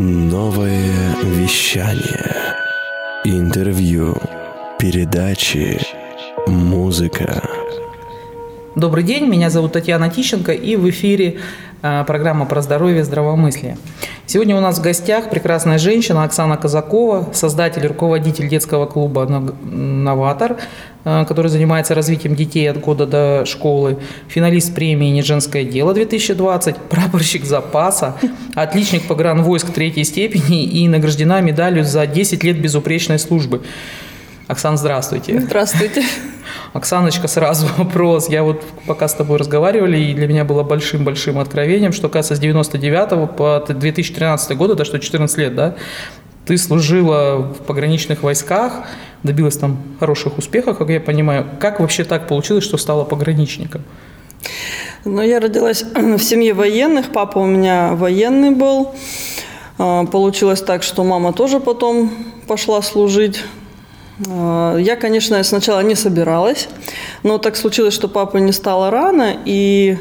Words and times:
Новое 0.00 1.16
вещание. 1.24 2.54
Интервью. 3.24 4.14
Передачи. 4.78 5.80
Музыка. 6.46 7.42
Добрый 8.76 9.02
день, 9.02 9.26
меня 9.26 9.50
зовут 9.50 9.72
Татьяна 9.72 10.08
Тищенко, 10.08 10.52
и 10.52 10.76
в 10.76 10.88
эфире 10.88 11.40
э, 11.82 12.04
программа 12.06 12.46
про 12.46 12.62
здоровье 12.62 13.00
и 13.00 13.02
здравомыслие. 13.02 13.76
Сегодня 14.28 14.54
у 14.54 14.60
нас 14.60 14.78
в 14.78 14.82
гостях 14.82 15.30
прекрасная 15.30 15.78
женщина 15.78 16.22
Оксана 16.22 16.58
Казакова, 16.58 17.30
создатель 17.32 17.82
и 17.82 17.88
руководитель 17.88 18.46
детского 18.46 18.84
клуба 18.84 19.24
«Новатор», 19.24 20.58
э, 21.04 21.24
который 21.26 21.48
занимается 21.48 21.94
развитием 21.94 22.34
детей 22.34 22.70
от 22.70 22.78
года 22.78 23.06
до 23.06 23.46
школы, 23.46 23.96
финалист 24.28 24.74
премии 24.74 25.08
«Не 25.08 25.22
женское 25.22 25.64
дело» 25.64 25.94
2020, 25.94 26.76
прапорщик 26.76 27.46
запаса, 27.46 28.16
отличник 28.54 29.08
погранвойск 29.08 29.72
третьей 29.72 30.04
степени 30.04 30.62
и 30.62 30.86
награждена 30.88 31.40
медалью 31.40 31.84
за 31.84 32.06
10 32.06 32.44
лет 32.44 32.60
безупречной 32.60 33.18
службы. 33.18 33.62
Оксана, 34.46 34.76
здравствуйте. 34.76 35.40
Здравствуйте. 35.40 36.04
Оксаночка, 36.72 37.28
сразу 37.28 37.66
вопрос. 37.78 38.28
Я 38.28 38.42
вот 38.42 38.62
пока 38.86 39.08
с 39.08 39.14
тобой 39.14 39.38
разговаривали, 39.38 39.98
и 39.98 40.14
для 40.14 40.26
меня 40.26 40.44
было 40.44 40.62
большим-большим 40.62 41.38
откровением, 41.38 41.92
что, 41.92 42.08
оказывается, 42.08 42.36
с 42.36 42.40
99 42.40 43.36
по 43.36 43.64
2013 43.68 44.56
год, 44.56 44.70
это 44.70 44.84
что, 44.84 44.98
14 44.98 45.38
лет, 45.38 45.54
да? 45.54 45.74
Ты 46.46 46.56
служила 46.56 47.36
в 47.36 47.64
пограничных 47.66 48.22
войсках, 48.22 48.84
добилась 49.22 49.56
там 49.56 49.78
хороших 50.00 50.38
успехов, 50.38 50.78
как 50.78 50.88
я 50.88 51.00
понимаю. 51.00 51.46
Как 51.60 51.80
вообще 51.80 52.04
так 52.04 52.26
получилось, 52.26 52.64
что 52.64 52.78
стала 52.78 53.04
пограничником? 53.04 53.82
Ну, 55.04 55.22
я 55.22 55.40
родилась 55.40 55.82
в 55.94 56.18
семье 56.20 56.54
военных, 56.54 57.12
папа 57.12 57.38
у 57.38 57.46
меня 57.46 57.94
военный 57.94 58.50
был. 58.50 58.94
А, 59.78 60.06
получилось 60.06 60.62
так, 60.62 60.82
что 60.82 61.04
мама 61.04 61.32
тоже 61.32 61.60
потом 61.60 62.10
пошла 62.46 62.82
служить 62.82 63.44
я, 64.26 64.96
конечно, 64.96 65.42
сначала 65.44 65.80
не 65.80 65.94
собиралась, 65.94 66.68
но 67.22 67.38
так 67.38 67.56
случилось, 67.56 67.94
что 67.94 68.08
папы 68.08 68.40
не 68.40 68.52
стало 68.52 68.90
рано, 68.90 69.36
и 69.44 69.98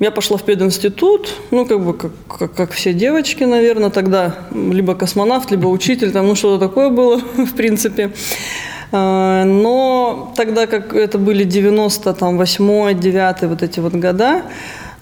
я 0.00 0.10
пошла 0.10 0.38
в 0.38 0.42
пединститут, 0.42 1.34
ну, 1.50 1.66
как 1.66 1.84
бы, 1.84 1.92
как, 1.92 2.12
как, 2.26 2.54
как 2.54 2.72
все 2.72 2.94
девочки, 2.94 3.44
наверное, 3.44 3.90
тогда, 3.90 4.34
либо 4.50 4.94
космонавт, 4.94 5.50
либо 5.50 5.66
учитель, 5.66 6.10
там, 6.10 6.26
ну, 6.26 6.34
что-то 6.34 6.66
такое 6.66 6.88
было, 6.88 7.18
в 7.36 7.54
принципе. 7.54 8.10
А, 8.92 9.44
но 9.44 10.32
тогда, 10.36 10.66
как 10.66 10.94
это 10.94 11.18
были 11.18 11.44
98 11.44 12.98
9 12.98 13.42
вот 13.42 13.62
эти 13.62 13.78
вот 13.80 13.94
года, 13.94 14.42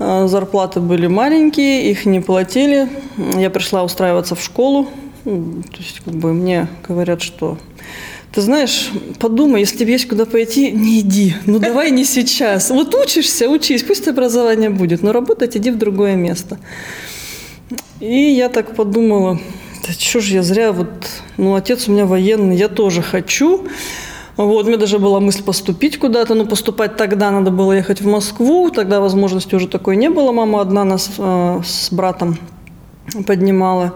а, 0.01 0.27
зарплаты 0.27 0.81
были 0.81 1.07
маленькие, 1.07 1.93
их 1.93 2.05
не 2.05 2.19
платили. 2.19 2.89
Я 3.37 3.51
пришла 3.51 3.85
устраиваться 3.85 4.35
в 4.35 4.43
школу, 4.43 4.89
то 5.23 5.79
есть, 5.79 6.01
как 6.05 6.15
бы, 6.15 6.33
мне 6.33 6.67
говорят, 6.89 7.23
что 7.23 7.57
ты 8.33 8.43
знаешь, 8.43 8.91
подумай, 9.19 9.61
если 9.61 9.79
тебе 9.79 9.93
есть 9.93 10.09
куда 10.09 10.27
пойти, 10.27 10.71
не 10.71 11.01
иди. 11.01 11.35
Ну 11.47 11.59
давай 11.59 11.91
не 11.91 12.05
сейчас. 12.05 12.71
Вот 12.71 12.95
учишься, 12.95 13.49
учись, 13.49 13.83
пусть 13.83 14.07
образование 14.07 14.71
будет, 14.71 15.03
но 15.03 15.13
работать 15.13 15.57
иди 15.57 15.71
в 15.71 15.79
другое 15.79 16.15
место. 16.15 16.59
И 18.01 18.31
я 18.31 18.49
так 18.49 18.77
подумала, 18.77 19.41
да 19.87 19.93
что 19.93 20.21
ж 20.21 20.29
я 20.29 20.43
зря, 20.43 20.73
вот, 20.73 20.89
ну 21.37 21.55
отец 21.55 21.89
у 21.89 21.93
меня 21.93 22.07
военный, 22.07 22.57
я 22.57 22.69
тоже 22.69 23.03
хочу. 23.03 23.67
Вот, 24.37 24.67
у 24.67 24.69
меня 24.69 24.79
даже 24.79 25.01
была 25.01 25.19
мысль 25.19 25.43
поступить 25.43 25.99
куда-то, 25.99 26.35
но 26.35 26.45
поступать 26.45 26.97
тогда 26.97 27.33
надо 27.33 27.51
было 27.51 27.73
ехать 27.73 28.01
в 28.01 28.07
Москву, 28.07 28.71
тогда 28.71 29.01
возможности 29.01 29.57
уже 29.57 29.67
такой 29.67 29.97
не 29.97 30.11
было, 30.11 30.31
мама 30.31 30.61
одна 30.61 30.85
нас 30.85 31.11
э, 31.19 31.61
с 31.65 31.91
братом 31.91 32.39
поднимала. 33.27 33.95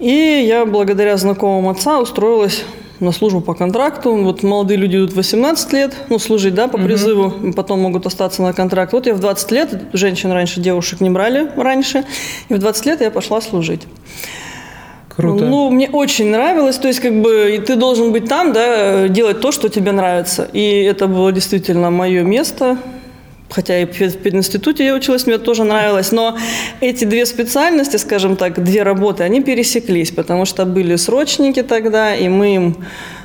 И 0.00 0.44
я 0.48 0.66
благодаря 0.66 1.16
знакомым 1.16 1.68
отца 1.68 2.00
устроилась 2.00 2.64
на 3.02 3.12
службу 3.12 3.40
по 3.40 3.54
контракту. 3.54 4.14
Вот 4.14 4.42
молодые 4.42 4.78
люди 4.78 4.96
идут 4.96 5.12
18 5.12 5.72
лет, 5.72 5.94
ну, 6.08 6.18
служить, 6.18 6.54
да, 6.54 6.68
по 6.68 6.78
призыву, 6.78 7.26
угу. 7.26 7.52
потом 7.52 7.80
могут 7.80 8.06
остаться 8.06 8.42
на 8.42 8.52
контракт. 8.52 8.92
Вот 8.92 9.06
я 9.06 9.14
в 9.14 9.20
20 9.20 9.50
лет, 9.50 9.82
женщин 9.92 10.30
раньше, 10.32 10.60
девушек 10.60 11.00
не 11.00 11.10
брали 11.10 11.50
раньше, 11.56 12.04
и 12.48 12.54
в 12.54 12.58
20 12.58 12.86
лет 12.86 13.00
я 13.00 13.10
пошла 13.10 13.40
служить. 13.40 13.82
Круто. 15.14 15.44
Ну, 15.44 15.70
мне 15.70 15.90
очень 15.90 16.30
нравилось, 16.30 16.78
то 16.78 16.88
есть, 16.88 17.00
как 17.00 17.20
бы, 17.20 17.54
и 17.56 17.58
ты 17.58 17.76
должен 17.76 18.12
быть 18.12 18.28
там, 18.28 18.52
да, 18.52 19.08
делать 19.08 19.40
то, 19.40 19.52
что 19.52 19.68
тебе 19.68 19.92
нравится. 19.92 20.48
И 20.52 20.82
это 20.82 21.06
было 21.06 21.32
действительно 21.32 21.90
мое 21.90 22.22
место, 22.22 22.78
хотя 23.52 23.80
и 23.80 23.84
в 23.84 24.16
пединституте 24.16 24.84
я 24.84 24.94
училась, 24.94 25.26
мне 25.26 25.38
тоже 25.38 25.64
нравилось, 25.64 26.12
но 26.12 26.36
эти 26.80 27.04
две 27.04 27.26
специальности, 27.26 27.96
скажем 27.96 28.36
так, 28.36 28.62
две 28.62 28.82
работы, 28.82 29.22
они 29.22 29.40
пересеклись, 29.42 30.10
потому 30.10 30.44
что 30.44 30.64
были 30.64 30.96
срочники 30.96 31.62
тогда, 31.62 32.14
и 32.14 32.28
мы 32.28 32.54
им 32.54 32.76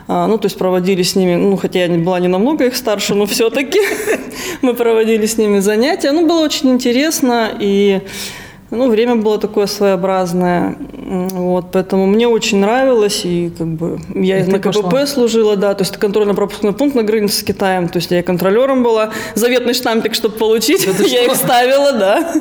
а, 0.09 0.25
ну, 0.27 0.37
то 0.37 0.45
есть 0.45 0.57
проводили 0.57 1.03
с 1.03 1.15
ними, 1.15 1.35
ну, 1.35 1.57
хотя 1.57 1.85
я 1.85 1.97
была 1.97 2.19
не 2.19 2.29
намного 2.29 2.65
их 2.65 2.77
старше, 2.77 3.13
но 3.13 3.25
все-таки 3.25 3.79
мы 4.61 4.73
проводили 4.73 5.25
с 5.25 5.37
ними 5.37 5.59
занятия. 5.59 6.11
Ну, 6.11 6.25
было 6.25 6.45
очень 6.45 6.69
интересно, 6.69 7.51
и 7.59 8.01
ну, 8.69 8.89
время 8.89 9.15
было 9.15 9.37
такое 9.37 9.65
своеобразное, 9.65 10.75
вот, 10.91 11.71
поэтому 11.71 12.05
мне 12.05 12.27
очень 12.27 12.59
нравилось, 12.59 13.21
и 13.23 13.49
как 13.57 13.67
бы 13.67 13.99
я 14.13 14.39
и 14.39 14.43
на 14.43 14.59
КПП 14.59 14.81
пошла. 14.83 15.05
служила, 15.07 15.55
да, 15.55 15.73
то 15.73 15.83
есть 15.83 15.95
контрольно-пропускной 15.97 16.73
пункт 16.73 16.95
на 16.95 17.03
границе 17.03 17.39
с 17.39 17.43
Китаем, 17.43 17.87
то 17.87 17.97
есть 17.97 18.11
я 18.11 18.23
контролером 18.23 18.83
была, 18.83 19.11
заветный 19.35 19.73
штампик, 19.73 20.13
чтобы 20.13 20.35
получить, 20.35 20.83
Это 20.85 21.03
я 21.07 21.23
что? 21.23 21.31
их 21.31 21.35
ставила, 21.37 21.93
да, 21.93 22.33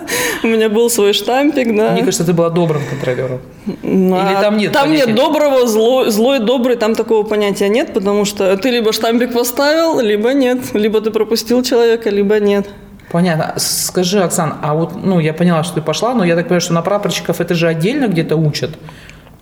у 0.42 0.48
меня 0.48 0.68
был 0.68 0.90
свой 0.90 1.12
штампик, 1.12 1.76
да. 1.76 1.92
Мне 1.92 2.00
кажется, 2.02 2.24
ты 2.24 2.32
была 2.32 2.50
добрым 2.50 2.82
контролером. 2.90 3.40
Ну, 3.82 4.16
Или 4.16 4.34
там 4.40 4.56
нет 4.56 4.72
Там 4.72 4.84
понятия? 4.88 5.06
нет 5.06 5.16
доброго, 5.16 5.66
злой, 5.66 6.10
злой, 6.10 6.38
добрый, 6.40 6.76
там 6.76 6.94
такого 6.94 7.22
понятия 7.24 7.68
нет, 7.68 7.92
потому 7.94 8.24
что 8.24 8.56
ты 8.56 8.70
либо 8.70 8.92
штампик 8.92 9.32
поставил, 9.32 10.00
либо 10.00 10.32
нет, 10.32 10.58
либо 10.74 11.00
ты 11.00 11.10
пропустил 11.10 11.62
человека, 11.62 12.10
либо 12.10 12.40
нет. 12.40 12.66
Понятно. 13.10 13.54
Скажи, 13.56 14.22
Оксан, 14.22 14.54
а 14.62 14.74
вот, 14.74 14.96
ну, 14.96 15.20
я 15.20 15.32
поняла, 15.32 15.62
что 15.62 15.76
ты 15.76 15.80
пошла, 15.80 16.14
но 16.14 16.24
я 16.24 16.34
так 16.34 16.46
понимаю, 16.46 16.60
что 16.60 16.72
на 16.72 16.82
прапорщиков 16.82 17.40
это 17.40 17.54
же 17.54 17.68
отдельно 17.68 18.08
где-то 18.08 18.36
учат? 18.36 18.70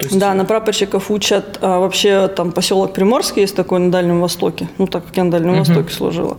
То 0.04 0.09
есть... 0.09 0.19
Да, 0.19 0.34
на 0.34 0.44
прапорщиков 0.44 1.10
учат 1.10 1.59
а, 1.60 1.81
вообще 1.81 2.28
там 2.28 2.53
поселок 2.53 2.92
Приморский 2.92 3.42
есть 3.42 3.56
такой 3.56 3.81
на 3.81 3.91
Дальнем 3.91 4.20
Востоке, 4.20 4.69
ну 4.78 4.87
так 4.87 5.06
как 5.06 5.16
я 5.16 5.25
на 5.25 5.31
Дальнем 5.31 5.50
угу. 5.50 5.59
Востоке 5.60 5.92
служила, 5.92 6.37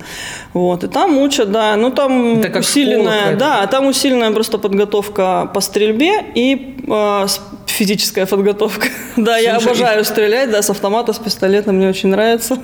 вот 0.53 0.83
и 0.83 0.87
там 0.87 1.17
учат, 1.17 1.51
да, 1.51 1.75
ну 1.75 1.91
там 1.91 2.41
это 2.41 2.59
усиленная, 2.59 3.35
да, 3.35 3.65
там 3.67 3.87
усиленная 3.87 4.31
просто 4.31 4.57
подготовка 4.57 5.49
по 5.53 5.61
стрельбе 5.61 6.23
и 6.35 6.77
а, 6.89 7.25
физическая 7.65 8.25
подготовка. 8.25 8.87
да, 9.17 9.33
Слушай, 9.33 9.43
я 9.43 9.57
обожаю 9.57 10.01
и... 10.01 10.03
стрелять, 10.03 10.51
да, 10.51 10.61
с 10.61 10.69
автомата, 10.69 11.13
с 11.13 11.17
пистолета 11.17 11.71
мне 11.71 11.89
очень 11.89 12.09
нравится. 12.09 12.57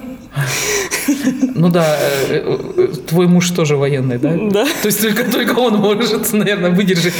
Ну 1.55 1.69
да, 1.69 1.97
э, 2.29 2.57
э, 2.77 2.87
твой 3.07 3.27
муж 3.27 3.49
тоже 3.51 3.75
военный, 3.75 4.17
да? 4.17 4.37
Да. 4.49 4.65
То 4.81 4.87
есть 4.87 5.01
только, 5.01 5.29
только 5.29 5.59
он 5.59 5.75
может, 5.75 6.31
наверное, 6.33 6.71
выдержать. 6.71 7.13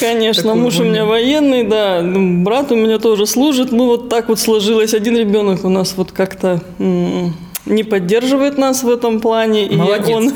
Конечно, 0.00 0.54
муж 0.54 0.78
у 0.78 0.84
меня 0.84 1.04
военный, 1.04 1.64
да. 1.64 2.02
Брат 2.02 2.72
у 2.72 2.76
меня 2.76 2.98
тоже 2.98 3.21
служит. 3.26 3.72
Ну 3.72 3.86
вот 3.86 4.08
так 4.08 4.28
вот 4.28 4.38
сложилось. 4.38 4.94
Один 4.94 5.16
ребенок 5.16 5.64
у 5.64 5.68
нас 5.68 5.94
вот 5.96 6.12
как-то 6.12 6.60
не 6.78 7.84
поддерживает 7.84 8.58
нас 8.58 8.82
в 8.82 8.90
этом 8.90 9.20
плане. 9.20 9.68
Молодец. 9.70 10.08
И 10.08 10.12
он 10.12 10.32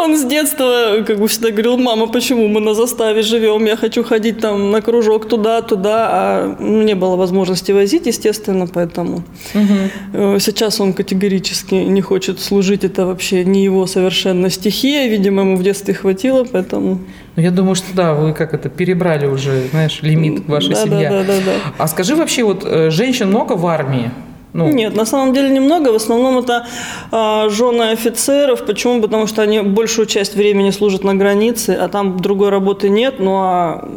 он 0.00 0.16
с 0.16 0.24
детства, 0.24 1.04
как 1.06 1.18
бы 1.18 1.28
всегда 1.28 1.50
говорил, 1.50 1.76
мама, 1.76 2.06
почему 2.06 2.48
мы 2.48 2.60
на 2.60 2.74
заставе 2.74 3.22
живем, 3.22 3.64
я 3.66 3.76
хочу 3.76 4.02
ходить 4.04 4.40
там 4.40 4.70
на 4.70 4.80
кружок 4.80 5.28
туда-туда, 5.28 6.08
а 6.10 6.56
не 6.60 6.94
было 6.94 7.16
возможности 7.16 7.72
возить, 7.72 8.06
естественно, 8.06 8.66
поэтому 8.66 9.22
угу. 9.54 10.38
сейчас 10.38 10.80
он 10.80 10.92
категорически 10.92 11.74
не 11.74 12.00
хочет 12.00 12.40
служить, 12.40 12.84
это 12.84 13.06
вообще 13.06 13.44
не 13.44 13.64
его 13.64 13.86
совершенно 13.86 14.50
стихия, 14.50 15.08
видимо, 15.08 15.42
ему 15.42 15.56
в 15.56 15.62
детстве 15.62 15.94
хватило, 15.94 16.44
поэтому... 16.44 16.98
Ну, 17.36 17.42
я 17.42 17.50
думаю, 17.50 17.74
что 17.74 17.94
да, 17.94 18.14
вы 18.14 18.32
как 18.32 18.54
это, 18.54 18.68
перебрали 18.68 19.26
уже, 19.26 19.68
знаешь, 19.70 20.00
лимит 20.02 20.48
вашей 20.48 20.74
да, 20.74 20.84
семьи. 20.84 21.04
Да, 21.04 21.10
да, 21.10 21.24
да, 21.24 21.34
да. 21.44 21.52
А 21.78 21.86
скажи 21.86 22.16
вообще, 22.16 22.42
вот 22.42 22.64
э, 22.64 22.90
женщин 22.90 23.28
много 23.28 23.54
в 23.54 23.66
армии? 23.66 24.10
Ну. 24.52 24.68
Нет, 24.68 24.96
на 24.96 25.04
самом 25.04 25.32
деле 25.32 25.50
немного. 25.50 25.90
В 25.90 25.94
основном 25.94 26.38
это 26.38 26.66
э, 27.12 27.48
жены 27.50 27.90
офицеров. 27.90 28.66
Почему? 28.66 29.00
Потому 29.00 29.26
что 29.26 29.42
они 29.42 29.60
большую 29.60 30.06
часть 30.06 30.34
времени 30.34 30.70
служат 30.70 31.04
на 31.04 31.14
границе, 31.14 31.70
а 31.70 31.88
там 31.88 32.18
другой 32.18 32.50
работы 32.50 32.88
нет. 32.88 33.20
Ну 33.20 33.36
а 33.36 33.88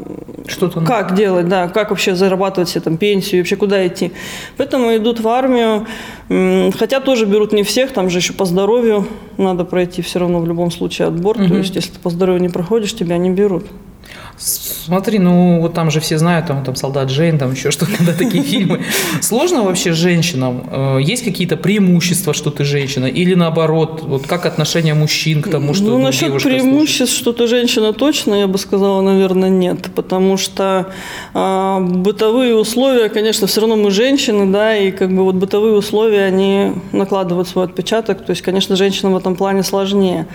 что-то 0.48 0.82
как 0.82 1.16
делать, 1.16 1.48
да, 1.48 1.70
как 1.70 1.90
вообще 1.90 2.16
зарабатывать 2.16 2.70
себе 2.70 2.82
там 2.82 2.98
пенсию, 2.98 3.42
вообще 3.42 3.56
куда 3.56 3.86
идти. 3.88 4.12
Поэтому 4.58 4.96
идут 4.96 5.20
в 5.20 5.28
армию. 5.28 5.88
Хотя 6.78 7.00
тоже 7.00 7.26
берут 7.26 7.54
не 7.54 7.64
всех, 7.64 7.92
там 7.92 8.10
же 8.10 8.20
еще 8.20 8.34
по 8.34 8.46
здоровью 8.46 9.08
надо 9.38 9.66
пройти 9.66 10.02
все 10.02 10.20
равно 10.20 10.40
в 10.40 10.48
любом 10.48 10.72
случае 10.72 11.08
отбор. 11.08 11.38
Угу. 11.38 11.48
То 11.48 11.56
есть 11.56 11.76
если 11.76 11.94
ты 11.94 12.00
по 12.00 12.10
здоровью 12.10 12.42
не 12.42 12.50
проходишь, 12.50 12.96
тебя 12.96 13.18
не 13.18 13.30
берут. 13.30 13.66
Смотри, 14.38 15.20
ну 15.20 15.62
вот 15.62 15.74
там 15.74 15.92
же 15.92 16.00
все 16.00 16.18
знают, 16.18 16.48
там, 16.48 16.64
там 16.64 16.76
солдат 16.76 17.10
Джейн, 17.10 17.38
там 17.38 17.54
еще 17.54 17.72
что-то, 17.72 17.92
да, 18.00 18.14
такие 18.14 18.44
фильмы. 18.44 18.82
Сложно 19.22 19.64
вообще 19.64 19.94
женщинам? 19.94 20.64
Э, 20.72 20.98
есть 21.02 21.24
какие-то 21.24 21.56
преимущества, 21.56 22.34
что 22.34 22.50
ты 22.50 22.64
женщина? 22.64 23.06
Или 23.06 23.36
наоборот, 23.36 24.02
вот 24.04 24.28
как 24.28 24.46
отношение 24.46 24.94
мужчин 24.94 25.42
к 25.42 25.50
тому, 25.50 25.74
что 25.74 25.86
Ну, 25.86 26.00
насчет 26.00 26.42
преимуществ, 26.42 27.16
что 27.16 27.32
ты 27.32 27.48
женщина 27.48 27.94
точно, 27.94 28.34
я 28.36 28.48
бы 28.48 28.58
сказала, 28.58 29.02
наверное, 29.02 29.50
нет. 29.50 29.90
Потому 29.96 30.38
что 30.38 30.88
э, 31.34 31.80
бытовые 31.80 32.56
условия, 32.56 33.10
конечно, 33.10 33.48
все 33.48 33.62
равно 33.62 33.76
мы 33.76 33.92
женщины, 33.92 34.52
да, 34.52 34.76
и 34.76 34.92
как 34.92 35.16
бы 35.16 35.24
вот 35.24 35.36
бытовые 35.36 35.76
условия, 35.76 36.26
они 36.26 36.74
накладывают 36.92 37.48
свой 37.48 37.66
отпечаток. 37.66 38.26
То 38.26 38.32
есть, 38.32 38.42
конечно, 38.42 38.76
женщинам 38.76 39.14
в 39.14 39.18
этом 39.18 39.36
плане 39.36 39.64
сложнее. 39.64 40.28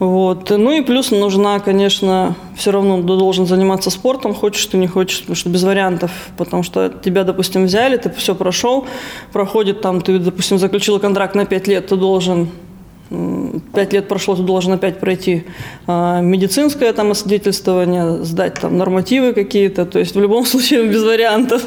Вот. 0.00 0.48
Ну 0.48 0.72
и 0.72 0.80
плюс 0.80 1.10
нужна, 1.10 1.60
конечно, 1.60 2.34
все 2.56 2.72
равно 2.72 3.02
должен 3.02 3.46
заниматься 3.46 3.90
спортом, 3.90 4.34
хочешь 4.34 4.64
ты 4.64 4.78
не 4.78 4.86
хочешь, 4.86 5.20
потому 5.20 5.36
что 5.36 5.50
без 5.50 5.62
вариантов, 5.62 6.10
потому 6.38 6.62
что 6.62 6.88
тебя, 6.88 7.22
допустим, 7.22 7.66
взяли, 7.66 7.98
ты 7.98 8.08
все 8.10 8.34
прошел, 8.34 8.86
проходит 9.30 9.82
там, 9.82 10.00
ты, 10.00 10.18
допустим, 10.18 10.58
заключил 10.58 10.98
контракт 11.00 11.34
на 11.34 11.44
5 11.44 11.68
лет, 11.68 11.86
ты 11.88 11.96
должен 11.96 12.48
пять 13.74 13.92
лет 13.92 14.06
прошло, 14.06 14.36
ты 14.36 14.42
должен 14.42 14.72
опять 14.72 15.00
пройти 15.00 15.44
а, 15.86 16.20
медицинское 16.20 16.92
там 16.92 17.10
освидетельствование, 17.10 18.24
сдать 18.24 18.54
там 18.54 18.78
нормативы 18.78 19.32
какие-то, 19.32 19.84
то 19.84 19.98
есть 19.98 20.14
в 20.14 20.20
любом 20.20 20.46
случае 20.46 20.84
без 20.84 21.02
вариантов. 21.02 21.62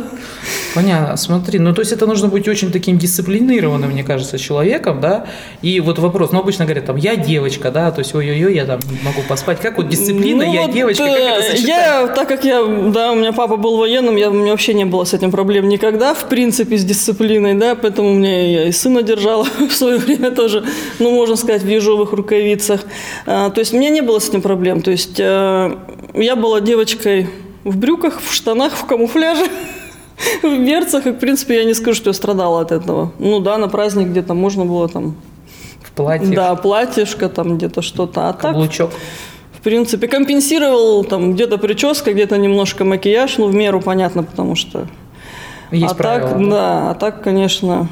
Понятно, 0.74 1.18
смотри, 1.18 1.60
ну 1.60 1.74
то 1.74 1.82
есть 1.82 1.92
это 1.92 2.08
нужно 2.08 2.30
быть 2.30 2.48
очень 2.48 2.72
таким 2.72 2.98
дисциплинированным, 2.98 3.92
мне 3.92 4.04
кажется, 4.04 4.40
человеком, 4.40 5.02
да, 5.02 5.26
и 5.62 5.82
вот 5.82 6.00
вопрос, 6.00 6.32
ну 6.32 6.40
обычно 6.40 6.64
говорят, 6.66 6.86
там, 6.86 6.96
я 6.96 7.16
девочка, 7.18 7.72
да, 7.72 7.92
то 7.92 8.00
есть 8.00 8.16
ой-ой-ой, 8.16 8.56
я 8.56 8.66
там 8.66 8.80
могу 9.04 9.22
поспать, 9.28 9.60
как 9.60 9.78
вот 9.78 9.90
дисциплина, 9.90 10.46
ну, 10.46 10.54
я 10.54 10.62
вот, 10.62 10.72
девочка, 10.72 11.04
как 11.04 11.18
это 11.18 11.42
сочетать? 11.42 11.68
Я, 11.68 12.08
так 12.08 12.28
как 12.28 12.46
я, 12.46 12.64
да, 12.64 13.12
у 13.12 13.16
меня 13.16 13.34
папа 13.34 13.58
был 13.58 13.78
военным, 13.78 14.16
я, 14.16 14.30
у 14.30 14.34
меня 14.34 14.52
вообще 14.52 14.74
не 14.74 14.86
было 14.86 15.04
с 15.04 15.14
этим 15.14 15.30
проблем 15.30 15.68
никогда, 15.68 16.14
в 16.14 16.30
принципе, 16.30 16.78
с 16.78 16.86
дисциплиной, 16.86 17.54
да, 17.56 17.76
поэтому 17.76 18.14
меня 18.14 18.48
я 18.48 18.68
и 18.68 18.72
сына 18.72 19.04
держала 19.04 19.46
в 19.70 19.74
свое 19.74 19.98
время 19.98 20.32
тоже, 20.32 20.64
ну, 21.00 21.33
можно 21.34 21.46
сказать, 21.48 21.64
в 21.64 21.68
ежовых 21.68 22.14
рукавицах, 22.14 22.82
а, 23.26 23.50
то 23.50 23.60
есть 23.60 23.74
у 23.74 23.78
меня 23.78 23.90
не 23.90 24.02
было 24.02 24.20
с 24.20 24.30
этим 24.30 24.42
проблем, 24.42 24.82
то 24.82 24.92
есть 24.92 25.20
э, 25.20 25.78
я 26.14 26.36
была 26.36 26.62
девочкой 26.62 27.28
в 27.64 27.76
брюках, 27.76 28.22
в 28.22 28.32
штанах, 28.32 28.74
в 28.74 28.86
камуфляже, 28.86 29.46
в 30.44 30.66
берцах, 30.66 31.08
и, 31.08 31.12
в 31.12 31.16
принципе, 31.16 31.56
я 31.56 31.64
не 31.64 31.74
скажу, 31.74 31.96
что 31.96 32.10
я 32.12 32.14
страдала 32.14 32.62
от 32.62 32.72
этого. 32.72 33.14
Ну 33.18 33.40
да, 33.40 33.58
на 33.58 33.68
праздник 33.68 34.10
где-то 34.10 34.36
можно 34.36 34.64
было 34.64 34.88
там... 34.88 35.16
В 35.82 35.92
платье? 35.92 36.36
Да, 36.36 36.54
платьишко 36.56 37.30
там 37.30 37.58
где-то 37.58 37.82
что-то. 37.82 38.30
А 38.30 38.34
Каблучок? 38.34 38.92
так, 38.92 39.00
в 39.58 39.62
принципе, 39.64 40.08
компенсировал 40.08 41.04
там 41.04 41.34
где-то 41.34 41.58
прическа, 41.58 42.14
где-то 42.14 42.38
немножко 42.38 42.84
макияж, 42.86 43.38
ну, 43.38 43.48
в 43.48 43.56
меру 43.56 43.82
понятно, 43.82 44.22
потому 44.24 44.56
что... 44.56 44.88
Есть 45.72 45.94
а 45.94 45.96
правила, 45.96 46.30
так, 46.30 46.40
да? 46.40 46.50
да, 46.50 46.92
а 46.92 46.94
так, 46.94 47.24
конечно, 47.24 47.88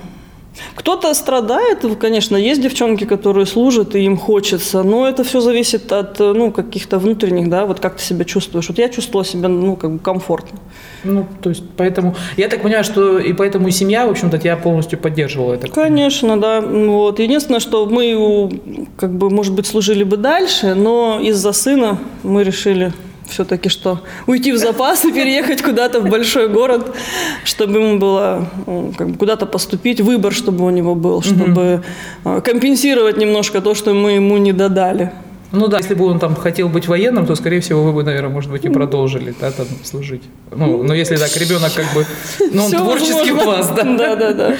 кто-то 0.76 1.14
страдает, 1.14 1.86
конечно, 2.00 2.36
есть 2.36 2.62
девчонки, 2.62 3.06
которые 3.06 3.46
служат, 3.46 3.96
и 3.96 4.04
им 4.04 4.18
хочется, 4.18 4.84
но 4.84 5.08
это 5.08 5.24
все 5.24 5.40
зависит 5.40 5.92
от 5.92 6.20
ну, 6.20 6.52
каких-то 6.52 7.00
внутренних, 7.00 7.50
да, 7.50 7.66
вот 7.66 7.80
как 7.80 7.98
ты 7.98 8.04
себя 8.04 8.26
чувствуешь. 8.26 8.68
Вот 8.68 8.78
я 8.78 8.90
чувствовала 8.90 9.26
себя, 9.26 9.48
ну, 9.48 9.76
как 9.76 9.92
бы 9.92 10.00
комфортно. 10.00 10.60
Ну, 11.04 11.26
то 11.42 11.50
есть, 11.50 11.64
поэтому, 11.78 12.16
я 12.38 12.48
так 12.48 12.62
понимаю, 12.62 12.84
что 12.84 13.18
и 13.18 13.34
поэтому 13.34 13.68
и 13.68 13.72
семья, 13.72 14.06
в 14.06 14.12
общем-то, 14.12 14.38
тебя 14.38 14.58
полностью 14.58 15.00
поддерживала. 15.00 15.54
Это. 15.54 15.68
Конечно, 15.70 16.40
да. 16.40 16.62
Вот. 16.62 17.20
Единственное, 17.20 17.60
что 17.60 17.86
мы, 17.86 18.88
как 18.98 19.14
бы, 19.14 19.30
может 19.30 19.54
быть, 19.54 19.68
служили 19.68 20.04
бы 20.04 20.18
дальше, 20.18 20.76
но 20.76 21.20
из-за 21.22 21.54
сына 21.54 21.98
мы 22.24 22.44
решили 22.44 22.94
все-таки 23.32 23.70
что 23.70 24.02
уйти 24.28 24.52
в 24.52 24.58
запас 24.58 25.06
и 25.06 25.12
переехать 25.12 25.62
куда-то 25.62 26.02
в 26.02 26.10
большой 26.10 26.48
город, 26.48 26.96
чтобы 27.44 27.80
ему 27.80 27.98
было 27.98 28.48
ну, 28.68 28.94
как 28.98 29.10
бы 29.10 29.18
куда-то 29.18 29.46
поступить, 29.46 30.02
выбор, 30.02 30.34
чтобы 30.34 30.66
у 30.66 30.70
него 30.70 30.96
был, 30.96 31.22
чтобы 31.22 31.84
угу. 32.24 32.42
компенсировать 32.42 33.18
немножко 33.18 33.62
то, 33.62 33.74
что 33.74 33.94
мы 33.94 34.12
ему 34.12 34.38
не 34.38 34.54
додали. 34.54 35.12
Ну 35.52 35.68
да, 35.68 35.80
если 35.80 35.96
бы 35.96 36.06
он 36.06 36.18
там 36.18 36.36
хотел 36.36 36.70
быть 36.70 36.88
военным, 36.88 37.26
то, 37.26 37.36
скорее 37.36 37.60
всего, 37.60 37.84
вы 37.84 37.92
бы, 37.92 38.04
наверное, 38.04 38.30
может 38.30 38.50
быть, 38.50 38.64
и 38.64 38.70
продолжили 38.70 39.34
да, 39.40 39.52
там 39.52 39.68
служить. 39.84 40.24
Ну, 40.50 40.82
но 40.84 40.94
если 40.94 41.18
так, 41.18 41.36
ребенок 41.36 41.74
как 41.74 41.94
бы, 41.94 42.06
ну, 42.54 42.64
он 42.64 42.68
Все 42.70 42.78
творческий 42.78 43.32
возможно. 43.32 43.46
вас, 43.46 43.70
да? 43.70 43.84
Да, 43.84 44.16
да, 44.16 44.34
да. 44.34 44.56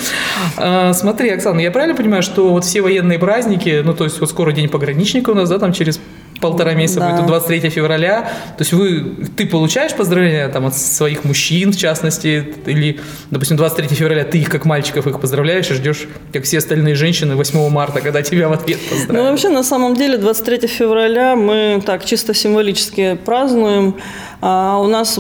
А, 0.58 0.94
смотри, 0.94 1.30
Оксана, 1.30 1.62
я 1.62 1.72
правильно 1.72 1.96
понимаю, 1.96 2.24
что 2.24 2.50
вот 2.50 2.66
все 2.66 2.82
военные 2.82 3.20
праздники, 3.20 3.82
ну, 3.86 3.94
то 3.94 4.04
есть 4.04 4.20
вот 4.20 4.30
скоро 4.30 4.52
День 4.52 4.68
пограничника 4.68 5.30
у 5.30 5.34
нас, 5.34 5.50
да, 5.50 5.60
там 5.60 5.72
через 5.72 6.02
полтора 6.42 6.74
месяца 6.74 7.00
да. 7.00 7.12
будет 7.12 7.26
23 7.28 7.70
февраля. 7.70 8.22
То 8.58 8.62
есть 8.62 8.74
вы, 8.74 9.16
ты 9.38 9.46
получаешь 9.46 9.94
поздравления 9.94 10.48
там, 10.50 10.66
от 10.66 10.76
своих 10.76 11.24
мужчин, 11.24 11.72
в 11.72 11.78
частности, 11.78 12.54
или, 12.66 13.00
допустим, 13.30 13.58
23 13.58 13.88
февраля 13.96 14.24
ты 14.24 14.40
их, 14.40 14.50
как 14.50 14.66
мальчиков, 14.66 15.08
их 15.08 15.20
поздравляешь 15.20 15.70
и 15.70 15.74
ждешь, 15.74 16.08
как 16.34 16.44
все 16.44 16.58
остальные 16.58 16.96
женщины, 16.96 17.36
8 17.36 17.70
марта, 17.70 18.02
когда 18.02 18.22
тебя 18.22 18.50
в 18.50 18.54
ответ 18.54 18.80
поздравят. 18.90 19.24
Ну, 19.24 19.30
вообще, 19.30 19.50
на 19.50 19.64
самом 19.64 19.96
деле, 19.96 20.18
23 20.18 20.68
февраля 20.68 21.36
мы 21.36 21.82
так 21.86 22.06
чисто 22.06 22.34
символически 22.34 23.18
празднуем. 23.24 23.96
А 24.42 24.80
у 24.80 24.88
нас 24.88 25.20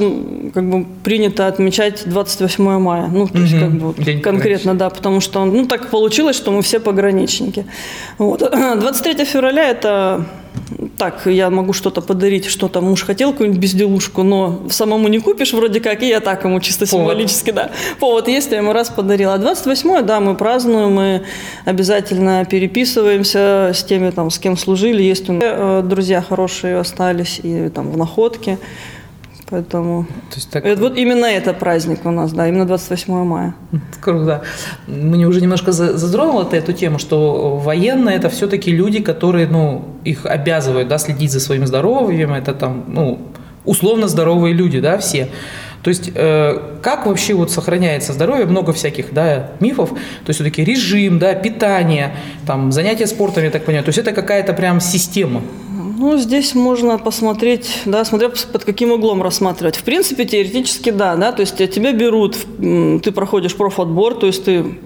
как 0.53 0.69
бы 0.69 0.85
принято 1.03 1.45
отмечать 1.45 2.03
28 2.05 2.79
мая. 2.79 3.07
Ну, 3.07 3.27
то 3.27 3.37
есть, 3.37 3.53
угу. 3.53 3.61
как 3.61 3.71
бы 3.71 4.03
День 4.03 4.21
конкретно, 4.21 4.73
да, 4.73 4.89
потому 4.89 5.21
что 5.21 5.45
ну, 5.45 5.67
так 5.67 5.89
получилось, 5.89 6.35
что 6.35 6.51
мы 6.51 6.63
все 6.63 6.79
пограничники. 6.79 7.65
Вот. 8.17 8.39
23 8.51 9.25
февраля 9.25 9.69
это 9.69 10.25
так, 10.97 11.25
я 11.25 11.49
могу 11.49 11.73
что-то 11.73 12.01
подарить, 12.01 12.45
что-то 12.45 12.81
муж 12.81 13.03
хотел, 13.03 13.31
какую-нибудь 13.31 13.61
безделушку, 13.61 14.23
но 14.23 14.61
самому 14.69 15.07
не 15.07 15.19
купишь 15.19 15.53
вроде 15.53 15.79
как, 15.79 16.01
и 16.03 16.07
я 16.07 16.19
так 16.19 16.43
ему 16.43 16.59
чисто 16.59 16.85
символически, 16.85 17.51
да. 17.51 17.71
Повод 17.99 18.27
есть, 18.27 18.51
я 18.51 18.57
ему 18.57 18.73
раз 18.73 18.89
подарила. 18.89 19.33
А 19.33 19.37
28 19.37 20.01
да, 20.03 20.19
мы 20.19 20.35
празднуем, 20.35 20.93
мы 20.93 21.21
обязательно 21.65 22.45
переписываемся 22.45 23.71
с 23.73 23.83
теми, 23.83 24.09
там, 24.11 24.29
с 24.29 24.39
кем 24.39 24.57
служили. 24.57 25.03
Есть 25.03 25.29
у 25.29 25.33
меня 25.33 25.53
э, 25.53 25.81
друзья 25.83 26.21
хорошие 26.21 26.79
остались 26.79 27.39
и 27.43 27.69
там 27.69 27.91
в 27.91 27.97
находке. 27.97 28.57
Поэтому 29.51 30.05
То 30.29 30.35
есть 30.35 30.49
так... 30.49 30.65
это, 30.65 30.81
вот 30.81 30.97
именно 30.97 31.25
это 31.25 31.53
праздник 31.53 32.05
у 32.05 32.11
нас, 32.11 32.31
да, 32.31 32.47
именно 32.47 32.65
28 32.65 33.13
мая. 33.25 33.53
Круто. 34.01 34.43
Мы 34.87 35.25
уже 35.25 35.41
немножко 35.41 35.73
затронули 35.73 36.57
эту 36.57 36.71
тему, 36.71 36.99
что 36.99 37.57
военные 37.57 38.15
это 38.15 38.29
все-таки 38.29 38.71
люди, 38.71 39.01
которые, 39.03 39.47
ну, 39.47 39.83
их 40.05 40.25
обязывают, 40.25 40.87
да, 40.87 40.97
следить 40.97 41.31
за 41.33 41.41
своим 41.41 41.67
здоровьем, 41.67 42.33
это 42.33 42.53
там, 42.53 42.85
ну, 42.87 43.19
условно 43.65 44.07
здоровые 44.07 44.53
люди, 44.53 44.79
да, 44.79 44.97
все. 44.97 45.27
То 45.83 45.89
есть 45.89 46.11
э, 46.15 46.77
как 46.81 47.05
вообще 47.05 47.33
вот 47.33 47.51
сохраняется 47.51 48.13
здоровье, 48.13 48.45
много 48.45 48.71
всяких 48.71 49.13
да, 49.13 49.51
мифов, 49.59 49.89
то 49.89 50.29
есть 50.29 50.39
все-таки 50.39 50.63
режим, 50.63 51.19
да, 51.19 51.33
питание, 51.33 52.15
там, 52.45 52.71
занятия 52.71 53.07
спортом, 53.07 53.43
я 53.43 53.49
так 53.49 53.65
понимаю, 53.65 53.83
то 53.83 53.89
есть 53.89 53.97
это 53.97 54.13
какая-то 54.13 54.53
прям 54.53 54.79
система. 54.79 55.41
Ну, 56.01 56.17
здесь 56.17 56.55
можно 56.55 56.97
посмотреть, 56.97 57.83
да, 57.85 58.03
смотря 58.03 58.29
под 58.29 58.63
каким 58.63 58.91
углом 58.91 59.21
рассматривать. 59.21 59.75
В 59.75 59.83
принципе, 59.83 60.25
теоретически 60.25 60.89
да, 60.89 61.15
да, 61.15 61.31
то 61.31 61.41
есть 61.41 61.55
тебя 61.57 61.91
берут, 61.91 62.37
ты 62.57 63.11
проходишь 63.11 63.55
профотбор, 63.55 64.15
то 64.15 64.25
есть 64.25 64.43
ты 64.43 64.79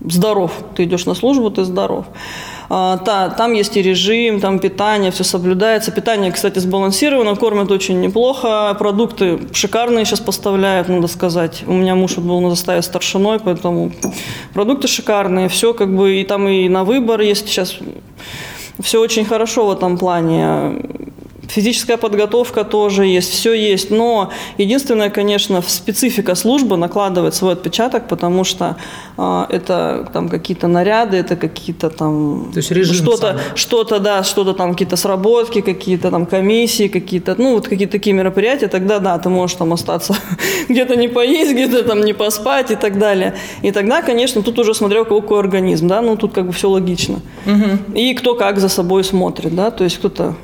здоров, 0.00 0.50
ты 0.74 0.84
идешь 0.84 1.04
на 1.04 1.12
службу, 1.12 1.50
ты 1.50 1.64
здоров. 1.64 2.06
А, 2.70 2.96
та, 2.96 3.28
там 3.28 3.52
есть 3.52 3.76
и 3.76 3.82
режим, 3.82 4.40
там 4.40 4.60
питание, 4.60 5.10
все 5.10 5.24
соблюдается. 5.24 5.92
Питание, 5.92 6.32
кстати, 6.32 6.58
сбалансировано, 6.58 7.36
кормят 7.36 7.70
очень 7.70 8.00
неплохо. 8.00 8.74
Продукты 8.78 9.40
шикарные 9.52 10.06
сейчас 10.06 10.20
поставляют, 10.20 10.88
надо 10.88 11.06
сказать. 11.06 11.64
У 11.66 11.74
меня 11.74 11.94
муж 11.94 12.16
был 12.16 12.40
на 12.40 12.48
заставе 12.48 12.80
старшиной, 12.80 13.40
поэтому 13.40 13.92
продукты 14.54 14.88
шикарные, 14.88 15.50
все 15.50 15.74
как 15.74 15.94
бы 15.94 16.14
и 16.14 16.24
там 16.24 16.48
и 16.48 16.70
на 16.70 16.84
выбор 16.84 17.20
есть 17.20 17.46
сейчас 17.46 17.76
все 18.82 19.00
очень 19.00 19.24
хорошо 19.24 19.66
в 19.66 19.70
этом 19.72 19.98
плане. 19.98 20.76
Физическая 21.48 21.96
подготовка 21.96 22.64
тоже 22.64 23.04
есть, 23.04 23.30
все 23.30 23.52
есть. 23.52 23.90
Но 23.90 24.30
единственное, 24.58 25.10
конечно, 25.10 25.60
специфика 25.62 26.34
службы 26.36 26.76
накладывает 26.76 27.34
свой 27.34 27.54
отпечаток, 27.54 28.06
потому 28.08 28.44
что 28.44 28.76
э, 29.18 29.44
это 29.48 30.08
там 30.12 30.28
какие-то 30.28 30.68
наряды, 30.68 31.16
это 31.16 31.36
какие-то 31.36 31.90
там 31.90 32.52
что-то, 32.60 33.40
что-то, 33.56 33.98
да, 33.98 34.22
что-то 34.22 34.52
там 34.52 34.72
какие-то 34.72 34.96
сработки, 34.96 35.60
какие-то 35.60 36.10
там 36.10 36.26
комиссии, 36.26 36.86
какие-то, 36.86 37.34
ну 37.36 37.54
вот 37.54 37.68
какие-то 37.68 37.92
такие 37.92 38.14
мероприятия, 38.14 38.68
тогда 38.68 39.00
да, 39.00 39.18
ты 39.18 39.28
можешь 39.28 39.56
там 39.56 39.72
остаться 39.72 40.14
где-то 40.68 40.96
не 40.96 41.08
поесть, 41.08 41.52
где-то 41.52 41.82
там 41.82 42.02
не 42.02 42.12
поспать 42.12 42.70
и 42.70 42.76
так 42.76 42.98
далее. 42.98 43.34
И 43.62 43.72
тогда, 43.72 44.02
конечно, 44.02 44.42
тут 44.42 44.58
уже 44.60 44.74
смотрел 44.74 45.04
какой 45.04 45.40
организм, 45.40 45.88
да, 45.88 46.00
ну 46.02 46.16
тут 46.16 46.32
как 46.32 46.46
бы 46.46 46.52
все 46.52 46.68
логично. 46.68 47.20
Угу. 47.46 47.98
И 47.98 48.14
кто 48.14 48.34
как 48.36 48.60
за 48.60 48.68
собой 48.68 49.02
смотрит, 49.02 49.54
да, 49.54 49.70
то 49.72 49.84
есть 49.84 49.98
кто-то 49.98 50.34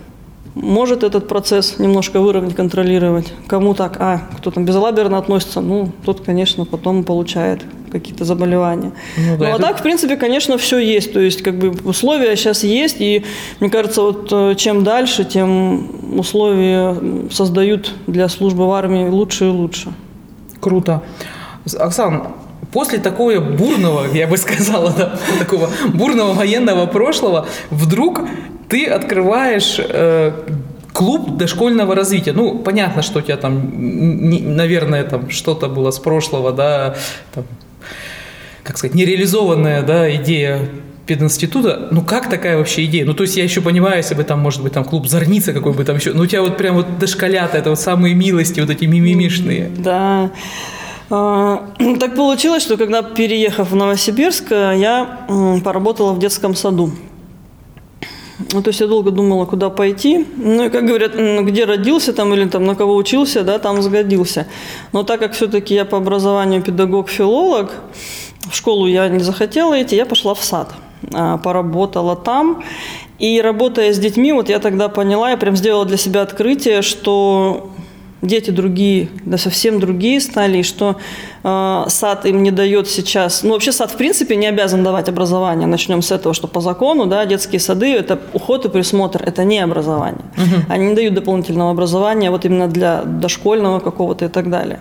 может 0.60 1.04
этот 1.04 1.28
процесс 1.28 1.78
немножко 1.78 2.20
выровнять, 2.20 2.54
контролировать. 2.54 3.32
Кому 3.46 3.74
так, 3.74 3.96
а, 3.98 4.22
кто 4.36 4.50
там 4.50 4.64
безалаберно 4.64 5.18
относится, 5.18 5.60
ну, 5.60 5.90
тот, 6.04 6.20
конечно, 6.20 6.64
потом 6.64 7.04
получает 7.04 7.62
какие-то 7.90 8.24
заболевания. 8.24 8.92
Ну 9.16 9.36
да, 9.38 9.38
ну, 9.38 9.44
а 9.44 9.48
это- 9.50 9.62
так, 9.62 9.80
в 9.80 9.82
принципе, 9.82 10.16
конечно, 10.16 10.58
все 10.58 10.78
есть. 10.78 11.12
То 11.12 11.20
есть, 11.20 11.42
как 11.42 11.58
бы 11.58 11.70
условия 11.88 12.36
сейчас 12.36 12.64
есть, 12.64 12.96
и 13.00 13.24
мне 13.60 13.70
кажется, 13.70 14.02
вот 14.02 14.28
э, 14.30 14.54
чем 14.56 14.84
дальше, 14.84 15.24
тем 15.24 16.18
условия 16.18 16.96
создают 17.30 17.92
для 18.06 18.28
службы 18.28 18.66
в 18.66 18.72
армии 18.72 19.08
лучше 19.08 19.46
и 19.46 19.50
лучше. 19.50 19.92
Круто. 20.60 21.02
Оксан, 21.78 22.28
после 22.72 22.98
такого 22.98 23.40
бурного, 23.40 24.06
я 24.12 24.26
бы 24.26 24.36
сказала, 24.36 24.90
да, 24.98 25.18
такого 25.38 25.70
бурного 25.94 26.32
военного 26.34 26.86
прошлого, 26.86 27.46
вдруг 27.70 28.20
ты 28.68 28.86
открываешь 28.86 29.76
э, 29.78 30.32
клуб 30.92 31.36
дошкольного 31.36 31.94
развития. 31.94 32.32
Ну, 32.32 32.58
понятно, 32.58 33.02
что 33.02 33.18
у 33.20 33.22
тебя 33.22 33.36
там, 33.36 33.70
не- 34.30 34.40
наверное, 34.40 35.04
там 35.04 35.30
что-то 35.30 35.68
было 35.68 35.90
с 35.90 35.98
прошлого, 35.98 36.52
да, 36.52 36.94
там, 37.34 37.44
как 38.62 38.76
сказать, 38.78 38.94
нереализованная, 38.94 39.82
да, 39.82 40.14
идея 40.16 40.68
пединститута, 41.06 41.88
ну 41.90 42.02
как 42.02 42.28
такая 42.28 42.58
вообще 42.58 42.84
идея? 42.84 43.06
Ну 43.06 43.14
то 43.14 43.22
есть 43.22 43.34
я 43.36 43.42
еще 43.42 43.62
понимаю, 43.62 43.96
если 43.96 44.14
бы 44.14 44.24
там, 44.24 44.40
может 44.40 44.62
быть, 44.62 44.74
там 44.74 44.84
клуб 44.84 45.06
Зорница 45.06 45.54
какой 45.54 45.72
бы 45.72 45.82
там 45.84 45.96
еще, 45.96 46.12
ну 46.12 46.24
у 46.24 46.26
тебя 46.26 46.42
вот 46.42 46.58
прям 46.58 46.74
вот 46.74 46.98
дошколята, 46.98 47.56
это 47.56 47.70
вот 47.70 47.80
самые 47.80 48.14
милости, 48.14 48.60
вот 48.60 48.68
эти 48.68 48.84
мимимишные. 48.84 49.70
Да. 49.78 50.30
А, 51.08 51.64
Так 52.00 52.14
получилось, 52.14 52.62
что 52.62 52.76
когда 52.76 53.02
переехав 53.02 53.70
в 53.70 53.74
Новосибирск, 53.74 54.50
я 54.50 55.24
м, 55.30 55.62
поработала 55.62 56.12
в 56.12 56.18
детском 56.18 56.54
саду. 56.54 56.90
Ну, 58.52 58.62
то 58.62 58.68
есть 58.68 58.80
я 58.80 58.86
долго 58.86 59.10
думала, 59.10 59.46
куда 59.46 59.68
пойти. 59.68 60.26
Ну, 60.36 60.66
и 60.66 60.70
как 60.70 60.86
говорят, 60.86 61.14
где 61.14 61.64
родился 61.64 62.12
там 62.12 62.32
или 62.34 62.48
там 62.48 62.64
на 62.64 62.74
кого 62.74 62.94
учился, 62.94 63.42
да, 63.42 63.58
там 63.58 63.82
сгодился. 63.82 64.46
Но 64.92 65.02
так 65.02 65.20
как 65.20 65.32
все-таки 65.32 65.74
я 65.74 65.84
по 65.84 65.98
образованию 65.98 66.62
педагог-филолог, 66.62 67.72
в 68.50 68.54
школу 68.56 68.86
я 68.86 69.08
не 69.08 69.20
захотела 69.24 69.82
идти, 69.82 69.96
я 69.96 70.06
пошла 70.06 70.34
в 70.34 70.44
сад. 70.44 70.72
А, 71.12 71.38
Поработала 71.38 72.16
там. 72.16 72.62
И 73.18 73.40
работая 73.40 73.92
с 73.92 73.98
детьми, 73.98 74.32
вот 74.32 74.48
я 74.48 74.60
тогда 74.60 74.88
поняла, 74.88 75.30
я 75.30 75.36
прям 75.36 75.56
сделала 75.56 75.84
для 75.84 75.96
себя 75.96 76.22
открытие, 76.22 76.82
что 76.82 77.70
дети 78.22 78.50
другие, 78.50 79.08
да 79.24 79.38
совсем 79.38 79.80
другие 79.80 80.20
стали, 80.20 80.58
и 80.58 80.62
что 80.62 80.96
э, 81.44 81.84
сад 81.88 82.26
им 82.26 82.42
не 82.42 82.50
дает 82.50 82.88
сейчас, 82.88 83.42
ну 83.42 83.52
вообще 83.52 83.72
сад 83.72 83.90
в 83.92 83.96
принципе 83.96 84.36
не 84.36 84.46
обязан 84.46 84.82
давать 84.82 85.08
образование, 85.08 85.66
начнем 85.66 86.02
с 86.02 86.10
этого, 86.10 86.34
что 86.34 86.48
по 86.48 86.60
закону, 86.60 87.06
да, 87.06 87.24
детские 87.26 87.60
сады 87.60 87.94
это 87.94 88.18
уход 88.32 88.64
и 88.64 88.68
присмотр, 88.68 89.22
это 89.22 89.44
не 89.44 89.60
образование, 89.60 90.24
они 90.68 90.86
не 90.86 90.94
дают 90.94 91.14
дополнительного 91.14 91.70
образования 91.70 92.30
вот 92.30 92.44
именно 92.44 92.68
для 92.68 93.02
дошкольного 93.04 93.80
какого-то 93.80 94.24
и 94.24 94.28
так 94.28 94.50
далее. 94.50 94.80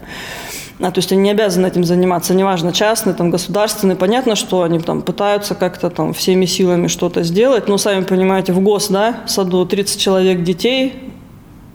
А, 0.79 0.91
то 0.91 0.99
есть 0.99 1.11
они 1.11 1.21
не 1.21 1.31
обязаны 1.31 1.65
этим 1.65 1.83
заниматься, 1.83 2.35
неважно, 2.35 2.71
частный, 2.71 3.15
там, 3.15 3.31
государственный. 3.31 3.95
Понятно, 3.95 4.35
что 4.35 4.61
они 4.61 4.79
там 4.79 5.01
пытаются 5.01 5.55
как-то 5.55 5.89
там 5.89 6.13
всеми 6.13 6.45
силами 6.45 6.85
что-то 6.87 7.23
сделать, 7.23 7.67
но 7.67 7.79
сами 7.79 8.03
понимаете, 8.03 8.53
в 8.53 8.59
ГОС, 8.59 8.89
да, 8.89 9.21
в 9.25 9.31
саду 9.31 9.65
30 9.65 9.99
человек 9.99 10.43
детей, 10.43 10.93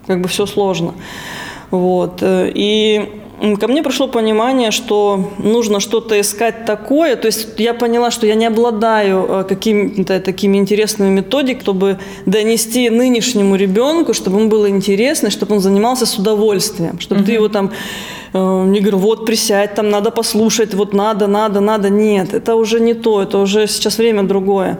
как 0.06 0.20
бы 0.20 0.28
все 0.28 0.46
сложно. 0.46 0.94
Вот. 1.72 2.22
И 2.22 3.22
ко 3.60 3.66
мне 3.66 3.82
пришло 3.82 4.06
понимание, 4.06 4.70
что 4.70 5.32
нужно 5.38 5.80
что-то 5.80 6.20
искать 6.20 6.64
такое. 6.64 7.16
То 7.16 7.26
есть 7.26 7.48
я 7.58 7.74
поняла, 7.74 8.10
что 8.10 8.26
я 8.26 8.34
не 8.34 8.46
обладаю 8.46 9.26
э, 9.28 9.44
какими-то 9.48 10.20
такими 10.20 10.58
интересными 10.58 11.10
методиками, 11.10 11.62
чтобы 11.62 11.98
донести 12.26 12.90
нынешнему 12.90 13.56
ребенку, 13.56 14.14
чтобы 14.14 14.38
ему 14.38 14.48
было 14.48 14.68
интересно, 14.68 15.30
чтобы 15.30 15.56
он 15.56 15.60
занимался 15.60 16.06
с 16.06 16.18
удовольствием, 16.18 17.00
чтобы 17.00 17.24
ты 17.24 17.32
его 17.32 17.48
там 17.48 17.72
э, 18.32 18.64
не 18.66 18.78
говорил, 18.78 18.98
вот 18.98 19.26
присядь, 19.26 19.74
там 19.74 19.90
надо 19.90 20.10
послушать, 20.10 20.74
вот 20.74 20.94
надо, 20.94 21.26
надо, 21.26 21.60
надо. 21.60 21.90
Нет, 21.90 22.34
это 22.34 22.54
уже 22.54 22.80
не 22.80 22.94
то, 22.94 23.22
это 23.22 23.38
уже 23.38 23.66
сейчас 23.66 23.98
время 23.98 24.22
другое. 24.22 24.78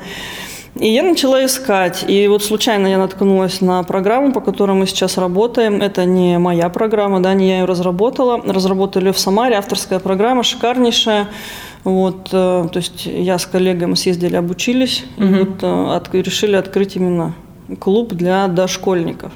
И 0.81 0.89
я 0.89 1.03
начала 1.03 1.45
искать. 1.45 2.05
И 2.09 2.27
вот 2.29 2.43
случайно 2.43 2.87
я 2.87 2.97
наткнулась 2.99 3.61
на 3.61 3.83
программу, 3.83 4.33
по 4.33 4.41
которой 4.41 4.73
мы 4.73 4.87
сейчас 4.87 5.19
работаем. 5.19 5.83
Это 5.83 6.07
не 6.07 6.39
моя 6.39 6.69
программа, 6.71 7.21
да, 7.21 7.35
не 7.35 7.49
я 7.49 7.59
ее 7.59 7.65
разработала. 7.67 8.41
Разработали 8.43 9.07
ее 9.07 9.13
в 9.13 9.19
Самаре, 9.19 9.57
авторская 9.57 9.99
программа, 9.99 10.43
шикарнейшая. 10.43 11.29
Вот, 11.85 12.29
э, 12.33 12.69
то 12.73 12.77
есть 12.79 13.07
я 13.07 13.39
с 13.39 13.45
коллегой 13.47 13.89
мы 13.89 13.97
съездили, 13.97 14.37
обучились, 14.37 15.05
и 15.19 15.23
вот 15.25 15.63
э, 15.63 15.97
от- 15.97 16.15
решили 16.15 16.55
открыть 16.55 16.95
именно 16.97 17.35
клуб 17.81 18.13
для 18.13 18.47
дошкольников. 18.47 19.33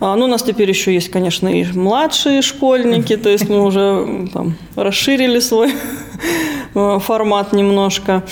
А, 0.00 0.16
Ну, 0.16 0.24
у 0.24 0.28
нас 0.28 0.42
теперь 0.42 0.68
еще 0.68 0.92
есть, 0.92 1.10
конечно, 1.10 1.46
и 1.48 1.64
младшие 1.72 2.42
школьники, 2.42 3.16
то 3.16 3.28
есть 3.30 3.48
мы 3.48 3.62
уже 3.64 4.28
там, 4.32 4.56
расширили 4.74 5.38
свой 5.38 5.74
э, 6.74 6.98
формат 7.00 7.52
немножко. 7.52 8.24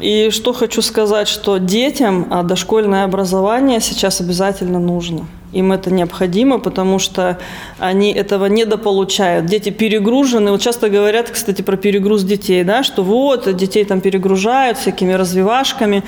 И 0.00 0.30
что 0.30 0.52
хочу 0.52 0.80
сказать, 0.80 1.26
что 1.26 1.58
детям 1.58 2.28
а, 2.30 2.42
дошкольное 2.44 3.04
образование 3.04 3.80
сейчас 3.80 4.20
обязательно 4.20 4.78
нужно. 4.78 5.26
Им 5.52 5.72
это 5.72 5.92
необходимо, 5.92 6.58
потому 6.58 6.98
что 6.98 7.38
они 7.78 8.12
этого 8.12 8.46
недополучают. 8.46 9.46
Дети 9.46 9.70
перегружены. 9.70 10.50
Вот 10.50 10.60
часто 10.60 10.88
говорят, 10.88 11.30
кстати, 11.30 11.62
про 11.62 11.76
перегруз 11.76 12.24
детей, 12.24 12.62
да, 12.62 12.82
что 12.82 13.02
вот, 13.02 13.56
детей 13.56 13.84
там 13.84 14.00
перегружают 14.00 14.76
всякими 14.78 15.14
развивашками. 15.14 16.02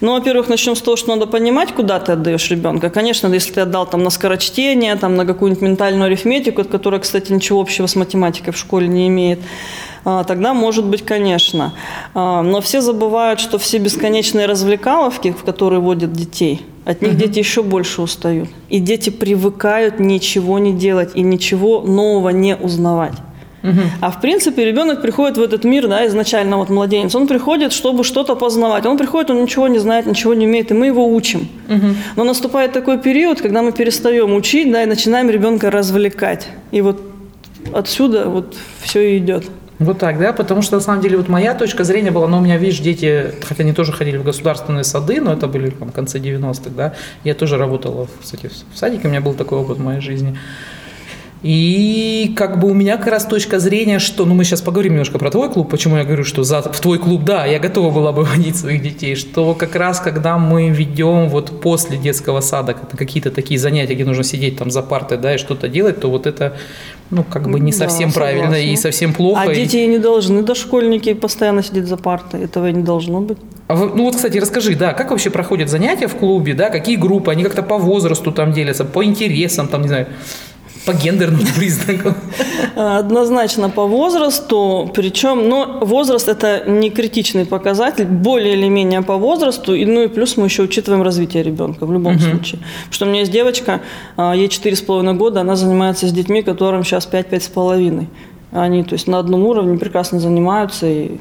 Ну, 0.00 0.12
во-первых, 0.12 0.48
начнем 0.48 0.74
с 0.74 0.80
того, 0.80 0.96
что 0.96 1.14
надо 1.14 1.26
понимать, 1.26 1.72
куда 1.72 2.00
ты 2.00 2.12
отдаешь 2.12 2.50
ребенка. 2.50 2.88
Конечно, 2.88 3.26
если 3.28 3.52
ты 3.52 3.60
отдал 3.60 3.86
там 3.86 4.02
на 4.02 4.10
скорочтение, 4.10 4.96
там 4.96 5.16
на 5.16 5.26
какую-нибудь 5.26 5.62
ментальную 5.62 6.06
арифметику, 6.06 6.62
от 6.62 6.68
которой, 6.68 7.00
кстати, 7.00 7.32
ничего 7.32 7.60
общего 7.60 7.86
с 7.86 7.96
математикой 7.96 8.52
в 8.52 8.56
школе 8.56 8.88
не 8.88 9.08
имеет, 9.08 9.40
тогда 10.24 10.52
может 10.54 10.84
быть, 10.84 11.02
конечно. 11.02 11.72
А, 12.14 12.42
Но 12.42 12.60
все 12.60 12.80
забывают, 12.80 13.40
что 13.40 13.58
все 13.58 13.78
бесконечные 13.78 14.46
развлекаловки, 14.46 15.32
в 15.32 15.44
которые 15.44 15.80
водят 15.80 16.12
детей, 16.12 16.60
от 16.84 17.00
них 17.02 17.16
дети 17.16 17.38
еще 17.38 17.62
больше 17.62 18.02
устают. 18.02 18.48
И 18.68 18.78
дети 18.80 19.10
привыкают 19.10 20.00
ничего 20.00 20.58
не 20.58 20.72
делать 20.72 21.12
и 21.14 21.22
ничего 21.22 21.80
нового 21.80 22.28
не 22.28 22.54
узнавать. 22.56 23.14
А 24.02 24.10
в 24.10 24.20
принципе 24.20 24.62
ребенок 24.66 25.00
приходит 25.00 25.38
в 25.38 25.42
этот 25.42 25.64
мир, 25.64 25.88
да, 25.88 26.06
изначально 26.06 26.58
вот 26.58 26.68
младенец, 26.68 27.14
он 27.14 27.26
приходит, 27.26 27.72
чтобы 27.72 28.04
что-то 28.04 28.34
познавать. 28.36 28.84
Он 28.84 28.98
приходит, 28.98 29.30
он 29.30 29.42
ничего 29.42 29.68
не 29.68 29.78
знает, 29.78 30.04
ничего 30.04 30.34
не 30.34 30.46
умеет, 30.46 30.70
и 30.70 30.74
мы 30.74 30.86
его 30.88 31.06
учим. 31.08 31.48
Но 32.16 32.24
наступает 32.24 32.72
такой 32.74 32.98
период, 32.98 33.40
когда 33.40 33.62
мы 33.62 33.72
перестаем 33.72 34.34
учить, 34.34 34.70
да, 34.70 34.82
и 34.82 34.86
начинаем 34.86 35.30
ребенка 35.30 35.70
развлекать. 35.70 36.46
И 36.72 36.82
вот 36.82 37.00
отсюда 37.72 38.28
вот 38.28 38.54
все 38.82 39.14
и 39.14 39.18
идет. 39.18 39.44
Вот 39.80 39.98
так, 39.98 40.18
да, 40.18 40.32
потому 40.32 40.62
что 40.62 40.76
на 40.76 40.80
самом 40.80 41.02
деле 41.02 41.16
вот 41.16 41.28
моя 41.28 41.54
точка 41.54 41.82
зрения 41.82 42.12
была, 42.12 42.28
ну 42.28 42.38
у 42.38 42.40
меня, 42.40 42.58
видишь, 42.58 42.78
дети, 42.78 43.32
хотя 43.44 43.64
они 43.64 43.72
тоже 43.72 43.92
ходили 43.92 44.16
в 44.16 44.22
государственные 44.22 44.84
сады, 44.84 45.20
но 45.20 45.32
это 45.32 45.48
были 45.48 45.70
там, 45.70 45.90
конце 45.90 46.18
90-х, 46.18 46.70
да, 46.70 46.94
я 47.24 47.34
тоже 47.34 47.58
работала, 47.58 48.06
кстати, 48.22 48.50
в 48.72 48.78
садике, 48.78 49.08
у 49.08 49.10
меня 49.10 49.20
был 49.20 49.34
такой 49.34 49.58
опыт 49.58 49.78
в 49.78 49.80
моей 49.80 50.00
жизни. 50.00 50.38
И 51.44 52.32
как 52.38 52.58
бы 52.58 52.70
у 52.70 52.74
меня 52.74 52.96
как 52.96 53.08
раз 53.08 53.26
точка 53.26 53.60
зрения, 53.60 53.98
что, 53.98 54.24
ну 54.24 54.34
мы 54.34 54.44
сейчас 54.44 54.62
поговорим 54.62 54.92
немножко 54.92 55.18
про 55.18 55.30
твой 55.30 55.50
клуб, 55.52 55.68
почему 55.68 55.98
я 55.98 56.04
говорю, 56.04 56.24
что 56.24 56.42
за, 56.42 56.62
в 56.62 56.80
твой 56.80 56.98
клуб, 56.98 57.24
да, 57.24 57.44
я 57.44 57.58
готова 57.58 57.90
была 57.92 58.12
бы 58.12 58.24
водить 58.24 58.56
своих 58.56 58.80
детей, 58.80 59.14
что 59.14 59.54
как 59.54 59.74
раз 59.74 60.00
когда 60.00 60.38
мы 60.38 60.70
ведем 60.70 61.28
вот 61.28 61.60
после 61.60 61.98
детского 61.98 62.40
сада 62.40 62.72
как- 62.72 62.96
какие-то 62.96 63.30
такие 63.30 63.60
занятия, 63.60 63.94
где 63.94 64.06
нужно 64.06 64.24
сидеть 64.24 64.56
там 64.56 64.70
за 64.70 64.80
партой, 64.80 65.18
да, 65.18 65.34
и 65.34 65.38
что-то 65.38 65.68
делать, 65.68 66.00
то 66.00 66.08
вот 66.08 66.26
это, 66.26 66.56
ну 67.10 67.22
как 67.24 67.48
бы 67.50 67.60
не 67.60 67.70
Да, 67.72 67.78
совсем 67.78 68.12
правильно 68.12 68.54
и 68.54 68.60
согласна. 68.76 68.76
совсем 68.82 69.12
плохо. 69.12 69.42
А 69.42 69.54
дети 69.54 69.76
и 69.76 69.86
не 69.86 69.98
должны, 69.98 70.42
дошкольники, 70.42 71.14
постоянно 71.14 71.62
сидеть 71.62 71.86
за 71.86 71.96
партой. 71.96 72.44
Этого 72.44 72.68
не 72.68 72.82
должно 72.82 73.20
быть. 73.20 73.38
А 73.68 73.74
вы- 73.74 73.90
ну 73.94 74.04
вот, 74.04 74.16
кстати, 74.16 74.38
расскажи, 74.38 74.74
да, 74.74 74.92
как 74.92 75.10
вообще 75.10 75.30
проходят 75.30 75.70
занятия 75.70 76.06
в 76.06 76.16
клубе, 76.16 76.54
да, 76.54 76.70
какие 76.70 76.96
группы, 76.96 77.30
они 77.30 77.42
как-то 77.44 77.62
по 77.62 77.78
возрасту 77.78 78.30
там 78.32 78.52
делятся, 78.52 78.84
по 78.84 79.04
интересам, 79.04 79.68
там, 79.68 79.82
не 79.82 79.88
знаю, 79.88 80.06
по 80.86 80.92
гендерным 80.92 81.44
признакам. 81.56 82.14
Однозначно 82.76 83.70
по 83.70 83.86
возрасту, 83.86 84.90
причем, 84.94 85.48
но 85.48 85.78
возраст 85.80 86.28
это 86.28 86.64
не 86.66 86.90
критичный 86.90 87.46
показатель, 87.46 88.06
более 88.06 88.54
или 88.54 88.68
менее 88.68 89.02
по 89.02 89.16
возрасту, 89.16 89.74
и, 89.74 89.84
ну 89.84 90.02
и 90.02 90.08
плюс 90.08 90.36
мы 90.36 90.46
еще 90.46 90.62
учитываем 90.62 91.02
развитие 91.02 91.42
ребенка 91.42 91.86
в 91.86 91.92
любом 91.92 92.18
случае. 92.18 92.60
Потому 92.60 92.92
что 92.92 93.04
у 93.06 93.08
меня 93.08 93.20
есть 93.20 93.32
девочка, 93.32 93.80
а, 94.16 94.34
ей 94.34 94.48
4,5 94.48 95.14
года, 95.14 95.40
она 95.40 95.56
занимается 95.56 96.06
с 96.06 96.12
детьми, 96.12 96.42
которым 96.42 96.84
сейчас 96.84 97.08
5-5,5. 97.10 98.06
Они, 98.52 98.84
то 98.84 98.92
есть, 98.92 99.08
на 99.08 99.18
одном 99.18 99.44
уровне 99.44 99.78
прекрасно 99.78 100.20
занимаются, 100.20 100.86
и 100.86 101.18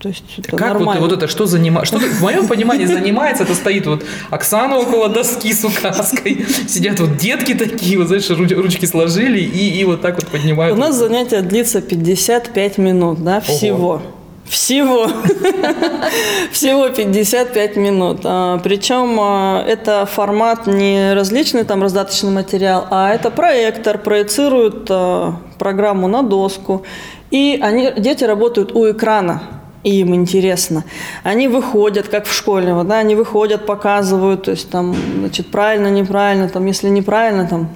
то 0.00 0.08
есть 0.08 0.24
это 0.38 0.56
Как 0.56 0.68
вот, 0.72 0.78
нормально. 0.78 1.02
вот 1.02 1.12
это, 1.12 1.28
что 1.28 1.44
занимается? 1.44 1.98
Что 1.98 2.06
в 2.06 2.22
моем 2.22 2.48
понимании 2.48 2.86
занимается, 2.86 3.42
это 3.44 3.54
стоит 3.54 3.86
вот 3.86 4.02
Оксана 4.30 4.78
около 4.78 5.10
доски 5.10 5.52
с 5.52 5.62
указкой, 5.62 6.46
сидят 6.66 6.98
вот 7.00 7.18
детки 7.18 7.52
такие, 7.52 7.98
вот 7.98 8.06
знаешь, 8.06 8.30
руч- 8.30 8.54
ручки 8.54 8.86
сложили 8.86 9.40
и, 9.40 9.78
и 9.78 9.84
вот 9.84 10.00
так 10.00 10.14
вот 10.16 10.28
поднимают. 10.28 10.74
У 10.74 10.80
нас 10.80 10.94
занятие 10.94 11.42
длится 11.42 11.82
55 11.82 12.78
минут, 12.78 13.22
да, 13.22 13.40
всего. 13.40 14.00
Всего. 14.48 15.06
Всего 16.50 16.88
55 16.88 17.76
минут. 17.76 18.20
А, 18.24 18.58
Причем 18.58 19.16
а, 19.20 19.62
это 19.64 20.06
формат 20.06 20.66
не 20.66 21.12
различный 21.14 21.62
там 21.62 21.82
раздаточный 21.82 22.32
материал, 22.32 22.84
а 22.90 23.14
это 23.14 23.30
проектор, 23.30 23.96
проецируют 23.98 24.88
а, 24.90 25.36
программу 25.56 26.08
на 26.08 26.22
доску. 26.22 26.84
И 27.30 27.60
они, 27.62 27.92
дети 27.96 28.24
работают 28.24 28.72
у 28.72 28.90
экрана 28.90 29.59
и 29.82 30.00
им 30.00 30.14
интересно. 30.14 30.84
Они 31.22 31.48
выходят, 31.48 32.08
как 32.08 32.26
в 32.26 32.34
школе, 32.34 32.74
вот, 32.74 32.88
да, 32.88 32.98
они 32.98 33.14
выходят, 33.14 33.66
показывают, 33.66 34.44
то 34.44 34.50
есть 34.50 34.70
там, 34.70 34.94
значит, 35.18 35.46
правильно, 35.46 35.88
неправильно, 35.88 36.48
там, 36.48 36.66
если 36.66 36.88
неправильно, 36.88 37.46
там, 37.46 37.68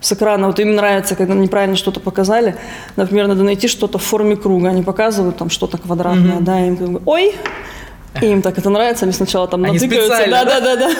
с 0.00 0.12
экрана, 0.12 0.46
вот 0.46 0.60
им 0.60 0.74
нравится, 0.74 1.16
когда 1.16 1.34
неправильно 1.34 1.76
что-то 1.76 2.00
показали, 2.00 2.56
например, 2.96 3.26
надо 3.26 3.42
найти 3.42 3.68
что-то 3.68 3.98
в 3.98 4.02
форме 4.02 4.36
круга, 4.36 4.68
они 4.68 4.82
показывают 4.82 5.36
там 5.36 5.50
что-то 5.50 5.78
квадратное, 5.78 6.36
mm-hmm. 6.36 6.42
да, 6.42 6.66
им 6.66 6.76
как 6.76 6.88
бы, 6.90 7.02
ой, 7.06 7.34
и 8.22 8.26
им 8.26 8.42
так 8.42 8.58
это 8.58 8.70
нравится, 8.70 9.04
они 9.04 9.12
сначала 9.12 9.46
там 9.48 9.62
натыкаются, 9.62 10.26
да, 10.30 10.44
да, 10.44 10.60
да, 10.60 10.76
да, 10.76 10.90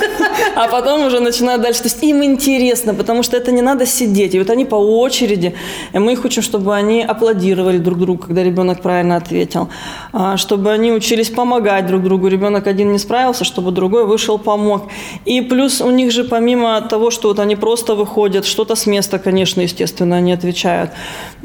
а 0.54 0.68
потом 0.68 1.06
уже 1.06 1.20
начинают 1.20 1.62
дальше. 1.62 1.82
То 1.82 1.88
есть 1.88 2.02
им 2.02 2.22
интересно, 2.24 2.94
потому 2.94 3.22
что 3.22 3.36
это 3.36 3.52
не 3.52 3.62
надо 3.62 3.86
сидеть. 3.86 4.34
И 4.34 4.38
вот 4.38 4.50
они 4.50 4.64
по 4.64 4.76
очереди, 4.76 5.54
и 5.92 5.98
мы 5.98 6.12
их 6.12 6.24
учим, 6.24 6.42
чтобы 6.42 6.74
они 6.74 7.02
аплодировали 7.02 7.78
друг 7.78 7.98
другу, 7.98 8.24
когда 8.26 8.42
ребенок 8.42 8.82
правильно 8.82 9.16
ответил, 9.16 9.68
а, 10.12 10.36
чтобы 10.36 10.72
они 10.72 10.92
учились 10.92 11.30
помогать 11.30 11.86
друг 11.86 12.02
другу. 12.02 12.28
Ребенок 12.28 12.66
один 12.66 12.92
не 12.92 12.98
справился, 12.98 13.44
чтобы 13.44 13.70
другой 13.70 14.06
вышел, 14.06 14.38
помог. 14.38 14.88
И 15.24 15.40
плюс 15.40 15.80
у 15.80 15.90
них 15.90 16.12
же 16.12 16.24
помимо 16.24 16.80
того, 16.82 17.10
что 17.10 17.28
вот 17.28 17.38
они 17.38 17.56
просто 17.56 17.94
выходят, 17.94 18.46
что-то 18.46 18.74
с 18.74 18.86
места, 18.86 19.18
конечно, 19.18 19.60
естественно, 19.60 20.16
они 20.16 20.32
отвечают. 20.32 20.90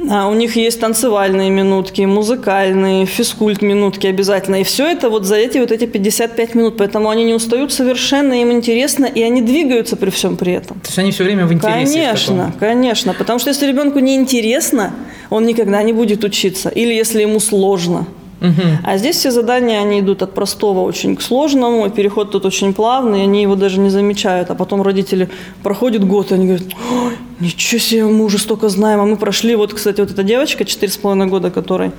А 0.10 0.28
у 0.28 0.34
них 0.34 0.56
есть 0.56 0.80
танцевальные 0.80 1.50
минутки, 1.50 2.02
музыкальные, 2.02 3.06
физкульт 3.06 3.62
минутки 3.62 4.08
обязательно. 4.08 4.62
И 4.62 4.64
все 4.64 4.88
это 4.88 5.10
вот 5.10 5.26
за 5.26 5.36
эти 5.36 5.58
вот 5.62 5.72
эти 5.72 5.86
55 5.86 6.56
минут, 6.56 6.78
поэтому 6.78 7.10
они 7.10 7.24
не 7.24 7.34
устают 7.34 7.72
совершенно, 7.72 8.42
им 8.42 8.52
интересно, 8.52 9.06
и 9.06 9.22
они 9.22 9.42
двигаются 9.42 9.96
при 9.96 10.10
всем 10.10 10.38
при 10.38 10.54
этом. 10.54 10.80
То 10.80 10.88
есть 10.88 11.00
они 11.00 11.12
все 11.12 11.24
время 11.24 11.46
в 11.46 11.54
интересе? 11.54 11.94
Конечно, 11.94 12.54
в 12.56 12.60
конечно, 12.60 13.14
потому 13.14 13.40
что 13.40 13.50
если 13.50 13.68
ребенку 13.68 14.00
не 14.00 14.16
интересно, 14.16 14.94
он 15.30 15.46
никогда 15.46 15.82
не 15.84 15.94
будет 15.94 16.24
учиться, 16.24 16.70
или 16.70 16.94
если 16.94 17.22
ему 17.22 17.40
сложно. 17.40 18.08
Угу. 18.42 18.62
А 18.84 18.98
здесь 18.98 19.18
все 19.18 19.30
задания, 19.30 19.80
они 19.80 20.00
идут 20.00 20.24
от 20.24 20.34
простого 20.34 20.80
очень 20.82 21.16
к 21.16 21.22
сложному, 21.22 21.86
и 21.86 21.90
переход 21.92 22.32
тут 22.32 22.46
очень 22.46 22.74
плавный, 22.74 23.20
и 23.20 23.24
они 23.24 23.44
его 23.44 23.56
даже 23.56 23.80
не 23.80 23.92
замечают. 23.92 24.50
А 24.50 24.56
потом 24.56 24.82
родители 24.82 25.30
проходят 25.62 26.04
год, 26.04 26.32
и 26.32 26.36
они 26.36 26.48
говорят, 26.48 26.68
Ой, 26.92 27.14
ничего 27.40 27.80
себе, 27.80 28.06
мы 28.06 28.26
уже 28.26 28.40
столько 28.40 28.70
знаем, 28.70 29.00
а 29.00 29.06
мы 29.06 29.16
прошли. 29.16 29.56
Вот, 29.56 29.74
кстати, 29.74 30.02
вот 30.02 30.10
эта 30.10 30.24
девочка, 30.24 30.64
4,5 30.64 31.28
года, 31.28 31.52
которой 31.52 31.92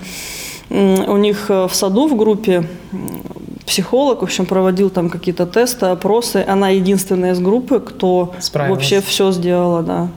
у 0.71 1.17
них 1.17 1.51
э, 1.51 1.67
в 1.67 1.75
саду 1.75 2.09
в 2.09 2.17
группе 2.17 2.67
психолог, 3.67 4.21
в 4.21 4.25
общем, 4.25 4.47
проводил 4.47 4.91
там 4.91 5.11
какие-то 5.11 5.47
тесты, 5.47 5.87
опросы. 5.87 6.45
Она 6.47 6.71
единственная 6.71 7.33
из 7.33 7.41
группы, 7.41 7.81
кто 7.81 8.35
вообще 8.55 9.01
все 9.01 9.33
сделала, 9.33 9.83
да. 9.83 10.09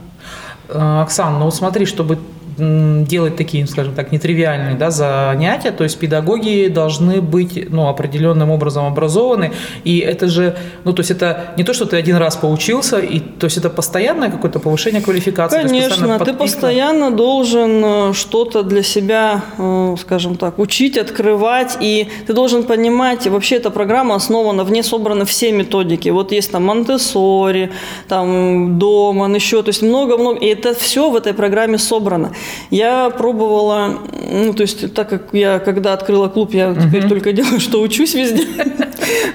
Э, 0.68 1.02
Оксана, 1.02 1.38
ну 1.38 1.50
смотри, 1.50 1.86
чтобы 1.86 2.18
делать 2.58 3.36
такие, 3.36 3.66
скажем 3.66 3.94
так, 3.94 4.12
нетривиальные 4.12 4.76
да, 4.76 4.90
занятия, 4.90 5.70
то 5.70 5.84
есть 5.84 5.98
педагоги 5.98 6.68
должны 6.68 7.20
быть 7.20 7.70
ну, 7.70 7.88
определенным 7.88 8.50
образом 8.50 8.86
образованы, 8.86 9.52
и 9.84 9.98
это 9.98 10.28
же, 10.28 10.56
ну 10.84 10.92
то 10.92 11.00
есть 11.00 11.10
это 11.10 11.54
не 11.56 11.64
то, 11.64 11.74
что 11.74 11.84
ты 11.84 11.96
один 11.96 12.16
раз 12.16 12.36
поучился, 12.36 12.98
и 12.98 13.20
то 13.20 13.46
есть 13.46 13.58
это 13.58 13.68
постоянное 13.68 14.30
какое-то 14.30 14.58
повышение 14.58 15.02
квалификации. 15.02 15.62
Конечно, 15.62 16.18
ты 16.18 16.32
постоянно 16.32 17.10
должен 17.10 17.84
э, 17.84 18.12
что-то 18.14 18.62
для 18.62 18.82
себя, 18.82 19.42
э, 19.58 19.96
скажем 20.00 20.36
так, 20.36 20.58
учить, 20.58 20.96
открывать, 20.96 21.76
и 21.80 22.08
ты 22.26 22.32
должен 22.32 22.62
понимать, 22.62 23.26
вообще 23.26 23.56
эта 23.56 23.70
программа 23.70 24.14
основана, 24.14 24.64
в 24.64 24.70
ней 24.70 24.82
собраны 24.82 25.24
все 25.24 25.52
методики, 25.52 26.08
вот 26.08 26.32
есть 26.32 26.52
там 26.52 26.64
Монтессори, 26.64 27.70
там 28.08 28.78
Доман, 28.78 29.34
еще, 29.34 29.62
то 29.62 29.68
есть 29.68 29.82
много-много, 29.82 30.38
и 30.38 30.46
это 30.46 30.74
все 30.74 31.10
в 31.10 31.16
этой 31.16 31.34
программе 31.34 31.78
собрано. 31.78 32.32
Я 32.70 33.10
пробовала, 33.10 34.00
ну, 34.30 34.52
то 34.52 34.62
есть, 34.62 34.94
так 34.94 35.08
как 35.08 35.28
я, 35.32 35.58
когда 35.58 35.92
открыла 35.92 36.28
клуб, 36.28 36.54
я 36.54 36.74
теперь 36.74 37.04
uh-huh. 37.04 37.08
только 37.08 37.32
делаю, 37.32 37.60
что 37.60 37.80
учусь 37.80 38.14
везде. 38.14 38.46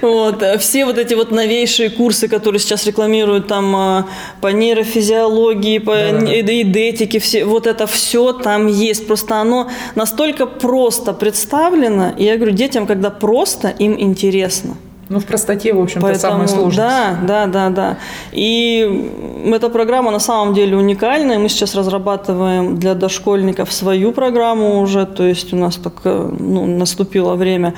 Вот. 0.02 0.42
Все 0.58 0.84
вот 0.84 0.98
эти 0.98 1.14
вот 1.14 1.30
новейшие 1.30 1.88
курсы, 1.88 2.28
которые 2.28 2.60
сейчас 2.60 2.84
рекламируют 2.86 3.46
там 3.46 3.74
а, 3.76 4.06
по 4.40 4.48
нейрофизиологии, 4.48 5.78
по 5.78 5.92
идетике, 5.92 7.20
все, 7.20 7.44
вот 7.44 7.66
это 7.66 7.86
все 7.86 8.32
там 8.32 8.66
есть. 8.66 9.06
Просто 9.06 9.36
оно 9.36 9.70
настолько 9.94 10.46
просто 10.46 11.12
представлено. 11.12 12.12
И 12.18 12.24
я 12.24 12.36
говорю, 12.36 12.52
детям, 12.52 12.86
когда 12.86 13.10
просто, 13.10 13.68
им 13.68 13.98
интересно. 13.98 14.76
Ну, 15.12 15.20
в 15.20 15.26
простоте, 15.26 15.74
в 15.74 15.80
общем-то, 15.80 16.06
Поэтому, 16.06 16.32
самое 16.32 16.48
сложное. 16.48 16.86
Да, 16.86 17.18
да, 17.22 17.46
да, 17.46 17.70
да. 17.70 17.98
И 18.32 19.10
эта 19.44 19.68
программа 19.68 20.10
на 20.10 20.20
самом 20.20 20.54
деле 20.54 20.74
уникальная. 20.76 21.38
Мы 21.38 21.50
сейчас 21.50 21.74
разрабатываем 21.74 22.78
для 22.78 22.94
дошкольников 22.94 23.70
свою 23.72 24.12
программу 24.12 24.80
уже, 24.80 25.04
то 25.04 25.24
есть 25.24 25.52
у 25.52 25.56
нас 25.56 25.76
так 25.76 26.00
ну, 26.04 26.66
наступило 26.66 27.34
время 27.34 27.74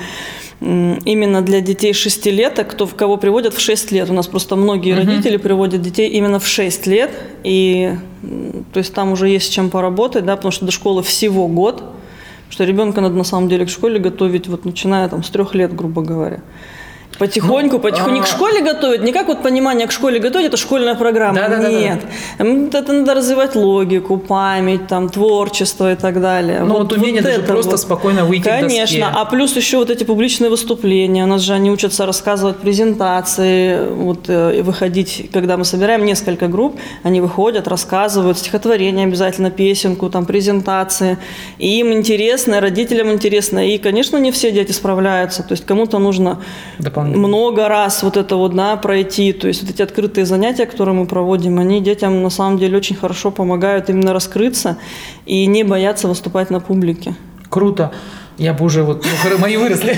именно 0.61 1.41
для 1.41 1.59
детей 1.59 1.93
6 1.93 2.25
лет, 2.27 2.57
а 2.59 2.63
кто, 2.63 2.87
кого 2.87 3.17
приводят 3.17 3.53
в 3.53 3.59
6 3.59 3.91
лет. 3.91 4.09
У 4.09 4.13
нас 4.13 4.27
просто 4.27 4.55
многие 4.55 4.93
угу. 4.93 5.05
родители 5.05 5.35
приводят 5.35 5.81
детей 5.81 6.09
именно 6.09 6.39
в 6.39 6.47
6 6.47 6.87
лет, 6.87 7.11
и 7.43 7.95
то 8.71 8.79
есть 8.79 8.93
там 8.93 9.11
уже 9.11 9.27
есть 9.27 9.51
чем 9.51 9.69
поработать, 9.69 10.25
да, 10.25 10.37
потому 10.37 10.51
что 10.51 10.65
до 10.65 10.71
школы 10.71 11.03
всего 11.03 11.47
год, 11.47 11.83
что 12.49 12.63
ребенка 12.63 13.01
надо 13.01 13.15
на 13.15 13.23
самом 13.25 13.49
деле 13.49 13.65
к 13.65 13.69
школе 13.69 13.99
готовить, 13.99 14.47
вот 14.47 14.63
начиная 14.65 15.09
там 15.09 15.23
с 15.23 15.29
трех 15.29 15.53
лет, 15.53 15.75
грубо 15.75 16.01
говоря. 16.01 16.39
Потихоньку, 17.17 17.77
ну, 17.77 17.81
потихоньку. 17.81 18.11
Не 18.11 18.21
к 18.21 18.25
а. 18.25 18.27
школе 18.27 18.61
готовить, 18.61 19.01
не 19.01 19.13
как 19.13 19.27
вот 19.27 19.41
понимание 19.41 19.87
к 19.87 19.91
школе 19.91 20.19
готовить, 20.19 20.47
это 20.47 20.57
школьная 20.57 20.95
программа. 20.95 21.35
Да, 21.35 21.47
да, 21.47 21.69
Нет. 21.69 22.01
Да, 22.37 22.45
да. 22.45 22.79
Это 22.79 22.93
надо 22.93 23.13
развивать 23.13 23.55
логику, 23.55 24.17
память, 24.17 24.87
там, 24.87 25.09
творчество 25.09 25.91
и 25.91 25.95
так 25.95 26.21
далее. 26.21 26.59
Ну, 26.59 26.73
вот, 26.73 26.91
вот 26.91 26.93
умение 26.93 27.21
вот 27.21 27.31
даже 27.31 27.43
просто 27.43 27.71
вот. 27.71 27.79
спокойно 27.79 28.25
выйти 28.25 28.43
Конечно. 28.43 29.11
А 29.15 29.25
плюс 29.25 29.55
еще 29.55 29.77
вот 29.77 29.89
эти 29.89 30.03
публичные 30.03 30.49
выступления. 30.49 31.23
У 31.23 31.27
нас 31.27 31.41
же 31.41 31.53
они 31.53 31.71
учатся 31.71 32.05
рассказывать 32.05 32.57
презентации, 32.57 33.87
вот 33.89 34.29
э, 34.29 34.61
выходить, 34.61 35.29
когда 35.31 35.57
мы 35.57 35.65
собираем 35.65 36.05
несколько 36.05 36.47
групп, 36.47 36.77
они 37.03 37.21
выходят, 37.21 37.67
рассказывают 37.67 38.37
стихотворение 38.37 39.07
обязательно, 39.07 39.51
песенку, 39.51 40.09
там, 40.09 40.25
презентации. 40.25 41.17
И 41.59 41.79
им 41.79 41.93
интересно, 41.93 42.55
и 42.55 42.59
родителям 42.59 43.11
интересно. 43.11 43.65
И, 43.67 43.77
конечно, 43.77 44.17
не 44.17 44.31
все 44.31 44.51
дети 44.51 44.71
справляются. 44.71 45.43
То 45.43 45.53
есть 45.53 45.65
кому-то 45.65 45.99
нужно 45.99 46.41
много 47.05 47.67
раз 47.67 48.03
вот 48.03 48.17
это 48.17 48.35
вот, 48.35 48.55
да, 48.55 48.75
пройти. 48.75 49.33
То 49.33 49.47
есть 49.47 49.61
вот 49.61 49.71
эти 49.71 49.81
открытые 49.81 50.25
занятия, 50.25 50.65
которые 50.65 50.95
мы 50.95 51.05
проводим, 51.05 51.59
они 51.59 51.81
детям 51.81 52.23
на 52.23 52.29
самом 52.29 52.57
деле 52.57 52.77
очень 52.77 52.95
хорошо 52.95 53.31
помогают 53.31 53.89
именно 53.89 54.13
раскрыться 54.13 54.77
и 55.25 55.45
не 55.45 55.63
бояться 55.63 56.07
выступать 56.07 56.49
на 56.49 56.59
публике. 56.59 57.15
Круто. 57.49 57.91
Я 58.37 58.53
бы 58.53 58.65
уже 58.65 58.83
вот, 58.83 59.05
ну, 59.05 59.37
мои 59.37 59.57
выросли. 59.57 59.97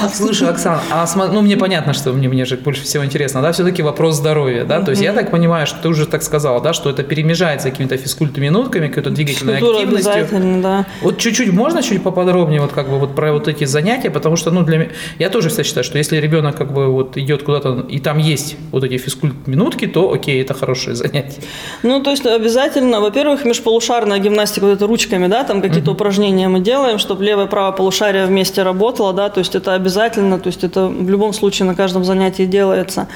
Слушай, 0.14 0.48
Оксана, 0.48 0.80
а 0.90 1.06
ну 1.32 1.42
мне 1.42 1.56
понятно, 1.56 1.92
что 1.92 2.12
мне, 2.12 2.28
мне 2.28 2.44
же 2.44 2.56
больше 2.56 2.82
всего 2.82 3.04
интересно, 3.04 3.42
да, 3.42 3.52
все-таки 3.52 3.82
вопрос 3.82 4.16
здоровья, 4.16 4.64
да, 4.64 4.80
то 4.80 4.90
есть 4.90 5.02
я 5.02 5.12
так 5.12 5.30
понимаю, 5.30 5.66
что 5.66 5.82
ты 5.82 5.88
уже 5.88 6.06
так 6.06 6.22
сказала, 6.22 6.60
да, 6.60 6.72
что 6.72 6.90
это 6.90 7.02
перемежается 7.02 7.70
какими-то 7.70 7.96
физкультминутками, 7.96 8.88
какой-то 8.88 9.10
двигательной 9.10 9.54
Физкультура 9.54 9.82
активностью. 9.82 10.62
да. 10.62 10.86
Вот 11.02 11.18
чуть-чуть, 11.18 11.52
можно 11.52 11.82
чуть 11.82 12.02
поподробнее 12.02 12.60
вот 12.60 12.72
как 12.72 12.88
бы 12.88 12.98
вот 12.98 13.14
про 13.14 13.32
вот 13.32 13.48
эти 13.48 13.64
занятия, 13.64 14.10
потому 14.10 14.36
что, 14.36 14.50
ну, 14.50 14.62
для 14.62 14.78
меня, 14.78 14.90
я 15.18 15.30
тоже 15.30 15.48
всегда 15.48 15.64
считаю, 15.64 15.84
что 15.84 15.98
если 15.98 16.16
ребенок 16.16 16.56
как 16.56 16.72
бы 16.72 16.86
вот 16.86 17.16
идет 17.16 17.42
куда-то, 17.42 17.86
и 17.88 17.98
там 17.98 18.18
есть 18.18 18.56
вот 18.72 18.84
эти 18.84 18.96
физкульт-минутки, 18.96 19.86
то 19.86 20.12
окей, 20.12 20.40
это 20.42 20.54
хорошее 20.54 20.96
занятие. 20.96 21.42
Ну, 21.82 22.02
то 22.02 22.10
есть 22.10 22.26
обязательно, 22.26 23.00
во-первых, 23.00 23.44
межполушарная 23.44 24.18
гимнастика, 24.18 24.64
вот 24.64 24.72
это 24.72 24.86
ручками, 24.86 25.26
да, 25.26 25.44
там 25.44 25.62
какие-то 25.62 25.92
упражнения 25.92 26.48
мы 26.48 26.60
делаем, 26.60 26.98
чтобы 26.98 27.24
левое 27.24 27.46
и 27.46 27.48
правое 27.48 27.72
полушарие 27.72 28.26
вместе 28.26 28.62
работало, 28.62 29.12
да, 29.12 29.28
то 29.28 29.40
есть 29.40 29.54
это 29.54 29.74
обязательно 29.74 29.89
обязательно, 29.90 30.38
то 30.38 30.46
есть 30.46 30.64
это 30.64 30.86
в 30.86 31.10
любом 31.10 31.32
случае 31.32 31.66
на 31.66 31.74
каждом 31.74 32.04
занятии 32.04 32.46
делается. 32.46 33.08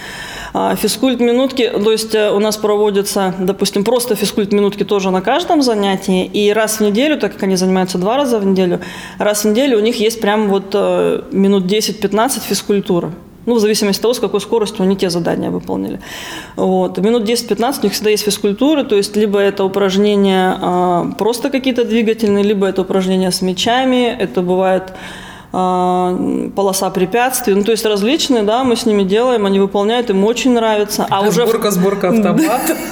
А 0.53 0.75
физкульт 0.75 1.21
минутки, 1.21 1.71
то 1.71 1.93
есть 1.93 2.15
э, 2.15 2.31
у 2.31 2.41
нас 2.41 2.57
проводятся, 2.57 3.33
допустим, 3.39 3.85
просто 3.85 4.17
физкульт 4.17 4.53
минутки 4.53 4.85
тоже 4.85 5.11
на 5.11 5.21
каждом 5.21 5.63
занятии, 5.63 6.25
и 6.27 6.53
раз 6.53 6.79
в 6.79 6.81
неделю, 6.81 7.17
так 7.19 7.33
как 7.33 7.45
они 7.45 7.57
занимаются 7.57 7.99
два 7.99 8.17
раза 8.17 8.39
в 8.39 8.47
неделю, 8.47 8.81
раз 9.19 9.45
в 9.45 9.49
неделю 9.49 9.79
у 9.79 9.81
них 9.81 10.01
есть 10.01 10.21
прям 10.21 10.49
вот 10.49 10.75
э, 10.75 11.23
минут 11.33 11.65
10-15 11.65 12.41
физкультуры. 12.49 13.13
Ну, 13.47 13.55
в 13.55 13.61
зависимости 13.61 13.99
от 13.99 14.03
того, 14.03 14.15
с 14.15 14.21
какой 14.21 14.41
скоростью 14.41 14.83
они 14.85 14.97
те 14.97 15.11
задания 15.11 15.51
выполнили. 15.51 16.01
Вот. 16.57 16.99
Минут 16.99 17.29
10-15 17.29 17.81
у 17.81 17.85
них 17.85 17.93
всегда 17.93 18.11
есть 18.11 18.25
физкультура, 18.25 18.85
то 18.85 18.97
есть 18.97 19.17
либо 19.17 19.39
это 19.39 19.65
упражнения 19.65 20.57
а, 20.61 21.11
просто 21.19 21.51
какие-то 21.51 21.85
двигательные, 21.85 22.43
либо 22.43 22.67
это 22.67 22.83
упражнения 22.83 23.31
с 23.31 23.43
мячами, 23.43 24.17
это 24.19 24.41
бывает 24.41 24.95
полоса 25.55 26.91
препятствий, 26.91 27.55
ну 27.55 27.63
то 27.63 27.71
есть 27.71 27.85
различные, 27.85 28.43
да, 28.43 28.65
мы 28.65 28.75
с 28.77 28.87
ними 28.87 29.05
делаем, 29.05 29.47
они 29.47 29.61
выполняют, 29.61 30.11
им 30.11 30.25
очень 30.25 30.53
нравится. 30.53 31.07
А 31.09 31.21
уже 31.23 31.47
сборка, 31.47 31.71
сборка 31.71 32.09
автомата. 32.11 32.77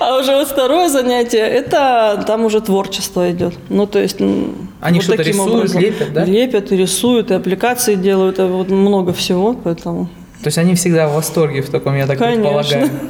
А 0.00 0.16
уже 0.16 0.36
вот 0.36 0.48
второе 0.48 0.88
занятие, 0.88 1.40
это 1.40 2.22
там 2.26 2.44
уже 2.44 2.60
творчество 2.60 3.30
идет. 3.30 3.54
Ну, 3.68 3.86
то 3.86 3.98
есть... 3.98 4.20
Они 4.80 5.00
вот 5.00 5.02
что-то 5.02 5.22
рисуют, 5.22 5.54
образом. 5.54 5.80
лепят, 5.82 6.12
да? 6.12 6.24
Лепят 6.24 6.72
и 6.72 6.76
рисуют, 6.76 7.30
и 7.30 7.34
аппликации 7.34 7.94
делают, 7.94 8.38
и 8.38 8.42
вот 8.42 8.70
много 8.70 9.12
всего, 9.12 9.54
поэтому... 9.54 10.08
То 10.42 10.46
есть 10.46 10.56
они 10.56 10.76
всегда 10.76 11.08
в 11.08 11.14
восторге 11.14 11.62
в 11.62 11.68
таком, 11.68 11.96
я 11.96 12.06
так 12.06 12.18
Конечно. 12.18 12.42
предполагаю. 12.42 12.90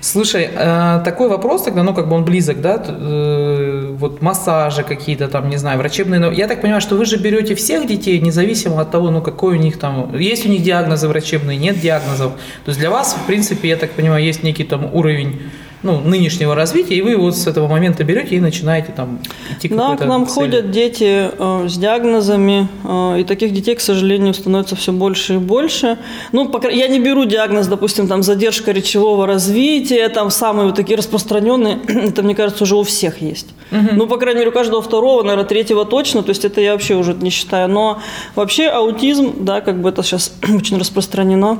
Слушай, 0.00 0.48
э, 0.52 1.00
такой 1.04 1.28
вопрос 1.28 1.62
тогда, 1.62 1.82
ну, 1.82 1.94
как 1.94 2.08
бы 2.08 2.16
он 2.16 2.24
близок, 2.24 2.60
да, 2.60 2.82
э, 2.86 3.94
вот 3.98 4.22
массажи 4.22 4.82
какие-то 4.82 5.28
там, 5.28 5.48
не 5.48 5.56
знаю, 5.56 5.78
врачебные, 5.78 6.20
но 6.20 6.32
я 6.32 6.48
так 6.48 6.60
понимаю, 6.60 6.80
что 6.80 6.96
вы 6.96 7.04
же 7.04 7.16
берете 7.16 7.54
всех 7.54 7.86
детей, 7.86 8.20
независимо 8.20 8.80
от 8.80 8.90
того, 8.90 9.10
ну, 9.10 9.22
какой 9.22 9.56
у 9.56 9.60
них 9.60 9.78
там, 9.78 10.16
есть 10.16 10.46
у 10.46 10.48
них 10.48 10.62
диагнозы 10.62 11.08
врачебные, 11.08 11.58
нет 11.58 11.80
диагнозов, 11.80 12.32
то 12.64 12.68
есть 12.68 12.78
для 12.78 12.90
вас, 12.90 13.14
в 13.14 13.26
принципе, 13.26 13.68
я 13.68 13.76
так 13.76 13.90
понимаю, 13.90 14.24
есть 14.24 14.42
некий 14.42 14.64
там 14.64 14.94
уровень 14.94 15.40
ну, 15.82 16.00
нынешнего 16.00 16.54
развития, 16.54 16.96
и 16.96 17.02
вы 17.02 17.16
вот 17.16 17.36
с 17.36 17.46
этого 17.46 17.68
момента 17.68 18.02
берете 18.02 18.36
и 18.36 18.40
начинаете 18.40 18.92
там 18.92 19.20
идти 19.50 19.68
к 19.68 19.76
Да, 19.76 19.96
к 19.96 20.04
нам 20.04 20.26
цели. 20.26 20.34
ходят 20.34 20.70
дети 20.70 21.30
э, 21.38 21.68
с 21.68 21.76
диагнозами, 21.76 22.68
э, 22.84 23.20
и 23.20 23.24
таких 23.24 23.52
детей, 23.52 23.76
к 23.76 23.80
сожалению, 23.80 24.34
становится 24.34 24.74
все 24.74 24.92
больше 24.92 25.34
и 25.34 25.38
больше. 25.38 25.98
Ну, 26.32 26.48
пока, 26.48 26.68
я 26.68 26.88
не 26.88 26.98
беру 26.98 27.24
диагноз, 27.24 27.68
допустим, 27.68 28.08
там 28.08 28.22
задержка 28.22 28.72
речевого 28.72 29.26
развития, 29.26 30.08
там 30.08 30.30
самые 30.30 30.66
вот 30.66 30.74
такие 30.74 30.96
распространенные, 30.96 31.78
это, 31.86 32.22
мне 32.22 32.34
кажется, 32.34 32.64
уже 32.64 32.76
у 32.76 32.82
всех 32.82 33.22
есть. 33.22 33.48
Угу. 33.70 33.90
Ну, 33.92 34.06
по 34.06 34.16
крайней 34.16 34.40
мере, 34.40 34.50
у 34.50 34.54
каждого 34.54 34.82
второго, 34.82 35.22
наверное, 35.22 35.44
третьего 35.44 35.84
точно, 35.84 36.22
то 36.22 36.30
есть 36.30 36.44
это 36.44 36.60
я 36.60 36.72
вообще 36.72 36.96
уже 36.96 37.14
не 37.14 37.30
считаю. 37.30 37.68
Но 37.68 38.00
вообще 38.34 38.66
аутизм, 38.68 39.44
да, 39.44 39.60
как 39.60 39.80
бы 39.80 39.90
это 39.90 40.02
сейчас 40.02 40.32
очень 40.42 40.78
распространено. 40.78 41.58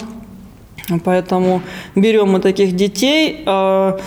Поэтому 1.04 1.62
берем 1.94 2.30
мы 2.30 2.40
таких 2.40 2.74
детей. 2.74 3.42
А, 3.46 3.98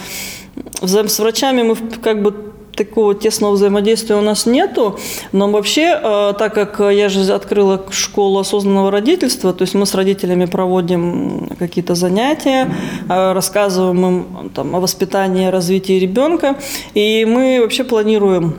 с 0.82 1.20
врачами 1.20 1.63
мы 1.63 1.76
как 1.76 2.22
бы 2.22 2.52
такого 2.76 3.13
тесного 3.13 3.54
взаимодействия 3.54 4.15
у 4.15 4.22
нас 4.22 4.46
нету, 4.46 5.00
но 5.32 5.50
вообще, 5.50 5.94
а, 5.94 6.34
так 6.34 6.54
как 6.54 6.80
я 6.80 7.10
же 7.10 7.32
открыла 7.34 7.86
школу 7.91 8.39
осознанного 8.39 8.91
родительства, 8.91 9.54
то 9.54 9.63
есть 9.63 9.74
мы 9.74 9.86
с 9.86 9.94
родителями 9.94 10.46
проводим 10.46 11.50
какие-то 11.60 11.96
занятия, 11.96 12.74
а, 13.08 13.34
рассказываем 13.34 14.06
им 14.06 14.50
там, 14.50 14.76
о 14.76 14.80
воспитании 14.80 15.48
развитии 15.48 16.00
ребенка, 16.00 16.56
и 16.94 17.26
мы 17.26 17.60
вообще 17.62 17.84
планируем 17.84 18.56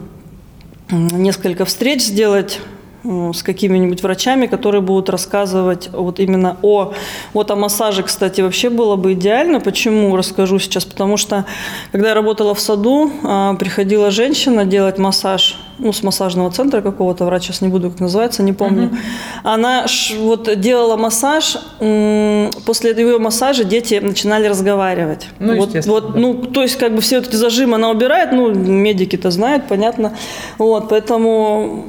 несколько 0.91 1.65
встреч 1.65 2.03
сделать 2.03 2.61
с 3.05 3.43
какими-нибудь 3.43 4.03
врачами, 4.03 4.47
которые 4.47 4.81
будут 4.81 5.11
рассказывать 5.11 5.91
вот 5.93 6.21
именно 6.21 6.57
о... 6.63 6.93
Вот 7.33 7.51
о 7.51 7.57
массаже, 7.57 8.03
кстати, 8.03 8.41
вообще 8.41 8.71
было 8.71 8.97
бы 8.97 9.15
идеально. 9.15 9.61
Почему? 9.61 10.15
Расскажу 10.17 10.59
сейчас. 10.59 10.85
Потому 10.85 11.17
что, 11.17 11.45
когда 11.91 12.09
я 12.11 12.15
работала 12.15 12.55
в 12.55 12.61
саду, 12.61 13.11
а, 13.25 13.55
приходила 13.55 14.11
женщина 14.11 14.65
делать 14.65 14.99
массаж 14.99 15.57
ну, 15.79 15.93
с 15.93 16.03
массажного 16.03 16.51
центра 16.51 16.81
какого-то, 16.81 17.25
врач 17.25 17.45
сейчас 17.45 17.61
не 17.61 17.69
буду, 17.69 17.91
как 17.91 18.01
называется, 18.01 18.43
не 18.43 18.53
помню. 18.53 18.85
Uh-huh. 18.85 18.97
Она 19.45 19.87
вот 20.19 20.61
делала 20.61 20.97
массаж, 20.97 21.57
после 21.79 22.93
ее 22.93 23.19
массажа 23.19 23.65
дети 23.65 24.01
начинали 24.03 24.47
разговаривать. 24.47 25.29
Ну, 25.39 25.57
вот, 25.57 25.87
вот, 25.87 26.13
да. 26.13 26.19
ну, 26.19 26.35
то 26.35 26.63
есть, 26.63 26.77
как 26.77 26.95
бы 26.95 27.01
все 27.01 27.19
вот 27.19 27.29
эти 27.29 27.37
зажимы 27.37 27.77
она 27.77 27.91
убирает, 27.91 28.33
ну, 28.33 28.53
медики-то 28.53 29.31
знают, 29.31 29.65
понятно. 29.69 30.17
Вот, 30.59 30.89
поэтому 30.89 31.85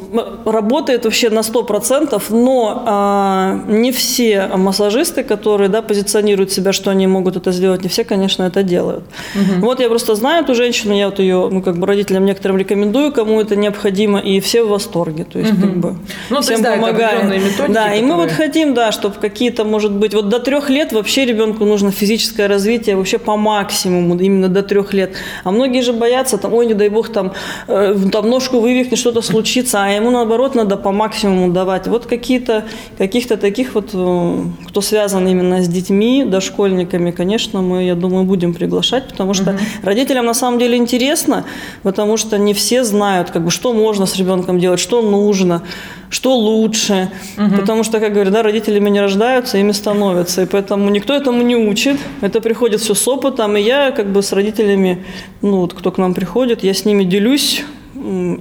работает 0.45 1.05
вообще 1.05 1.29
на 1.29 1.39
100%, 1.39 2.21
но 2.29 2.83
а, 2.85 3.59
не 3.67 3.91
все 3.91 4.47
массажисты, 4.55 5.23
которые, 5.23 5.69
да, 5.69 5.81
позиционируют 5.81 6.51
себя, 6.51 6.73
что 6.73 6.89
они 6.89 7.07
могут 7.07 7.35
это 7.35 7.51
сделать, 7.51 7.83
не 7.83 7.89
все, 7.89 8.03
конечно, 8.03 8.43
это 8.43 8.63
делают. 8.63 9.03
Uh-huh. 9.35 9.59
Вот 9.59 9.79
я 9.79 9.89
просто 9.89 10.15
знаю 10.15 10.43
эту 10.43 10.55
женщину, 10.55 10.93
я 10.93 11.09
вот 11.09 11.19
ее, 11.19 11.49
ну, 11.51 11.61
как 11.61 11.77
бы 11.77 11.85
родителям 11.85 12.25
некоторым 12.25 12.57
рекомендую, 12.57 13.11
кому 13.11 13.39
это 13.39 13.55
необходимо, 13.55 13.72
необходимо, 13.73 14.19
и 14.19 14.39
все 14.39 14.63
в 14.63 14.69
восторге. 14.69 15.23
То 15.23 15.39
есть, 15.39 15.53
угу. 15.53 15.61
как 15.61 15.77
бы 15.77 15.95
ну, 16.29 16.41
всем 16.41 16.53
есть, 16.53 16.63
да, 16.63 16.75
помогаем. 16.75 17.29
Да, 17.29 17.65
которые... 17.65 17.99
и 17.99 18.01
мы 18.03 18.15
вот 18.15 18.31
хотим, 18.31 18.73
да, 18.73 18.91
чтобы 18.91 19.15
какие-то, 19.15 19.63
может 19.63 19.91
быть, 19.91 20.13
вот 20.13 20.29
до 20.29 20.39
трех 20.39 20.69
лет 20.69 20.93
вообще 20.93 21.25
ребенку 21.25 21.65
нужно 21.65 21.91
физическое 21.91 22.47
развитие 22.47 22.95
вообще 22.95 23.17
по 23.17 23.35
максимуму, 23.37 24.15
именно 24.19 24.47
до 24.47 24.61
трех 24.61 24.93
лет. 24.93 25.13
А 25.43 25.51
многие 25.51 25.81
же 25.81 25.93
боятся, 25.93 26.37
там, 26.37 26.53
ой, 26.53 26.65
не 26.65 26.73
дай 26.73 26.89
бог, 26.89 27.09
там, 27.09 27.33
э, 27.67 27.95
там 28.11 28.29
ножку 28.29 28.59
вывихнет, 28.59 28.99
что-то 28.99 29.21
случится, 29.21 29.83
а 29.83 29.89
ему 29.89 30.11
наоборот 30.11 30.55
надо 30.55 30.77
по 30.77 30.91
максимуму 30.91 31.51
давать. 31.51 31.87
Вот 31.87 32.05
какие-то, 32.05 32.65
каких-то 32.97 33.37
таких 33.37 33.75
вот, 33.75 33.89
э, 33.93 34.43
кто 34.67 34.81
связан 34.81 35.27
именно 35.27 35.63
с 35.63 35.67
детьми, 35.67 36.23
дошкольниками, 36.25 37.11
конечно, 37.11 37.61
мы, 37.61 37.83
я 37.83 37.95
думаю, 37.95 38.23
будем 38.23 38.53
приглашать, 38.53 39.07
потому 39.07 39.33
что 39.33 39.51
угу. 39.51 39.59
родителям 39.83 40.25
на 40.25 40.33
самом 40.33 40.59
деле 40.59 40.77
интересно, 40.77 41.45
потому 41.83 42.17
что 42.17 42.37
не 42.37 42.53
все 42.53 42.83
знают, 42.83 43.31
как 43.31 43.43
бы, 43.43 43.51
что 43.51 43.62
можно 43.71 44.05
с 44.05 44.17
ребенком 44.17 44.59
делать, 44.59 44.79
что 44.79 45.01
нужно, 45.01 45.63
что 46.09 46.35
лучше. 46.35 47.11
Угу. 47.37 47.61
Потому 47.61 47.83
что, 47.83 47.99
как 47.99 48.13
говорят, 48.13 48.33
да, 48.33 48.43
родителями 48.43 48.89
не 48.89 48.99
рождаются, 48.99 49.57
ими 49.57 49.71
становятся. 49.71 50.41
И 50.41 50.45
поэтому 50.45 50.89
никто 50.89 51.13
этому 51.13 51.43
не 51.43 51.55
учит. 51.55 51.97
Это 52.21 52.41
приходит 52.41 52.81
все 52.81 52.93
с 52.93 53.07
опытом. 53.07 53.55
И 53.55 53.61
я 53.61 53.91
как 53.91 54.11
бы 54.11 54.21
с 54.21 54.33
родителями, 54.33 55.05
ну 55.41 55.59
вот 55.61 55.73
кто 55.73 55.91
к 55.91 55.97
нам 55.97 56.13
приходит, 56.13 56.63
я 56.63 56.73
с 56.73 56.83
ними 56.83 57.03
делюсь 57.03 57.63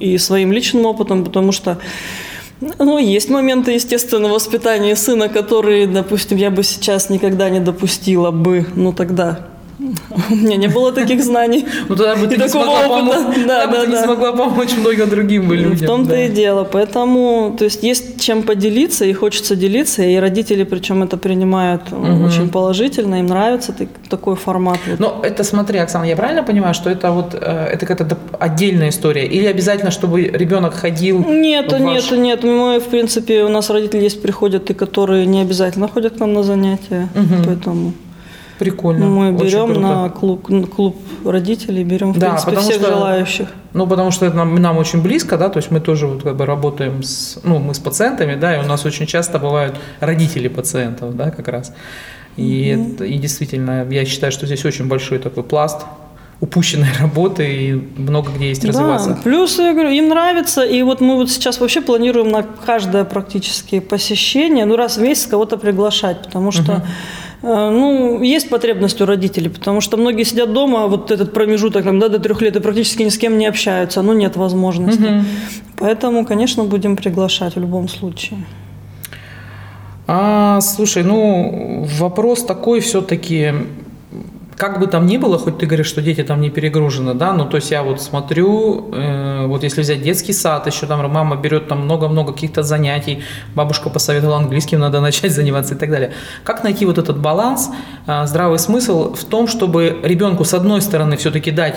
и 0.00 0.18
своим 0.18 0.50
личным 0.50 0.86
опытом, 0.86 1.24
потому 1.24 1.52
что 1.52 1.78
ну, 2.78 2.98
есть 2.98 3.28
моменты, 3.28 3.72
естественно, 3.72 4.28
воспитания 4.28 4.94
сына, 4.96 5.28
которые, 5.28 5.86
допустим, 5.86 6.38
я 6.38 6.50
бы 6.50 6.62
сейчас 6.62 7.10
никогда 7.10 7.50
не 7.50 7.60
допустила 7.60 8.30
бы, 8.30 8.66
ну 8.74 8.92
тогда 8.92 9.51
у 10.30 10.34
меня 10.34 10.56
не 10.56 10.68
было 10.68 10.92
таких 10.92 11.22
знаний. 11.22 11.66
Ну 11.88 11.96
тогда 11.96 12.16
бы 12.16 12.26
ты 12.26 12.36
не 12.36 12.48
смогла 12.48 12.88
помочь. 12.88 13.36
Да, 13.46 13.66
да, 13.66 13.86
да. 13.86 14.04
смогла 14.04 14.32
помочь 14.32 14.70
многим 14.76 15.08
другим 15.08 15.52
людям. 15.52 15.72
В 15.72 15.86
том-то 15.86 16.14
и 16.16 16.28
дело. 16.28 16.64
Поэтому, 16.64 17.54
то 17.58 17.64
есть 17.64 17.82
есть 17.82 18.20
чем 18.20 18.42
поделиться, 18.42 19.04
и 19.04 19.12
хочется 19.12 19.56
делиться, 19.56 20.02
и 20.02 20.16
родители, 20.16 20.64
причем 20.64 21.02
это 21.02 21.16
принимают 21.16 21.82
очень 21.92 22.48
положительно, 22.48 23.16
им 23.16 23.26
нравится 23.26 23.74
такой 24.08 24.36
формат. 24.36 24.78
Но 24.98 25.20
это 25.22 25.44
смотри, 25.44 25.78
Оксана, 25.78 26.04
я 26.04 26.16
правильно 26.16 26.42
понимаю, 26.42 26.74
что 26.74 26.90
это 26.90 27.10
вот 27.10 27.34
э, 27.34 27.68
это 27.72 27.86
какая-то 27.86 28.16
отдельная 28.38 28.90
история, 28.90 29.26
или 29.26 29.46
обязательно, 29.46 29.90
чтобы 29.90 30.22
ребенок 30.22 30.74
ходил? 30.74 31.24
Нет, 31.24 31.72
нет, 31.78 32.10
нет. 32.12 32.44
Мы, 32.44 32.80
в 32.80 32.84
принципе, 32.84 33.44
у 33.44 33.48
нас 33.48 33.70
родители 33.70 34.04
есть 34.04 34.22
приходят 34.22 34.70
и 34.70 34.74
которые 34.74 35.26
не 35.26 35.42
обязательно 35.42 35.88
ходят 35.88 36.16
к 36.16 36.20
нам 36.20 36.32
на 36.32 36.42
занятия, 36.42 37.08
поэтому. 37.46 37.92
Прикольно. 38.62 39.06
Мы 39.06 39.32
берем 39.32 39.80
на 39.80 40.08
клуб, 40.08 40.48
клуб 40.74 40.96
родителей, 41.24 41.84
берем, 41.84 42.12
в 42.12 42.18
да, 42.18 42.30
принципе, 42.30 42.56
всех 42.56 42.76
что, 42.76 42.92
желающих. 42.92 43.48
Ну, 43.72 43.86
потому 43.86 44.10
что 44.10 44.26
это 44.26 44.36
нам, 44.36 44.54
нам 44.54 44.78
очень 44.78 45.02
близко, 45.02 45.36
да, 45.36 45.48
то 45.48 45.58
есть 45.58 45.70
мы 45.70 45.80
тоже 45.80 46.06
вот 46.06 46.22
как 46.22 46.36
бы 46.36 46.46
работаем 46.46 47.02
с, 47.02 47.38
ну, 47.42 47.58
мы 47.58 47.74
с 47.74 47.78
пациентами, 47.78 48.34
да, 48.36 48.56
и 48.56 48.64
у 48.64 48.68
нас 48.68 48.84
очень 48.84 49.06
часто 49.06 49.38
бывают 49.38 49.76
родители 50.00 50.48
пациентов, 50.48 51.16
да, 51.16 51.30
как 51.30 51.48
раз. 51.48 51.72
И, 52.36 52.70
mm-hmm. 52.70 52.94
это, 52.94 53.04
и 53.04 53.18
действительно, 53.18 53.86
я 53.90 54.04
считаю, 54.04 54.32
что 54.32 54.46
здесь 54.46 54.64
очень 54.64 54.88
большой 54.88 55.18
такой 55.18 55.42
пласт 55.42 55.82
упущенной 56.40 56.88
работы 57.00 57.44
и 57.44 57.72
много 58.00 58.30
где 58.32 58.48
есть 58.48 58.64
развиваться. 58.64 59.10
Да, 59.10 59.20
плюс, 59.22 59.58
я 59.58 59.72
говорю, 59.72 59.90
им 59.90 60.08
нравится, 60.08 60.64
и 60.64 60.82
вот 60.82 61.00
мы 61.00 61.16
вот 61.16 61.30
сейчас 61.30 61.60
вообще 61.60 61.80
планируем 61.80 62.30
на 62.30 62.42
каждое 62.42 63.04
практически 63.04 63.80
посещение, 63.80 64.64
ну, 64.64 64.76
раз 64.76 64.96
в 64.96 65.02
месяц 65.02 65.26
кого-то 65.26 65.56
приглашать, 65.56 66.22
потому 66.22 66.50
что 66.50 66.72
uh-huh 66.72 66.86
ну, 67.42 68.22
есть 68.22 68.48
потребность 68.48 69.00
у 69.00 69.06
родителей, 69.06 69.50
потому 69.50 69.80
что 69.80 69.96
многие 69.96 70.24
сидят 70.24 70.52
дома, 70.52 70.86
вот 70.86 71.10
этот 71.10 71.32
промежуток 71.32 71.84
там, 71.84 71.98
да, 71.98 72.08
до 72.08 72.18
трех 72.18 72.40
лет 72.40 72.56
и 72.56 72.60
практически 72.60 73.02
ни 73.02 73.08
с 73.08 73.18
кем 73.18 73.36
не 73.38 73.46
общаются, 73.46 74.02
ну 74.02 74.12
нет 74.12 74.36
возможности. 74.36 75.02
Угу. 75.02 75.24
Поэтому, 75.78 76.24
конечно, 76.24 76.64
будем 76.64 76.96
приглашать 76.96 77.56
в 77.56 77.60
любом 77.60 77.88
случае. 77.88 78.44
А, 80.06 80.60
слушай, 80.60 81.02
ну 81.02 81.86
вопрос 81.98 82.44
такой 82.44 82.80
все-таки, 82.80 83.52
как 84.56 84.78
бы 84.78 84.86
там 84.86 85.06
ни 85.06 85.16
было, 85.16 85.38
хоть 85.38 85.58
ты 85.58 85.66
говоришь, 85.66 85.86
что 85.86 86.02
дети 86.02 86.22
там 86.22 86.40
не 86.40 86.50
перегружены, 86.50 87.14
да, 87.14 87.32
ну 87.32 87.46
то 87.46 87.56
есть 87.56 87.70
я 87.70 87.82
вот 87.82 88.00
смотрю, 88.00 88.90
э, 88.92 89.46
вот 89.46 89.64
если 89.64 89.82
взять 89.82 90.02
детский 90.02 90.32
сад, 90.32 90.66
еще 90.66 90.86
там 90.86 91.10
мама 91.10 91.36
берет 91.36 91.68
там 91.68 91.84
много-много 91.84 92.32
каких-то 92.32 92.62
занятий, 92.62 93.22
бабушка 93.54 93.90
посоветовала 93.90 94.38
английским, 94.38 94.78
надо 94.80 95.00
начать 95.08 95.32
заниматься 95.32 95.74
и 95.74 95.78
так 95.78 95.90
далее. 95.90 96.12
Как 96.44 96.64
найти 96.64 96.86
вот 96.86 96.98
этот 96.98 97.18
баланс, 97.18 97.70
э, 98.06 98.26
здравый 98.26 98.58
смысл 98.58 99.14
в 99.14 99.24
том, 99.24 99.48
чтобы 99.48 99.98
ребенку 100.02 100.44
с 100.44 100.54
одной 100.54 100.80
стороны 100.80 101.16
все-таки 101.16 101.50
дать 101.50 101.76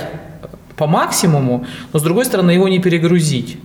по 0.76 0.88
максимуму, 0.88 1.66
но 1.94 2.00
с 2.00 2.04
другой 2.04 2.26
стороны 2.26 2.52
его 2.52 2.68
не 2.68 2.80
перегрузить. 2.80 3.58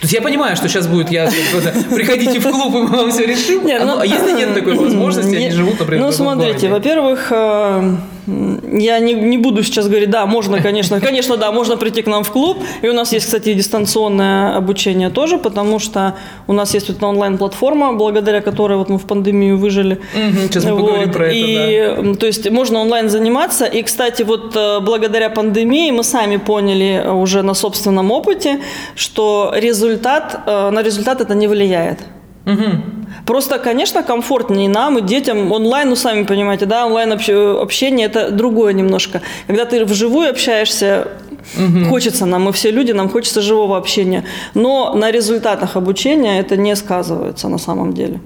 То 0.00 0.06
есть 0.06 0.14
я 0.14 0.20
понимаю, 0.20 0.54
что 0.54 0.68
сейчас 0.68 0.86
будет, 0.86 1.10
я 1.10 1.30
приходите 1.94 2.38
в 2.38 2.50
клуб, 2.50 2.74
и 2.74 2.78
мы 2.82 2.88
вам 2.88 3.10
все 3.10 3.24
решим. 3.24 3.64
Нет, 3.64 3.80
а, 3.80 3.86
ну, 3.86 3.98
а 4.00 4.06
если 4.06 4.32
нет 4.32 4.52
такой 4.52 4.74
возможности, 4.78 5.34
они 5.34 5.50
живут, 5.50 5.80
например, 5.80 6.04
Ну, 6.04 6.12
смотрите, 6.12 6.68
во-первых, 6.68 7.28
э, 7.30 7.96
я 8.26 8.98
не, 8.98 9.12
не 9.14 9.38
буду 9.38 9.62
сейчас 9.62 9.88
говорить, 9.88 10.10
да, 10.10 10.26
можно, 10.26 10.60
конечно, 10.60 11.00
конечно, 11.08 11.36
да, 11.36 11.52
можно 11.52 11.76
прийти 11.76 12.02
к 12.02 12.06
нам 12.06 12.24
в 12.24 12.30
клуб. 12.30 12.58
И 12.82 12.88
у 12.88 12.92
нас 12.92 13.12
есть, 13.12 13.26
кстати, 13.26 13.54
дистанционное 13.54 14.56
обучение 14.56 15.10
тоже, 15.10 15.38
потому 15.38 15.78
что 15.78 16.14
у 16.46 16.52
нас 16.52 16.74
есть 16.74 16.88
вот 16.88 17.02
онлайн-платформа, 17.02 17.92
благодаря 17.92 18.40
которой 18.40 18.78
вот 18.78 18.88
мы 18.88 18.98
в 18.98 19.06
пандемию 19.06 19.58
выжили. 19.58 20.00
Угу, 20.14 20.38
сейчас 20.48 20.64
мы 20.64 20.72
вот. 20.72 20.80
поговорим 20.80 21.12
про 21.12 21.26
это, 21.26 21.36
и, 21.36 22.02
да. 22.02 22.14
То 22.14 22.26
есть 22.26 22.50
можно 22.50 22.80
онлайн 22.80 23.08
заниматься. 23.08 23.66
И, 23.66 23.82
кстати, 23.82 24.22
вот 24.22 24.56
э, 24.56 24.80
благодаря 24.80 25.30
пандемии 25.30 25.90
мы 25.90 26.04
сами 26.04 26.36
поняли 26.36 27.04
уже 27.06 27.42
на 27.42 27.54
собственном 27.54 28.10
опыте, 28.10 28.60
что 28.94 29.52
результат, 29.54 30.42
э, 30.46 30.70
на 30.70 30.82
результат 30.82 31.20
это 31.20 31.34
не 31.34 31.48
влияет. 31.48 32.00
Угу. 32.46 32.93
Просто, 33.26 33.58
конечно, 33.58 34.02
комфортнее 34.02 34.68
нам, 34.68 34.98
и 34.98 35.02
детям. 35.02 35.52
Онлайн, 35.52 35.88
ну, 35.88 35.96
сами 35.96 36.24
понимаете, 36.24 36.66
да, 36.66 36.86
онлайн 36.86 37.12
общение– 37.12 38.06
это 38.08 38.30
другое 38.30 38.72
немножко. 38.72 39.22
Когда 39.46 39.64
ты 39.64 39.84
вживую 39.84 40.30
общаешься, 40.30 41.08
угу. 41.56 41.90
хочется 41.90 42.26
нам, 42.26 42.42
мы 42.42 42.52
все 42.52 42.70
люди, 42.70 42.92
нам 42.92 43.08
хочется 43.08 43.40
живого 43.40 43.76
общения. 43.76 44.24
Но 44.54 44.94
на 44.94 45.10
результатах 45.10 45.76
обучения 45.76 46.40
это 46.40 46.56
не 46.56 46.76
сказывается 46.76 47.48
на 47.48 47.58
самом 47.58 47.92
деле. 47.92 48.20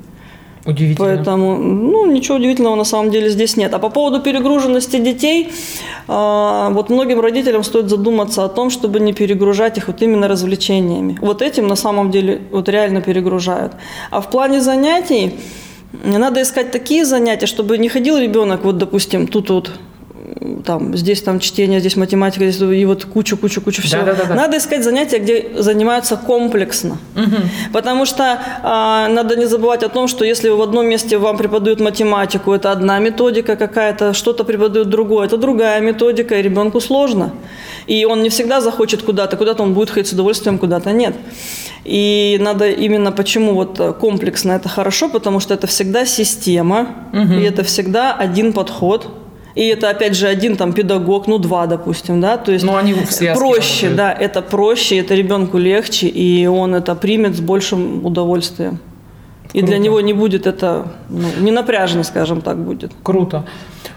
Удивительно. 0.69 1.09
Поэтому, 1.09 1.57
ну, 1.57 2.07
ничего 2.13 2.37
удивительного 2.37 2.77
на 2.77 2.85
самом 2.85 3.11
деле 3.11 3.31
здесь 3.31 3.57
нет. 3.57 3.73
А 3.73 3.79
по 3.79 3.89
поводу 3.89 4.21
перегруженности 4.21 4.99
детей, 4.99 5.49
э, 6.09 6.69
вот 6.73 6.91
многим 6.91 7.21
родителям 7.21 7.65
стоит 7.65 7.89
задуматься 7.89 8.45
о 8.45 8.49
том, 8.49 8.69
чтобы 8.69 9.01
не 9.01 9.15
перегружать 9.15 9.79
их 9.79 9.89
вот 9.89 10.03
именно 10.03 10.29
развлечениями. 10.29 11.19
Вот 11.23 11.41
этим 11.41 11.69
на 11.69 11.77
самом 11.77 12.11
деле 12.11 12.41
вот 12.53 12.69
реально 12.69 13.01
перегружают. 13.01 13.73
А 14.11 14.21
в 14.21 14.31
плане 14.31 14.61
занятий 14.61 15.33
надо 16.05 16.43
искать 16.43 16.71
такие 16.71 17.07
занятия, 17.07 17.47
чтобы 17.47 17.79
не 17.79 17.89
ходил 17.89 18.19
ребенок, 18.19 18.65
вот, 18.65 18.77
допустим, 18.77 19.27
тут 19.27 19.51
вот 19.51 19.71
там, 20.65 20.97
здесь 20.97 21.23
там 21.23 21.41
чтение, 21.41 21.81
здесь 21.81 21.97
математика, 21.97 22.49
здесь 22.49 22.61
и 22.61 22.85
вот 22.85 23.05
кучу, 23.05 23.37
кучу, 23.37 23.61
кучу 23.61 23.83
всего. 23.83 24.03
Да, 24.05 24.15
да, 24.15 24.25
да, 24.25 24.35
Надо 24.35 24.59
искать 24.59 24.85
занятия, 24.85 25.19
где 25.19 25.51
занимаются 25.59 26.17
комплексно. 26.17 26.99
Угу. 27.17 27.37
Потому 27.73 28.07
что 28.07 28.39
а, 28.63 29.09
надо 29.09 29.37
не 29.37 29.47
забывать 29.47 29.83
о 29.83 29.89
том, 29.89 30.09
что 30.09 30.25
если 30.25 30.49
в 30.49 30.61
одном 30.61 30.87
месте 30.87 31.19
вам 31.19 31.37
преподают 31.37 31.81
математику, 31.81 32.53
это 32.53 32.73
одна 32.73 32.99
методика 32.99 33.57
какая-то, 33.57 34.13
что-то 34.13 34.45
преподают 34.45 34.89
другое, 34.89 35.27
это 35.27 35.37
другая 35.37 35.81
методика, 35.81 36.39
и 36.39 36.43
ребенку 36.43 36.81
сложно. 36.81 37.33
И 37.87 38.05
он 38.05 38.23
не 38.23 38.29
всегда 38.29 38.61
захочет 38.61 39.03
куда-то, 39.03 39.37
куда-то 39.37 39.63
он 39.63 39.75
будет 39.75 39.91
ходить 39.91 40.09
с 40.09 40.13
удовольствием, 40.13 40.59
куда-то 40.59 40.93
нет. 40.93 41.15
И 41.85 42.39
надо 42.41 42.69
именно 42.69 43.13
почему 43.13 43.55
вот 43.55 43.97
комплексно 44.01 44.53
это 44.53 44.69
хорошо, 44.69 45.09
потому 45.09 45.41
что 45.41 45.55
это 45.55 45.67
всегда 45.67 46.05
система, 46.05 46.89
угу. 47.13 47.33
и 47.33 47.43
это 47.43 47.63
всегда 47.63 48.13
один 48.13 48.53
подход 48.53 49.09
и 49.59 49.67
это, 49.67 49.91
опять 49.91 50.15
же, 50.15 50.29
один 50.29 50.57
там 50.57 50.73
педагог, 50.73 51.27
ну, 51.27 51.39
два, 51.39 51.67
допустим, 51.67 52.21
да, 52.21 52.37
то 52.37 52.53
есть 52.53 52.65
ну, 52.65 52.77
они 52.77 52.93
в 52.95 52.99
проще, 53.35 53.89
работают. 53.89 53.97
да, 53.97 54.13
это 54.13 54.41
проще, 54.41 54.99
это 54.99 55.17
ребенку 55.17 55.59
легче, 55.59 56.07
и 56.07 56.47
он 56.47 56.77
это 56.77 56.95
примет 56.95 57.35
с 57.35 57.41
большим 57.41 58.07
удовольствием. 58.07 58.79
Круто. 59.51 59.59
И 59.59 59.63
для 59.63 59.79
него 59.79 60.01
не 60.01 60.13
будет 60.13 60.47
это, 60.47 60.93
ну, 61.09 61.27
не 61.41 61.51
напряжно, 61.51 62.05
скажем 62.05 62.41
так, 62.41 62.57
будет. 62.57 62.93
Круто. 63.03 63.47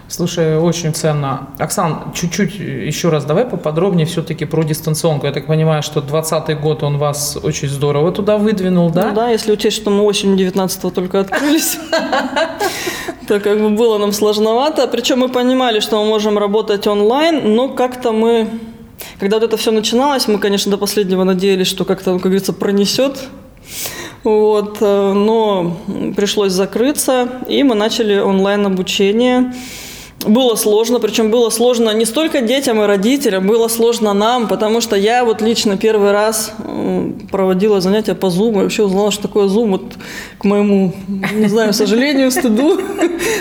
Слушай, 0.08 0.58
очень 0.58 0.92
ценно. 0.94 1.48
Оксан, 1.58 2.12
чуть-чуть 2.12 2.54
еще 2.58 3.10
раз 3.10 3.24
давай 3.24 3.44
поподробнее 3.44 4.04
все-таки 4.04 4.44
про 4.44 4.64
дистанционку. 4.64 5.26
Я 5.26 5.32
так 5.32 5.46
понимаю, 5.46 5.82
что 5.82 6.00
2020 6.00 6.60
год 6.60 6.82
он 6.82 6.98
вас 6.98 7.38
очень 7.42 7.68
здорово 7.68 8.12
туда 8.12 8.36
выдвинул, 8.36 8.90
да? 8.90 9.08
Ну 9.08 9.14
да, 9.14 9.30
если 9.30 9.52
учесть, 9.52 9.76
что 9.76 9.90
мы 9.90 10.02
осенью 10.02 10.36
19 10.36 10.92
только 10.92 11.20
открылись, 11.20 11.78
то 13.32 13.40
как 13.40 13.58
бы 13.58 13.70
было 13.70 13.96
нам 13.96 14.12
сложновато. 14.12 14.86
Причем 14.88 15.20
мы 15.20 15.28
понимали, 15.30 15.80
что 15.80 16.02
мы 16.02 16.08
можем 16.08 16.36
работать 16.36 16.86
онлайн, 16.86 17.54
но 17.54 17.68
как-то 17.70 18.12
мы 18.12 18.48
когда 19.18 19.36
вот 19.36 19.44
это 19.44 19.56
все 19.56 19.72
начиналось, 19.72 20.28
мы, 20.28 20.38
конечно, 20.38 20.70
до 20.70 20.76
последнего 20.76 21.24
надеялись, 21.24 21.66
что 21.66 21.84
как-то, 21.84 22.12
как 22.12 22.22
говорится, 22.22 22.52
пронесет. 22.52 23.18
Вот, 24.22 24.76
э, 24.80 25.12
но 25.12 25.76
пришлось 26.14 26.52
закрыться, 26.52 27.28
и 27.48 27.62
мы 27.62 27.74
начали 27.74 28.18
онлайн-обучение. 28.18 29.52
Было 30.26 30.54
сложно, 30.54 31.00
причем 31.00 31.30
было 31.30 31.50
сложно 31.50 31.90
не 31.90 32.04
столько 32.04 32.42
детям 32.42 32.80
и 32.80 32.86
родителям, 32.86 33.46
было 33.46 33.68
сложно 33.68 34.12
нам, 34.12 34.46
потому 34.46 34.80
что 34.80 34.94
я 34.94 35.24
вот 35.24 35.42
лично 35.42 35.76
первый 35.76 36.12
раз 36.12 36.52
проводила 37.30 37.80
занятия 37.80 38.14
по 38.14 38.26
Zoom 38.26 38.60
и 38.60 38.62
вообще 38.62 38.84
узнала, 38.84 39.10
что 39.10 39.22
такое 39.22 39.48
Zoom, 39.48 39.70
вот 39.70 39.82
к 40.42 40.44
моему, 40.44 40.92
не 41.34 41.48
знаю, 41.48 41.72
сожалению, 41.72 42.30
стыду. 42.32 42.80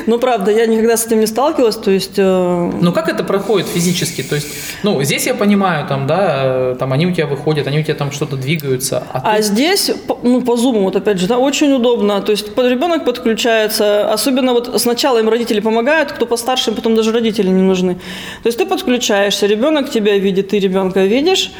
Но 0.07 0.19
правда, 0.19 0.51
я 0.51 0.67
никогда 0.67 0.95
с 0.97 1.07
этим 1.07 1.19
не 1.19 1.25
сталкивалась, 1.25 1.75
то 1.75 1.89
есть... 1.89 2.13
Э, 2.17 2.71
ну 2.79 2.93
как 2.93 3.09
это 3.09 3.23
проходит 3.23 3.67
физически? 3.67 4.21
То 4.21 4.35
есть, 4.35 4.47
ну 4.83 5.03
здесь 5.03 5.25
я 5.25 5.33
понимаю, 5.33 5.87
там, 5.87 6.05
да, 6.05 6.75
там 6.75 6.93
они 6.93 7.07
у 7.07 7.11
тебя 7.11 7.25
выходят, 7.25 7.67
они 7.67 7.79
у 7.79 7.83
тебя 7.83 7.95
там 7.95 8.11
что-то 8.11 8.35
двигаются. 8.35 9.03
А, 9.13 9.21
а 9.23 9.37
тут... 9.37 9.45
здесь, 9.45 9.91
ну 10.21 10.41
по 10.41 10.51
Zoom, 10.51 10.83
вот 10.83 10.95
опять 10.95 11.17
же, 11.19 11.27
да, 11.27 11.39
очень 11.39 11.73
удобно, 11.73 12.21
то 12.21 12.31
есть 12.31 12.55
ребенок 12.55 13.03
подключается, 13.03 14.11
особенно 14.13 14.53
вот 14.53 14.79
сначала 14.79 15.17
им 15.17 15.29
родители 15.29 15.59
помогают, 15.59 16.11
кто 16.11 16.27
постарше 16.27 16.71
потом 16.71 16.95
даже 16.95 17.11
родители 17.11 17.49
не 17.49 17.63
нужны. 17.63 17.95
То 18.43 18.47
есть 18.47 18.59
ты 18.59 18.65
подключаешься, 18.65 19.47
ребенок 19.47 19.89
тебя 19.89 20.17
видит, 20.17 20.49
ты 20.49 20.59
ребенка 20.59 21.05
видишь, 21.05 21.51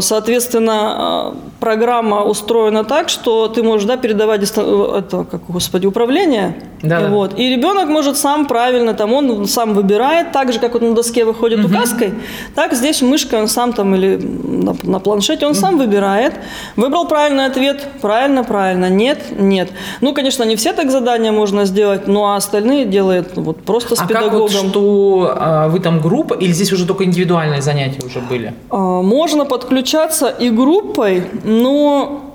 соответственно, 0.00 0.72
а, 0.74 1.34
программа 1.60 2.22
устроена 2.22 2.84
так, 2.84 3.08
что 3.08 3.48
ты 3.48 3.62
можешь 3.62 3.86
да, 3.86 3.96
передавать 3.96 4.42
это, 4.42 5.26
как, 5.30 5.40
господи, 5.48 5.86
управление. 5.86 6.62
Да. 6.82 7.08
Вот. 7.08 7.38
И 7.38 7.48
ребенок 7.48 7.88
может 7.88 8.16
сам 8.16 8.46
правильно, 8.46 8.94
там, 8.94 9.12
он 9.12 9.46
сам 9.46 9.74
выбирает, 9.74 10.32
так 10.32 10.52
же, 10.52 10.60
как 10.60 10.74
вот 10.74 10.82
на 10.82 10.94
доске 10.94 11.24
выходит 11.24 11.58
угу. 11.64 11.68
указкой, 11.68 12.14
так 12.54 12.72
здесь 12.74 13.02
мышкой 13.02 13.40
он 13.40 13.48
сам 13.48 13.72
там 13.72 13.94
или 13.94 14.16
на, 14.16 14.76
на 14.82 15.00
планшете, 15.00 15.46
он 15.46 15.52
угу. 15.52 15.60
сам 15.60 15.78
выбирает. 15.78 16.34
Выбрал 16.76 17.08
правильный 17.08 17.46
ответ, 17.46 17.84
правильно, 18.00 18.44
правильно, 18.44 18.88
нет, 18.88 19.18
нет. 19.36 19.70
Ну, 20.00 20.14
конечно, 20.14 20.44
не 20.44 20.54
все 20.56 20.72
так 20.72 20.90
задания 20.90 21.32
можно 21.32 21.64
сделать, 21.64 22.06
ну, 22.06 22.24
а 22.24 22.36
остальные 22.36 22.84
делают 22.84 23.36
вот 23.36 23.62
просто 23.64 23.96
с 23.96 24.00
а 24.00 24.06
педагогом. 24.06 24.48
Как 24.48 24.62
вот, 24.62 24.70
что 24.70 25.34
а, 25.36 25.68
вы 25.68 25.80
там 25.80 26.00
группа, 26.00 26.34
или 26.34 26.52
здесь 26.52 26.72
уже 26.72 26.86
только 26.86 27.04
индивидуальные 27.04 27.60
занятия 27.60 28.04
уже 28.06 28.20
были? 28.20 28.54
А, 28.70 29.02
можно 29.02 29.44
подключаться 29.48 30.28
и 30.28 30.50
группой, 30.50 31.24
но 31.44 32.34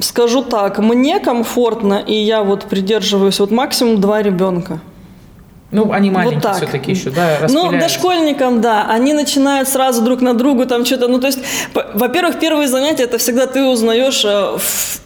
скажу 0.00 0.42
так, 0.42 0.78
мне 0.78 1.20
комфортно, 1.20 2.02
и 2.06 2.14
я 2.14 2.42
вот 2.42 2.64
придерживаюсь 2.64 3.40
вот 3.40 3.50
максимум 3.50 4.00
два 4.00 4.22
ребенка. 4.22 4.80
Ну, 5.70 5.92
они 5.92 6.10
маленькие 6.10 6.40
вот 6.40 6.56
все-таки 6.56 6.92
еще, 6.92 7.10
да, 7.10 7.46
Ну, 7.48 7.70
дошкольникам, 7.72 8.62
да, 8.62 8.86
они 8.88 9.12
начинают 9.12 9.68
сразу 9.68 10.02
друг 10.02 10.22
на 10.22 10.32
другу 10.32 10.64
там 10.64 10.86
что-то, 10.86 11.08
ну, 11.08 11.20
то 11.20 11.26
есть, 11.26 11.40
во-первых, 11.94 12.38
первые 12.38 12.68
занятия, 12.68 13.02
это 13.02 13.18
всегда 13.18 13.46
ты 13.46 13.62
узнаешь 13.64 14.24
э, 14.24 14.56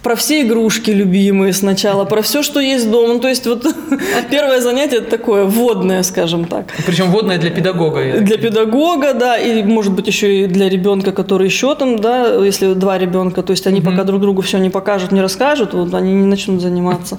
про 0.01 0.15
все 0.15 0.41
игрушки 0.41 0.91
любимые 0.91 1.51
сначала, 1.51 2.05
про 2.05 2.21
все, 2.21 2.43
что 2.43 2.61
есть 2.61 2.89
дома, 2.89 3.15
ну, 3.15 3.19
то 3.19 3.27
есть, 3.27 3.45
вот 3.45 3.65
первое 4.31 4.61
занятие 4.61 4.97
это 4.97 5.09
такое 5.09 5.43
вводное, 5.43 6.01
скажем 6.03 6.45
так. 6.45 6.67
Причем 6.85 7.11
вводное 7.11 7.37
для 7.37 7.49
педагога. 7.49 8.19
Для 8.19 8.37
педагога, 8.37 9.13
да, 9.13 9.37
и, 9.37 9.63
может 9.63 9.91
быть, 9.91 10.07
еще 10.07 10.43
и 10.43 10.47
для 10.47 10.69
ребенка, 10.69 11.11
который 11.11 11.47
еще 11.47 11.75
там, 11.75 11.99
да, 11.99 12.35
если 12.35 12.73
два 12.73 12.97
ребенка, 12.97 13.43
то 13.43 13.51
есть, 13.51 13.67
они 13.67 13.81
угу. 13.81 13.91
пока 13.91 14.03
друг 14.05 14.21
другу 14.21 14.41
все 14.41 14.59
не 14.59 14.69
покажут, 14.69 15.11
не 15.11 15.21
расскажут, 15.21 15.73
вот, 15.73 15.93
они 15.93 16.13
не 16.13 16.25
начнут 16.25 16.61
заниматься. 16.61 17.17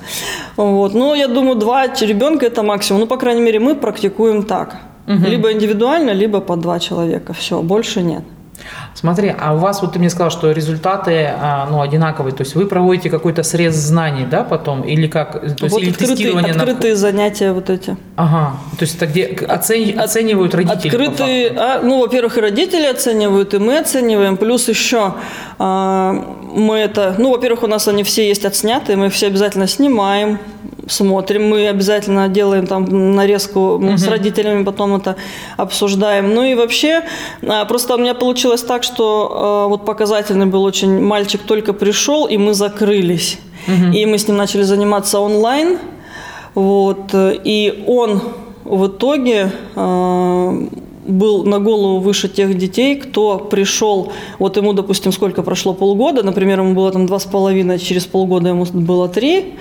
Вот, 0.57 0.95
ну, 0.95 1.15
я 1.15 1.29
думаю, 1.29 1.57
два 1.57 1.87
ребенка 1.87 2.47
это 2.47 2.63
максимум, 2.63 3.03
ну, 3.03 3.07
по 3.07 3.19
крайней 3.19 3.34
крайней 3.35 3.47
мере, 3.47 3.59
мы 3.59 3.75
практикуем 3.75 4.43
так. 4.43 4.77
Угу. 5.07 5.27
Либо 5.27 5.53
индивидуально, 5.53 6.13
либо 6.15 6.41
по 6.41 6.57
два 6.57 6.79
человека. 6.79 7.33
Все, 7.33 7.63
больше 7.63 8.03
нет. 8.03 8.23
Смотри, 8.95 9.35
а 9.37 9.55
у 9.55 9.59
вас, 9.59 9.83
вот 9.83 9.93
ты 9.93 9.99
мне 9.99 10.09
сказал, 10.09 10.31
что 10.31 10.53
результаты 10.53 11.27
а, 11.27 11.67
ну, 11.71 11.81
одинаковые, 11.81 12.33
то 12.33 12.43
есть 12.43 12.55
вы 12.55 12.67
проводите 12.67 13.11
какой-то 13.11 13.43
срез 13.43 13.75
знаний, 13.75 14.25
да, 14.25 14.45
потом, 14.45 14.83
или 14.83 15.09
как? 15.09 15.33
То 15.33 15.45
есть, 15.45 15.61
вот 15.61 15.83
или 15.83 15.91
открытые, 15.91 16.17
тестирование 16.17 16.53
открытые 16.53 16.93
на... 16.93 16.99
занятия 16.99 17.53
вот 17.53 17.71
эти. 17.71 17.97
Ага, 18.17 18.57
то 18.79 18.85
есть 18.85 18.97
это 18.97 19.07
где 19.07 19.27
оцен... 19.49 19.99
оценивают 19.99 20.55
родители? 20.55 20.89
Открытые, 20.89 21.49
а, 21.57 21.81
ну, 21.83 22.01
во-первых, 22.01 22.39
и 22.39 22.41
родители 22.41 22.87
оценивают, 22.87 23.53
и 23.55 23.59
мы 23.59 23.79
оцениваем, 23.79 24.37
плюс 24.37 24.69
еще 24.69 25.15
а, 25.59 26.13
мы 26.55 26.77
это, 26.77 27.17
ну, 27.19 27.31
во-первых, 27.31 27.65
у 27.65 27.67
нас 27.67 27.89
они 27.89 28.05
все 28.05 28.29
есть 28.29 28.45
отснятые, 28.45 28.97
мы 28.97 29.11
все 29.11 29.27
обязательно 29.27 29.67
снимаем, 29.67 30.39
смотрим, 30.89 31.49
мы 31.49 31.69
обязательно 31.69 32.29
делаем 32.29 32.67
там 32.67 33.15
нарезку 33.15 33.77
угу. 33.77 33.97
с 33.97 34.07
родителями, 34.07 34.65
потом 34.65 34.97
это 34.97 35.17
обсуждаем. 35.57 36.35
Ну 36.35 36.45
и 36.45 36.55
вообще, 36.55 37.03
а, 37.47 37.65
просто 37.65 37.95
у 37.95 37.99
меня 37.99 38.15
получилось 38.15 38.63
так, 38.63 38.84
что 38.85 39.33
а, 39.33 39.67
вот 39.69 39.85
показательный 39.85 40.47
был 40.47 40.63
очень, 40.63 41.01
мальчик 41.01 41.43
только 41.43 41.73
пришел, 41.73 42.27
и 42.27 42.37
мы 42.37 42.55
закрылись. 42.55 43.39
Угу. 43.67 43.93
И 43.97 44.07
мы 44.07 44.19
с 44.19 44.29
ним 44.29 44.37
начали 44.37 44.63
заниматься 44.63 45.21
онлайн. 45.21 45.79
Вот, 46.55 47.11
и 47.15 47.85
он 47.87 48.21
в 48.65 48.87
итоге 48.87 49.51
а, 49.75 50.53
был 51.07 51.45
на 51.45 51.59
голову 51.59 52.01
выше 52.01 52.29
тех 52.29 52.57
детей, 52.57 52.97
кто 52.97 53.39
пришел, 53.39 54.13
вот 54.39 54.57
ему, 54.57 54.73
допустим, 54.73 55.13
сколько 55.13 55.43
прошло 55.43 55.75
полгода, 55.75 56.23
например, 56.23 56.61
ему 56.61 56.75
было 56.75 56.91
там 56.91 57.07
два 57.07 57.19
с 57.19 57.25
половиной, 57.25 57.79
через 57.79 58.05
полгода 58.07 58.49
ему 58.49 58.65
было 58.65 59.09
три, 59.09 59.55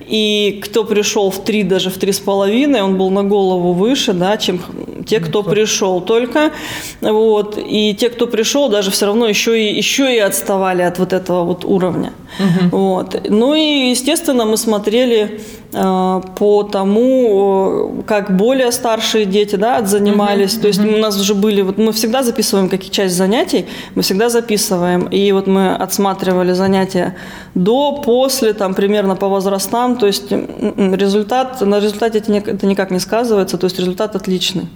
и 0.00 0.60
кто 0.64 0.84
пришел 0.84 1.30
в 1.30 1.44
три, 1.44 1.62
даже 1.62 1.90
в 1.90 1.98
три 1.98 2.12
с 2.12 2.18
половиной, 2.18 2.82
он 2.82 2.98
был 2.98 3.10
на 3.10 3.22
голову 3.22 3.72
выше, 3.72 4.12
да, 4.12 4.36
чем 4.36 4.60
те, 5.06 5.20
кто 5.20 5.42
пришел 5.42 6.00
только, 6.00 6.52
вот, 7.00 7.58
и 7.58 7.94
те, 7.94 8.08
кто 8.08 8.26
пришел, 8.26 8.68
даже 8.68 8.90
все 8.90 9.06
равно 9.06 9.26
еще 9.26 9.58
и, 9.58 9.76
еще 9.76 10.14
и 10.14 10.18
отставали 10.18 10.82
от 10.82 10.98
вот 10.98 11.12
этого 11.12 11.44
вот 11.44 11.64
уровня, 11.64 12.12
угу. 12.38 12.76
вот. 12.76 13.28
Ну 13.28 13.54
и, 13.54 13.90
естественно, 13.90 14.44
мы 14.44 14.56
смотрели 14.56 15.40
по 15.70 16.68
тому, 16.72 18.02
как 18.06 18.36
более 18.36 18.72
старшие 18.72 19.26
дети 19.26 19.56
да, 19.56 19.84
занимались. 19.84 20.54
Uh-huh, 20.54 20.62
То 20.62 20.68
есть 20.68 20.80
uh-huh. 20.80 20.94
у 20.94 20.98
нас 20.98 21.20
уже 21.20 21.34
были, 21.34 21.60
вот 21.60 21.76
мы 21.76 21.92
всегда 21.92 22.22
записываем 22.22 22.70
как 22.70 22.88
часть 22.88 23.14
занятий, 23.14 23.66
мы 23.94 24.02
всегда 24.02 24.30
записываем. 24.30 25.08
И 25.08 25.30
вот 25.32 25.46
мы 25.46 25.74
отсматривали 25.74 26.52
занятия 26.52 27.16
до, 27.54 28.00
после, 28.04 28.52
там 28.54 28.74
примерно 28.74 29.16
по 29.16 29.28
возрастам. 29.28 29.96
То 29.96 30.06
есть 30.06 30.30
результат, 30.30 31.60
на 31.60 31.80
результате 31.80 32.18
это 32.18 32.66
никак 32.66 32.90
не 32.90 33.00
сказывается, 33.00 33.58
то 33.58 33.66
есть 33.66 33.78
результат 33.78 34.16
отличный. 34.16 34.68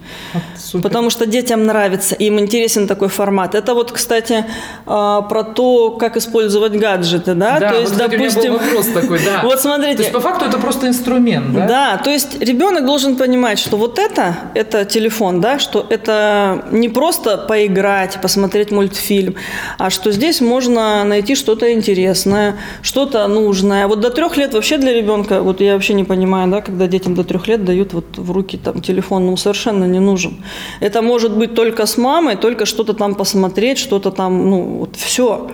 Супер. 0.59 0.83
Потому 0.83 1.11
что 1.11 1.27
детям 1.27 1.65
нравится, 1.65 2.15
им 2.15 2.39
интересен 2.39 2.87
такой 2.87 3.09
формат. 3.09 3.55
Это 3.55 3.75
вот, 3.75 3.93
кстати, 3.93 4.45
а, 4.87 5.23
про 5.23 5.45
то, 5.45 5.91
как 5.91 6.17
использовать 6.17 6.73
гаджеты, 6.73 7.35
да? 7.35 7.59
Да, 7.61 7.71
то 7.71 7.81
есть, 7.81 7.93
вот, 7.93 8.11
допустим, 8.11 8.41
у 8.41 8.45
меня 8.45 8.59
был 8.59 8.67
вопрос 8.67 8.87
такой, 8.89 9.19
да. 9.25 9.41
Вот 9.43 9.61
смотрите. 9.61 9.97
То 9.97 10.03
есть 10.03 10.13
по 10.13 10.21
факту 10.21 10.45
это 10.45 10.59
просто 10.59 10.82
инструмент, 10.85 11.53
да? 11.53 11.67
Да, 11.67 11.97
то 11.99 12.11
есть 12.11 12.41
ребенок 12.41 12.85
должен 12.87 13.17
понимать, 13.17 13.59
что 13.59 13.77
вот 13.77 13.99
это, 13.99 14.37
это 14.55 14.85
телефон, 14.85 15.41
да, 15.41 15.59
что 15.59 15.87
это 15.89 16.65
не 16.71 16.89
просто 16.89 17.39
поиграть, 17.39 18.21
посмотреть 18.21 18.71
мультфильм, 18.71 19.35
а 19.79 19.91
что 19.91 20.13
здесь 20.13 20.41
можно 20.41 21.05
найти 21.05 21.35
что-то 21.35 21.73
интересное, 21.73 22.57
что-то 22.83 23.27
нужное. 23.29 23.87
Вот 23.87 24.01
до 24.01 24.11
трех 24.11 24.37
лет 24.37 24.55
вообще 24.55 24.79
для 24.79 24.93
ребенка, 24.93 25.43
вот 25.43 25.61
я 25.61 25.75
вообще 25.75 25.95
не 25.95 26.05
понимаю, 26.05 26.51
да, 26.51 26.61
когда 26.61 26.87
детям 26.87 27.15
до 27.15 27.25
трех 27.25 27.49
лет 27.49 27.65
дают 27.65 27.93
вот 27.93 28.17
в 28.17 28.31
руки 28.33 28.57
там 28.57 28.83
телефон, 28.83 29.27
ну 29.27 29.37
совершенно 29.37 29.85
не 29.85 30.01
нужен. 30.01 30.37
Это 30.81 31.03
может 31.03 31.37
быть 31.37 31.55
только 31.55 31.87
с 31.87 31.97
мамой, 31.97 32.37
только 32.37 32.67
что-то 32.67 32.95
там 32.95 33.15
посмотреть, 33.15 33.79
что-то 33.79 34.11
там, 34.11 34.51
ну 34.51 34.63
вот 34.63 34.97
все. 34.97 35.51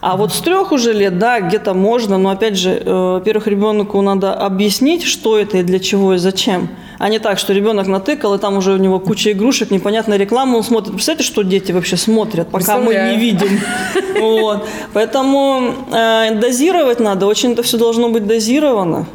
А 0.00 0.16
вот 0.16 0.32
с 0.32 0.40
трех 0.40 0.72
уже 0.72 0.92
лет, 0.92 1.18
да, 1.18 1.40
где-то 1.40 1.74
можно, 1.74 2.18
но 2.18 2.30
опять 2.30 2.56
же, 2.56 2.70
э, 2.70 3.12
во-первых, 3.14 3.46
ребенку 3.46 4.00
надо 4.02 4.34
объяснить, 4.34 5.02
что 5.02 5.38
это 5.38 5.58
и 5.58 5.62
для 5.62 5.78
чего 5.78 6.14
и 6.14 6.18
зачем. 6.18 6.68
А 6.98 7.08
не 7.08 7.18
так, 7.18 7.38
что 7.38 7.52
ребенок 7.52 7.86
натыкал, 7.86 8.34
и 8.34 8.38
там 8.38 8.56
уже 8.56 8.72
у 8.72 8.76
него 8.76 8.98
куча 8.98 9.32
игрушек, 9.32 9.70
непонятная 9.70 10.16
реклама, 10.16 10.56
он 10.56 10.62
смотрит. 10.62 10.92
Представляете, 10.92 11.26
что 11.26 11.42
дети 11.42 11.72
вообще 11.72 11.96
смотрят, 11.96 12.48
пока 12.48 12.78
мы 12.78 12.94
не 12.94 13.16
видим. 13.16 13.60
Вот. 14.20 14.66
Поэтому 14.92 15.74
э, 15.92 16.34
дозировать 16.36 17.00
надо, 17.00 17.26
очень 17.26 17.52
это 17.52 17.62
все 17.62 17.78
должно 17.78 18.08
быть 18.08 18.26
дозировано. 18.26 19.06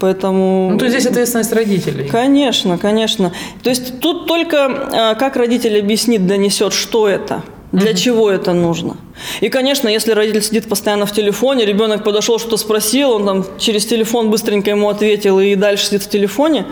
Поэтому... 0.00 0.70
Ну, 0.72 0.78
то 0.78 0.84
есть 0.84 0.96
здесь 0.96 1.10
ответственность 1.10 1.52
родителей. 1.52 2.08
Конечно, 2.08 2.78
конечно. 2.78 3.32
То 3.62 3.70
есть 3.70 4.00
тут 4.00 4.26
только 4.26 4.56
э, 4.56 5.14
как 5.18 5.36
родитель 5.36 5.78
объяснит, 5.78 6.26
донесет, 6.26 6.72
что 6.72 7.08
это, 7.08 7.42
для 7.72 7.90
угу. 7.90 7.98
чего 7.98 8.30
это 8.30 8.52
нужно. 8.52 8.96
И, 9.40 9.48
конечно, 9.48 9.88
если 9.88 10.12
родитель 10.12 10.42
сидит 10.42 10.68
постоянно 10.68 11.06
в 11.06 11.12
телефоне, 11.12 11.66
ребенок 11.66 12.04
подошел, 12.04 12.38
что-то 12.38 12.56
спросил, 12.56 13.12
он 13.12 13.26
там 13.26 13.46
через 13.58 13.84
телефон 13.86 14.30
быстренько 14.30 14.70
ему 14.70 14.88
ответил 14.88 15.38
и 15.40 15.54
дальше 15.54 15.86
сидит 15.86 16.02
в 16.02 16.08
телефоне, 16.08 16.66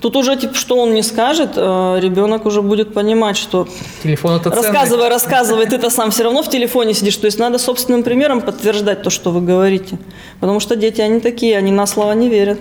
Тут 0.00 0.14
уже, 0.14 0.36
типа, 0.36 0.54
что 0.54 0.76
он 0.76 0.92
не 0.94 1.02
скажет, 1.02 1.52
э, 1.56 1.98
ребенок 2.00 2.44
уже 2.44 2.60
будет 2.60 2.92
понимать, 2.92 3.36
что... 3.36 3.66
Телефон 4.02 4.36
это 4.36 4.50
ценный. 4.50 4.62
Рассказывай, 4.62 5.08
рассказывай, 5.08 5.66
ты-то 5.66 5.88
сам 5.88 6.10
все 6.10 6.24
равно 6.24 6.42
в 6.42 6.50
телефоне 6.50 6.92
сидишь. 6.92 7.16
То 7.16 7.24
есть 7.24 7.38
надо 7.38 7.58
собственным 7.58 8.02
примером 8.02 8.42
подтверждать 8.42 9.02
то, 9.02 9.08
что 9.08 9.30
вы 9.30 9.40
говорите. 9.40 9.98
Потому 10.38 10.60
что 10.60 10.76
дети, 10.76 11.00
они 11.00 11.20
такие, 11.20 11.56
они 11.56 11.72
на 11.72 11.86
слова 11.86 12.14
не 12.14 12.28
верят. 12.28 12.60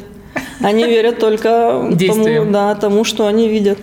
Они 0.62 0.86
верят 0.86 1.20
только 1.20 1.94
тому, 2.08 2.46
да, 2.46 2.74
тому, 2.76 3.04
что 3.04 3.28
они 3.28 3.50
видят. 3.50 3.80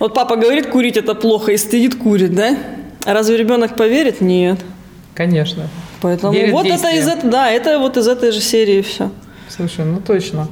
Вот 0.00 0.14
папа 0.14 0.34
говорит, 0.34 0.66
курить 0.66 0.96
это 0.96 1.14
плохо, 1.14 1.52
и 1.52 1.56
стыдит 1.56 1.94
курить, 1.94 2.34
да? 2.34 2.56
Разве 3.04 3.36
ребенок 3.36 3.76
поверит? 3.76 4.20
Нет. 4.20 4.60
Конечно. 5.14 5.68
Поэтому 6.00 6.32
Верит 6.32 6.52
вот 6.52 6.64
действием. 6.64 6.94
это 6.94 7.00
из 7.00 7.08
этого, 7.08 7.30
да, 7.30 7.50
это 7.50 7.78
вот 7.78 7.96
из 7.96 8.08
этой 8.08 8.32
же 8.32 8.40
серии 8.40 8.82
все. 8.82 9.10
Совершенно, 9.48 9.92
ну 9.92 10.00
точно. 10.00 10.48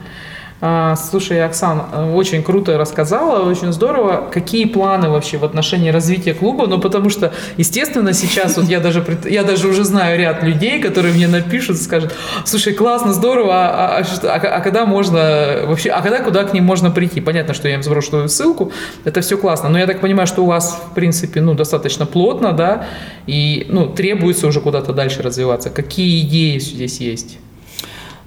А, 0.62 0.94
слушай, 0.94 1.42
Оксан, 1.42 2.14
очень 2.14 2.42
круто 2.42 2.76
рассказала, 2.76 3.48
очень 3.48 3.72
здорово. 3.72 4.28
Какие 4.30 4.66
планы 4.66 5.08
вообще 5.08 5.38
в 5.38 5.44
отношении 5.44 5.88
развития 5.88 6.34
клуба? 6.34 6.66
Ну, 6.66 6.78
потому 6.78 7.08
что, 7.08 7.32
естественно, 7.56 8.12
сейчас 8.12 8.58
вот 8.58 8.66
я 8.66 8.80
даже, 8.80 9.02
я 9.24 9.42
даже 9.42 9.68
уже 9.68 9.84
знаю 9.84 10.18
ряд 10.18 10.42
людей, 10.42 10.82
которые 10.82 11.14
мне 11.14 11.28
напишут 11.28 11.76
и 11.76 11.80
скажут, 11.80 12.14
слушай, 12.44 12.74
классно, 12.74 13.14
здорово, 13.14 13.54
а, 13.54 13.98
а, 13.98 14.26
а, 14.26 14.34
а 14.34 14.60
когда 14.60 14.84
можно 14.84 15.62
вообще, 15.66 15.90
а 15.90 16.02
когда 16.02 16.18
куда 16.18 16.44
к 16.44 16.52
ним 16.52 16.64
можно 16.64 16.90
прийти? 16.90 17.22
Понятно, 17.22 17.54
что 17.54 17.66
я 17.66 17.76
им 17.76 17.82
сброшу 17.82 18.28
ссылку, 18.28 18.70
это 19.04 19.22
все 19.22 19.38
классно, 19.38 19.70
но 19.70 19.78
я 19.78 19.86
так 19.86 20.00
понимаю, 20.00 20.26
что 20.26 20.42
у 20.42 20.46
вас, 20.46 20.78
в 20.90 20.94
принципе, 20.94 21.40
ну, 21.40 21.54
достаточно 21.54 22.04
плотно, 22.04 22.52
да, 22.52 22.84
и, 23.26 23.66
ну, 23.70 23.86
требуется 23.86 24.46
уже 24.46 24.60
куда-то 24.60 24.92
дальше 24.92 25.22
развиваться. 25.22 25.70
Какие 25.70 26.20
идеи 26.26 26.58
здесь 26.58 27.00
есть? 27.00 27.38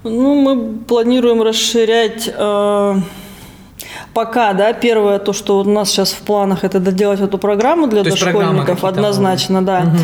Ну, 0.04 0.34
мы 0.34 0.84
планируем 0.86 1.40
расширять 1.40 2.28
э, 2.28 2.94
пока, 4.14 4.52
да, 4.52 4.72
первое, 4.72 5.18
то, 5.18 5.32
что 5.32 5.58
у 5.58 5.64
нас 5.64 5.90
сейчас 5.90 6.12
в 6.12 6.22
планах, 6.22 6.64
это 6.64 6.78
доделать 6.78 7.20
эту 7.20 7.38
программу 7.38 7.88
для 7.88 8.04
то 8.04 8.10
дошкольников, 8.10 8.84
однозначно, 8.84 9.62
да. 9.62 9.80
Угу. 9.80 9.98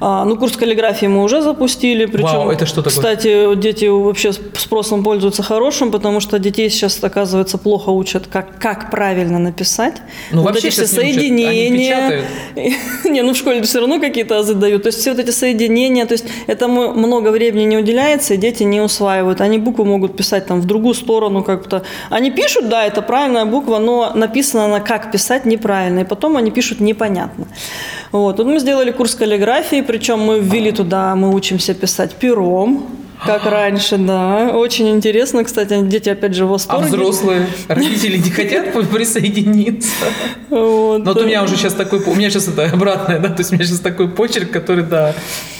А, 0.00 0.24
ну, 0.24 0.36
курс 0.36 0.56
каллиграфии 0.56 1.06
мы 1.06 1.22
уже 1.22 1.40
запустили, 1.40 2.04
причем, 2.04 2.26
Вау, 2.26 2.50
это 2.50 2.66
что 2.66 2.82
такое? 2.82 2.90
кстати, 2.90 3.54
дети 3.56 3.86
вообще 3.86 4.32
спросом 4.32 5.02
пользуются 5.02 5.42
хорошим, 5.42 5.90
потому 5.90 6.20
что 6.20 6.38
детей 6.38 6.68
сейчас, 6.68 7.02
оказывается, 7.02 7.58
плохо 7.58 7.90
учат, 7.90 8.26
как, 8.26 8.58
как 8.58 8.90
правильно 8.90 9.38
написать. 9.38 9.94
Ну, 10.30 10.42
вот 10.42 10.50
вообще 10.50 10.68
эти 10.68 10.74
все 10.74 10.86
соединения. 10.86 12.22
не, 13.04 13.22
ну 13.22 13.32
в 13.32 13.36
школе 13.36 13.62
все 13.62 13.80
равно 13.80 13.98
какие-то 14.00 14.38
азы 14.38 14.54
дают. 14.54 14.82
То 14.82 14.88
есть 14.88 14.98
все 14.98 15.10
вот 15.12 15.20
эти 15.20 15.30
соединения, 15.30 16.04
то 16.04 16.12
есть 16.12 16.26
этому 16.46 16.92
много 16.92 17.30
времени 17.30 17.64
не 17.64 17.78
уделяется, 17.78 18.34
и 18.34 18.36
дети 18.36 18.62
не 18.62 18.80
усваивают. 18.80 19.40
Они 19.40 19.58
буквы 19.58 19.84
могут 19.84 20.16
писать 20.16 20.46
там 20.46 20.60
в 20.60 20.66
другую 20.66 20.94
сторону 20.94 21.42
как-то. 21.42 21.82
Они 22.10 22.30
пишут, 22.30 22.68
да, 22.68 22.84
это 22.84 23.00
правильная 23.00 23.46
буква, 23.54 23.78
но 23.78 24.12
написано 24.14 24.64
она 24.64 24.80
как 24.80 25.12
писать 25.12 25.46
неправильно, 25.46 26.00
и 26.00 26.04
потом 26.04 26.36
они 26.36 26.50
пишут 26.50 26.80
непонятно. 26.80 27.46
Вот. 28.12 28.38
вот 28.38 28.46
мы 28.46 28.58
сделали 28.58 28.90
курс 28.90 29.14
каллиграфии, 29.14 29.82
причем 29.82 30.18
мы 30.18 30.40
ввели 30.40 30.72
туда, 30.72 31.14
мы 31.14 31.34
учимся 31.34 31.74
писать 31.74 32.14
пером, 32.14 32.86
как 33.26 33.46
раньше, 33.46 33.96
да. 33.96 34.50
Очень 34.54 34.90
интересно, 34.90 35.44
кстати, 35.44 35.80
дети 35.82 36.10
опять 36.10 36.34
же 36.34 36.44
в 36.44 36.48
восторге. 36.48 36.84
А 36.84 36.88
взрослые 36.88 37.46
родители 37.68 38.18
не 38.18 38.30
хотят 38.30 38.72
присоединиться? 38.92 40.06
Вот. 40.50 40.98
Но 40.98 41.12
вот 41.12 41.22
у 41.22 41.24
меня 41.24 41.42
уже 41.42 41.56
сейчас 41.56 41.74
такой, 41.74 42.00
у 42.00 42.14
меня 42.14 42.30
сейчас 42.30 42.48
это 42.48 42.64
обратное, 42.64 43.18
да, 43.20 43.28
то 43.28 43.40
есть 43.40 43.52
у 43.52 43.54
меня 43.54 43.64
сейчас 43.64 43.80
такой 43.80 44.08
почерк, 44.08 44.50
который, 44.50 44.84
да, 44.84 45.14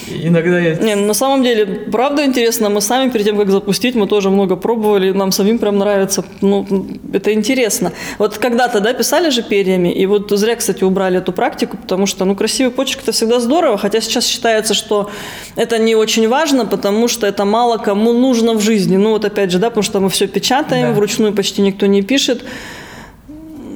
иногда 0.08 0.58
я... 0.58 0.74
Не, 0.74 0.94
на 0.94 1.14
самом 1.14 1.42
деле, 1.42 1.66
правда 1.66 2.24
интересно, 2.24 2.68
мы 2.68 2.80
сами 2.80 3.10
перед 3.10 3.26
тем, 3.26 3.36
как 3.36 3.50
запустить, 3.50 3.94
мы 3.94 4.06
тоже 4.06 4.30
много 4.30 4.56
пробовали, 4.56 5.12
нам 5.12 5.32
самим 5.32 5.58
прям 5.58 5.78
нравится, 5.78 6.24
ну, 6.40 6.66
это 7.12 7.32
интересно. 7.32 7.92
Вот 8.18 8.38
когда-то, 8.38 8.80
да, 8.80 8.92
писали 8.92 9.30
же 9.30 9.42
перьями, 9.42 9.88
и 9.88 10.06
вот 10.06 10.30
зря, 10.30 10.56
кстати, 10.56 10.84
убрали 10.84 11.18
эту 11.18 11.32
практику, 11.32 11.76
потому 11.76 12.06
что, 12.06 12.24
ну, 12.24 12.34
красивый 12.34 12.72
почерк– 12.72 13.02
это 13.02 13.12
всегда 13.12 13.40
здорово, 13.40 13.78
хотя 13.78 14.00
сейчас 14.00 14.26
считается, 14.26 14.74
что 14.74 15.10
это 15.56 15.78
не 15.78 15.94
очень 15.94 16.28
важно, 16.28 16.66
потому 16.66 17.08
что 17.08 17.26
это 17.26 17.44
мало 17.44 17.78
кому 17.78 18.12
нужно 18.12 18.54
в 18.54 18.60
жизни. 18.60 18.96
Ну, 18.96 19.10
вот 19.10 19.24
опять 19.24 19.50
же, 19.50 19.58
да, 19.58 19.70
потому 19.70 19.82
что 19.82 20.00
мы 20.00 20.08
все 20.08 20.26
печатаем, 20.26 20.88
да. 20.88 20.94
вручную 20.94 21.32
почти 21.32 21.62
никто 21.62 21.86
не 21.86 22.02
пишет. 22.02 22.44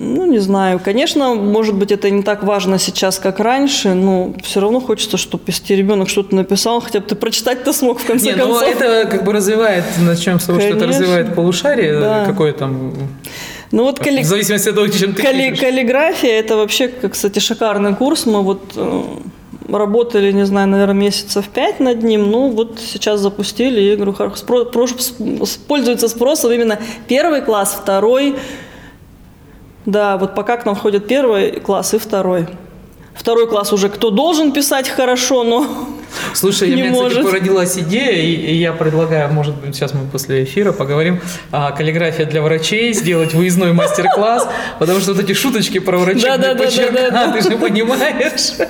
Ну, 0.01 0.27
не 0.27 0.39
знаю. 0.39 0.79
Конечно, 0.79 1.35
может 1.35 1.75
быть, 1.75 1.91
это 1.91 2.09
не 2.09 2.23
так 2.23 2.45
важно 2.45 2.79
сейчас, 2.79 3.19
как 3.19 3.41
раньше, 3.41 3.95
но 3.95 4.33
все 4.45 4.61
равно 4.61 4.81
хочется, 4.81 5.17
чтобы 5.17 5.43
если 5.49 5.75
ребенок 5.75 6.09
что-то 6.09 6.37
написал, 6.37 6.81
хотя 6.81 7.01
бы 7.01 7.07
ты 7.07 7.17
прочитать-то 7.17 7.73
смог 7.73 7.99
в 7.99 8.07
конце 8.07 8.27
не, 8.27 8.33
концов. 8.35 8.61
Ну, 8.61 8.67
это 8.67 9.09
как 9.11 9.25
бы 9.25 9.33
развивает, 9.33 9.85
начнем 9.99 10.39
с 10.39 10.45
того, 10.45 10.59
Конечно. 10.59 10.79
что 10.79 10.87
это 10.87 10.95
развивает 10.95 11.35
полушарие, 11.35 11.99
да. 11.99 12.25
какое 12.25 12.53
там 12.53 12.95
ну 13.73 13.83
вот 13.83 13.99
калли... 13.99 14.23
В 14.23 14.25
зависимости 14.25 14.69
от 14.69 14.77
того, 14.77 14.87
чем 14.87 15.15
ты 15.15 15.23
калли... 15.23 15.55
Каллиграфия– 15.55 16.31
это 16.41 16.57
вообще, 16.57 16.89
кстати, 16.89 17.41
шикарный 17.41 17.95
курс. 17.95 18.25
Мы 18.25 18.43
вот 18.43 18.73
э, 18.77 19.03
работали, 19.69 20.33
не 20.33 20.47
знаю, 20.47 20.69
наверное, 20.69 20.95
месяцев 20.95 21.45
пять 21.49 21.79
над 21.79 22.03
ним. 22.03 22.31
Ну, 22.31 22.49
вот 22.51 22.79
сейчас 22.81 23.21
запустили, 23.21 23.81
и, 23.81 23.97
говорю, 23.97 24.15
спро... 24.37 24.65
пользуется 24.65 26.09
спросом 26.09 26.53
именно 26.53 26.79
первый 27.09 27.43
класс, 27.43 27.77
второй– 27.83 28.37
да, 29.87 30.17
вот 30.17 30.35
пока 30.35 30.57
к 30.57 30.67
нам 30.67 30.75
входит 30.75 31.07
первый 31.07 31.61
класс 31.61 31.95
и 31.95 31.99
второй. 31.99 32.47
Второй 33.15 33.49
класс 33.49 33.73
уже 33.73 33.89
кто 33.89 34.11
должен 34.11 34.53
писать 34.53 34.89
хорошо, 34.89 35.43
но 35.43 35.67
Слушай, 36.35 36.69
не 36.69 36.75
у 36.75 36.77
меня, 36.79 36.91
может. 36.91 37.19
кстати, 37.19 37.27
породилась 37.27 37.79
идея, 37.79 38.13
и, 38.13 38.33
и 38.33 38.55
я 38.57 38.73
предлагаю, 38.73 39.33
может 39.33 39.57
быть, 39.57 39.75
сейчас 39.75 39.93
мы 39.93 40.07
после 40.07 40.45
эфира 40.45 40.73
поговорим, 40.73 41.21
а, 41.51 41.73
каллиграфия 41.73 42.27
для 42.27 42.43
врачей, 42.43 42.93
сделать 42.93 43.35
выездной 43.35 43.73
мастер-класс, 43.73 44.49
потому 44.79 45.01
что 45.01 45.15
вот 45.15 45.23
эти 45.23 45.33
шуточки 45.33 45.79
про 45.79 45.99
врачей, 45.99 46.23
да, 46.23 46.37
да, 46.37 46.55
да, 46.55 46.67
да, 46.93 47.11
да, 47.11 47.33
ты 47.33 47.43
же 47.43 47.59
понимаешь. 47.59 48.53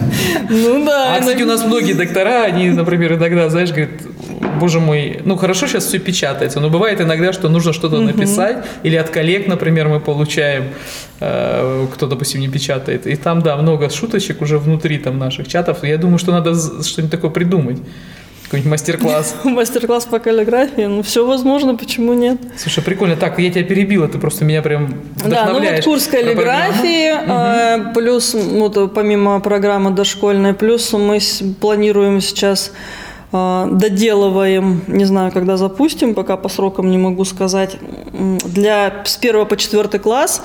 Ну 0.51 0.85
да. 0.85 1.14
А, 1.14 1.21
кстати, 1.21 1.42
у 1.42 1.47
нас 1.47 1.64
многие 1.64 1.92
доктора, 1.92 2.44
они, 2.44 2.71
например, 2.71 3.14
иногда, 3.14 3.49
знаешь, 3.51 3.71
говорят, 3.71 3.90
боже 4.59 4.81
мой, 4.81 5.21
ну 5.25 5.37
хорошо 5.37 5.66
сейчас 5.66 5.87
все 5.87 5.99
печатается, 5.99 6.61
но 6.61 6.71
бывает 6.71 7.01
иногда, 7.01 7.33
что 7.33 7.49
нужно 7.49 7.73
что-то 7.73 7.97
угу. 7.97 8.05
написать, 8.05 8.64
или 8.83 8.97
от 8.97 9.11
коллег, 9.11 9.47
например, 9.47 9.88
мы 9.88 10.01
получаем, 10.01 10.64
э, 11.21 11.87
кто, 11.94 12.07
допустим, 12.07 12.40
не 12.40 12.49
печатает, 12.49 13.07
и 13.07 13.16
там, 13.16 13.42
да, 13.42 13.57
много 13.57 13.90
шуточек 13.90 14.42
уже 14.42 14.59
внутри 14.59 14.99
там 14.99 15.18
наших 15.18 15.49
чатов, 15.49 15.85
я 15.85 15.99
думаю, 15.99 16.18
что 16.18 16.33
надо 16.33 16.55
что-нибудь 16.83 17.11
такое 17.11 17.31
придумать. 17.31 17.79
Какой-нибудь 18.49 18.71
мастер-класс. 18.71 19.37
Мастер-класс 19.44 20.07
по 20.07 20.18
каллиграфии. 20.21 20.87
Ну, 20.87 21.03
все 21.03 21.27
возможно, 21.27 21.77
почему 21.77 22.14
нет? 22.14 22.38
Слушай, 22.57 22.83
прикольно. 22.83 23.14
Так, 23.14 23.38
я 23.38 23.51
тебя 23.51 23.62
перебила, 23.62 24.09
ты 24.09 24.16
просто 24.16 24.47
меня 24.47 24.62
прям 24.62 24.94
Да, 25.23 25.51
ну 25.53 25.61
вот 25.61 25.85
курс 25.85 26.07
каллиграфии, 26.07 27.90
э, 27.90 27.92
плюс, 27.92 28.33
вот 28.33 28.94
помимо 28.94 29.38
программы 29.40 29.90
дошкольной, 29.90 30.54
плюс 30.54 30.90
мы 30.94 31.19
планируем 31.61 32.23
сейчас 32.23 32.73
э, 32.73 33.08
доделываем, 33.33 34.83
не 34.87 35.04
знаю, 35.04 35.33
когда 35.33 35.56
запустим, 35.56 36.14
пока 36.14 36.37
по 36.37 36.48
срокам 36.48 36.90
не 36.90 36.98
могу 36.98 37.24
сказать, 37.24 37.76
для 38.12 39.04
с 39.04 39.18
1 39.18 39.46
по 39.46 39.56
4 39.56 39.98
класс 39.98 40.42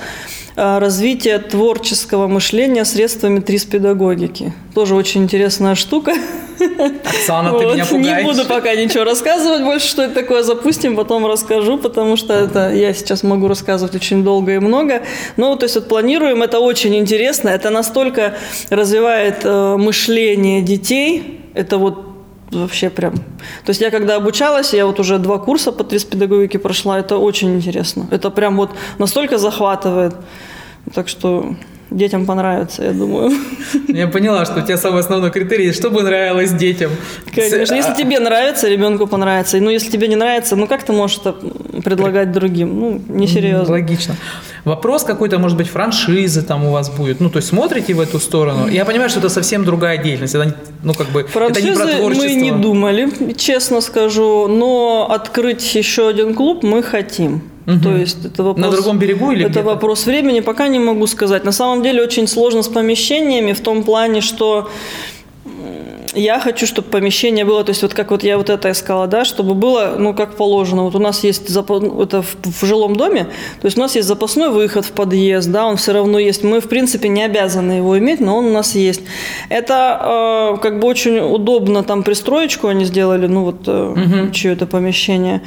Э, 0.56 0.78
развитие 0.78 1.40
творческого 1.40 2.28
мышления 2.28 2.84
средствами 2.84 3.40
трис-педагогики. 3.40 4.52
Тоже 4.72 4.94
очень 4.94 5.24
интересная 5.24 5.74
штука. 5.74 6.12
Оксана, 7.04 7.50
вот. 7.50 7.58
ты 7.58 7.66
меня 7.66 7.84
пугаешь. 7.84 8.24
Не 8.24 8.32
буду 8.32 8.44
пока 8.44 8.72
ничего 8.76 9.02
рассказывать 9.02 9.64
больше, 9.64 9.88
что 9.88 10.02
это 10.02 10.14
такое. 10.14 10.44
Запустим, 10.44 10.94
потом 10.94 11.26
расскажу, 11.26 11.76
потому 11.76 12.16
что 12.16 12.34
это 12.34 12.72
я 12.72 12.94
сейчас 12.94 13.24
могу 13.24 13.48
рассказывать 13.48 13.96
очень 13.96 14.22
долго 14.22 14.54
и 14.54 14.58
много. 14.60 15.02
Ну, 15.36 15.56
то 15.56 15.64
есть 15.64 15.74
вот 15.74 15.88
планируем, 15.88 16.44
это 16.44 16.60
очень 16.60 16.94
интересно. 16.94 17.48
Это 17.48 17.70
настолько 17.70 18.36
развивает 18.70 19.40
э, 19.42 19.76
мышление 19.76 20.62
детей. 20.62 21.40
Это 21.54 21.78
вот 21.78 22.13
вообще 22.54 22.90
прям. 22.90 23.14
То 23.14 23.70
есть 23.70 23.80
я 23.80 23.90
когда 23.90 24.16
обучалась, 24.16 24.74
я 24.74 24.86
вот 24.86 25.00
уже 25.00 25.18
два 25.18 25.38
курса 25.38 25.72
по 25.72 25.84
педагогике 25.84 26.58
прошла, 26.58 26.98
это 26.98 27.18
очень 27.18 27.54
интересно. 27.54 28.06
Это 28.10 28.30
прям 28.30 28.56
вот 28.56 28.70
настолько 28.98 29.38
захватывает. 29.38 30.14
Так 30.94 31.08
что 31.08 31.54
детям 31.90 32.26
понравится, 32.26 32.84
я 32.84 32.92
думаю. 32.92 33.32
Я 33.88 34.08
поняла, 34.08 34.44
что 34.44 34.60
у 34.60 34.62
тебя 34.62 34.76
самый 34.76 35.00
основной 35.00 35.30
критерий, 35.30 35.72
чтобы 35.72 36.02
нравилось 36.02 36.52
детям. 36.52 36.90
Конечно, 37.34 37.74
если 37.74 37.94
тебе 37.94 38.18
нравится, 38.18 38.68
ребенку 38.68 39.06
понравится. 39.06 39.58
Ну, 39.60 39.70
если 39.70 39.90
тебе 39.90 40.08
не 40.08 40.16
нравится, 40.16 40.56
ну 40.56 40.66
как 40.66 40.82
ты 40.82 40.92
можешь 40.92 41.18
это 41.18 41.32
предлагать 41.82 42.32
другим? 42.32 42.80
Ну, 42.80 43.00
несерьезно. 43.08 43.72
Логично. 43.72 44.16
Вопрос 44.64 45.04
какой-то, 45.04 45.38
может 45.38 45.58
быть, 45.58 45.68
франшизы 45.68 46.42
там 46.42 46.64
у 46.64 46.72
вас 46.72 46.88
будет. 46.88 47.20
Ну, 47.20 47.28
то 47.28 47.36
есть 47.36 47.48
смотрите 47.48 47.92
в 47.92 48.00
эту 48.00 48.18
сторону. 48.18 48.66
Я 48.68 48.84
понимаю, 48.84 49.10
что 49.10 49.18
это 49.18 49.28
совсем 49.28 49.64
другая 49.64 49.98
деятельность. 49.98 50.34
Это, 50.34 50.56
ну, 50.82 50.94
как 50.94 51.08
бы, 51.08 51.24
Франшизы 51.24 51.68
это 51.68 51.80
не 51.80 51.90
про 51.92 51.98
творчество. 51.98 52.28
мы 52.28 52.34
не 52.34 52.52
думали, 52.52 53.34
честно 53.36 53.80
скажу. 53.82 54.48
Но 54.48 55.06
открыть 55.10 55.74
еще 55.74 56.08
один 56.08 56.34
клуб 56.34 56.62
мы 56.62 56.82
хотим. 56.82 57.42
Угу. 57.66 57.80
То 57.82 57.96
есть 57.96 58.24
это 58.24 58.42
вопрос... 58.42 58.66
На 58.66 58.72
другом 58.72 58.98
берегу 58.98 59.32
или 59.32 59.46
Это 59.46 59.62
вопрос 59.62 60.06
времени, 60.06 60.40
пока 60.40 60.68
не 60.68 60.78
могу 60.78 61.06
сказать. 61.06 61.44
На 61.44 61.52
самом 61.52 61.82
деле 61.82 62.02
очень 62.02 62.26
сложно 62.26 62.62
с 62.62 62.68
помещениями 62.68 63.52
в 63.52 63.60
том 63.60 63.82
плане, 63.82 64.20
что 64.20 64.70
я 66.14 66.40
хочу, 66.40 66.66
чтобы 66.66 66.88
помещение 66.88 67.44
было, 67.44 67.64
то 67.64 67.70
есть 67.70 67.82
вот 67.82 67.94
как 67.94 68.10
вот 68.10 68.22
я 68.22 68.38
вот 68.38 68.50
это 68.50 68.70
искала, 68.70 69.06
да, 69.06 69.24
чтобы 69.24 69.54
было, 69.54 69.96
ну, 69.98 70.14
как 70.14 70.36
положено. 70.36 70.84
Вот 70.84 70.94
у 70.94 70.98
нас 70.98 71.24
есть, 71.24 71.54
ну, 71.54 72.02
это 72.02 72.22
в, 72.22 72.36
в 72.42 72.64
жилом 72.64 72.96
доме, 72.96 73.24
то 73.60 73.66
есть 73.66 73.76
у 73.76 73.80
нас 73.80 73.94
есть 73.96 74.08
запасной 74.08 74.50
выход 74.50 74.84
в 74.84 74.92
подъезд, 74.92 75.50
да, 75.50 75.66
он 75.66 75.76
все 75.76 75.92
равно 75.92 76.18
есть. 76.18 76.44
Мы, 76.44 76.60
в 76.60 76.68
принципе, 76.68 77.08
не 77.08 77.22
обязаны 77.22 77.72
его 77.72 77.98
иметь, 77.98 78.20
но 78.20 78.36
он 78.36 78.46
у 78.46 78.52
нас 78.52 78.74
есть. 78.74 79.02
Это 79.48 80.54
э, 80.54 80.62
как 80.62 80.80
бы 80.80 80.88
очень 80.88 81.18
удобно, 81.18 81.82
там 81.82 82.02
пристроечку 82.02 82.68
они 82.68 82.84
сделали, 82.84 83.26
ну, 83.26 83.44
вот, 83.44 83.66
э, 83.66 83.92
угу. 83.92 84.30
чье 84.32 84.52
это 84.52 84.66
помещение. 84.66 85.42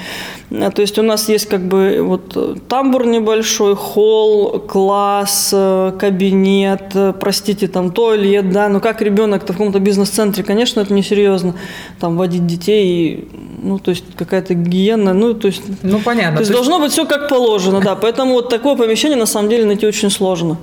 Э, 0.52 0.70
то 0.72 0.82
есть 0.82 1.00
у 1.00 1.02
нас 1.02 1.30
есть 1.30 1.48
как 1.48 1.62
бы 1.62 2.00
вот 2.02 2.68
тамбур 2.68 3.06
небольшой, 3.06 3.76
холл, 3.76 4.60
класс, 4.60 5.52
э, 5.54 5.94
кабинет, 5.98 6.94
простите, 7.20 7.68
там 7.68 7.92
туалет, 7.92 8.52
да, 8.52 8.70
ну, 8.70 8.80
как 8.80 9.02
ребенок 9.02 9.44
в 9.44 9.48
каком-то 9.48 9.80
бизнес-центре, 9.80 10.44
конечно, 10.44 10.57
конечно, 10.58 10.82
это 10.82 10.92
несерьезно, 10.92 11.54
там, 12.00 12.18
водить 12.18 12.48
детей, 12.48 13.28
ну, 13.62 13.78
то 13.78 13.92
есть 13.92 14.04
какая-то 14.18 14.56
гигиена, 14.56 15.14
ну, 15.14 15.36
то 15.36 15.48
есть... 15.48 15.62
Ну, 15.84 16.00
понятно. 16.00 16.38
То 16.38 16.40
есть, 16.40 16.52
то 16.52 16.58
должно 16.58 16.80
быть 16.80 16.92
все 16.92 17.06
как 17.06 17.30
положено, 17.30 17.80
да, 17.80 17.96
поэтому 17.96 18.34
вот 18.34 18.50
такое 18.50 18.76
помещение, 18.76 19.18
на 19.18 19.28
самом 19.28 19.50
деле, 19.50 19.66
найти 19.66 19.86
очень 19.86 20.10
сложно. 20.10 20.58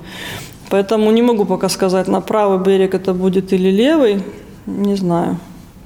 Поэтому 0.69 1.11
не 1.11 1.21
могу 1.21 1.45
пока 1.45 1.69
сказать, 1.69 2.09
на 2.09 2.19
правый 2.19 2.59
берег 2.59 2.93
это 2.93 3.13
будет 3.13 3.53
или 3.53 3.69
левый, 3.69 4.21
не 4.65 4.95
знаю. 4.95 5.37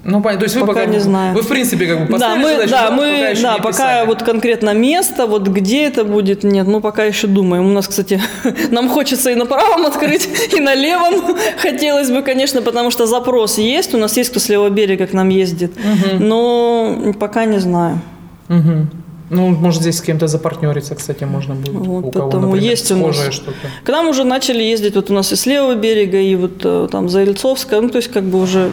Ну, 0.03 0.21
понятно. 0.21 0.39
То 0.39 0.43
есть 0.45 0.55
вы 0.55 0.61
пока, 0.61 0.81
пока 0.81 0.85
не 0.85 0.99
знаю. 0.99 1.35
Вы, 1.35 1.41
в 1.41 1.47
принципе, 1.47 1.85
как 1.87 2.01
бы 2.01 2.13
поставили 2.13 2.41
да, 2.41 2.47
мы, 2.47 2.51
задачу, 2.51 2.71
да, 2.71 2.91
мы, 2.91 3.35
пока, 3.35 3.57
да, 3.57 3.57
пока 3.57 4.05
вот 4.05 4.23
конкретно 4.23 4.73
место, 4.73 5.27
вот 5.27 5.47
где 5.47 5.85
это 5.85 6.05
будет, 6.05 6.43
нет, 6.43 6.67
мы 6.67 6.79
пока 6.79 7.03
еще 7.03 7.27
думаем. 7.27 7.65
У 7.65 7.73
нас, 7.73 7.87
кстати, 7.87 8.21
нам 8.71 8.89
хочется 8.89 9.31
и 9.31 9.35
на 9.35 9.45
правом 9.45 9.85
открыть, 9.85 10.29
и 10.55 10.59
на 10.59 10.73
левом 10.73 11.35
хотелось 11.57 12.09
бы, 12.09 12.21
конечно, 12.21 12.61
потому 12.61 12.91
что 12.91 13.07
запрос 13.07 13.57
есть, 13.57 13.93
у 13.93 13.97
нас 13.97 14.15
есть 14.17 14.29
кто 14.29 14.39
с 14.39 14.49
левого 14.49 14.69
берега 14.69 15.05
к 15.07 15.13
нам 15.13 15.29
ездит, 15.29 15.73
угу. 15.77 16.23
но 16.23 17.13
пока 17.19 17.45
не 17.45 17.59
знаю. 17.59 18.01
Угу. 18.49 18.87
Ну, 19.29 19.49
может, 19.49 19.81
здесь 19.81 19.97
с 19.97 20.01
кем-то 20.01 20.27
запартнериться, 20.27 20.95
кстати, 20.95 21.23
можно 21.23 21.53
будет. 21.53 21.85
Вот, 21.85 22.05
у 22.05 22.11
кого, 22.11 22.39
например, 22.39 22.71
есть 22.71 22.91
у 22.91 22.95
нас. 22.95 23.15
что-то. 23.31 23.53
К 23.83 23.89
нам 23.89 24.07
уже 24.07 24.23
начали 24.23 24.63
ездить, 24.63 24.95
вот 24.95 25.11
у 25.11 25.13
нас 25.13 25.31
и 25.31 25.35
с 25.35 25.45
левого 25.45 25.75
берега, 25.75 26.17
и 26.17 26.35
вот 26.35 26.61
э, 26.63 26.87
там 26.91 27.09
за 27.09 27.23
Ильцовска, 27.23 27.79
ну, 27.79 27.89
то 27.89 27.97
есть 27.97 28.11
как 28.11 28.23
бы 28.23 28.41
уже... 28.41 28.71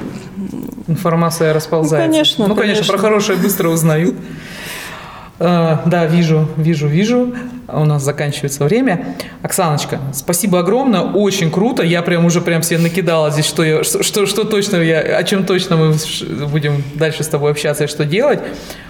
Информация 0.89 1.53
расползается. 1.53 2.07
Ну, 2.07 2.13
конечно, 2.13 2.47
Ну, 2.47 2.55
конечно, 2.55 2.75
конечно. 2.75 2.93
про 2.95 3.03
хорошее 3.03 3.39
быстро 3.39 3.69
узнают. 3.69 4.15
Uh, 5.39 5.81
да, 5.85 6.07
вижу, 6.07 6.49
вижу, 6.57 6.87
вижу. 6.87 7.35
У 7.69 7.85
нас 7.85 8.03
заканчивается 8.03 8.65
время. 8.65 9.17
Оксаночка, 9.43 10.01
спасибо 10.15 10.61
огромное, 10.61 11.03
очень 11.03 11.51
круто. 11.51 11.83
Я 11.83 12.01
прям 12.01 12.25
уже 12.25 12.41
прям 12.41 12.63
себе 12.63 12.79
накидала 12.79 13.31
здесь, 13.31 13.45
что, 13.45 13.63
я, 13.63 13.85
что, 13.85 14.03
что, 14.03 14.25
что 14.25 14.45
точно 14.45 14.77
я, 14.77 15.01
о 15.01 15.23
чем 15.25 15.45
точно 15.45 15.77
мы 15.77 15.95
будем 16.47 16.83
дальше 16.95 17.23
с 17.23 17.29
тобой 17.29 17.51
общаться 17.51 17.85
и 17.85 17.87
что 17.87 18.07
делать. 18.07 18.41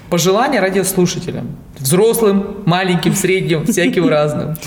Пожелания 0.09 0.61
радиослушателям, 0.61 1.57
взрослым, 1.79 2.59
маленьким, 2.65 3.15
средним, 3.17 3.67
всяким 3.67 4.09
разным. 4.09 4.57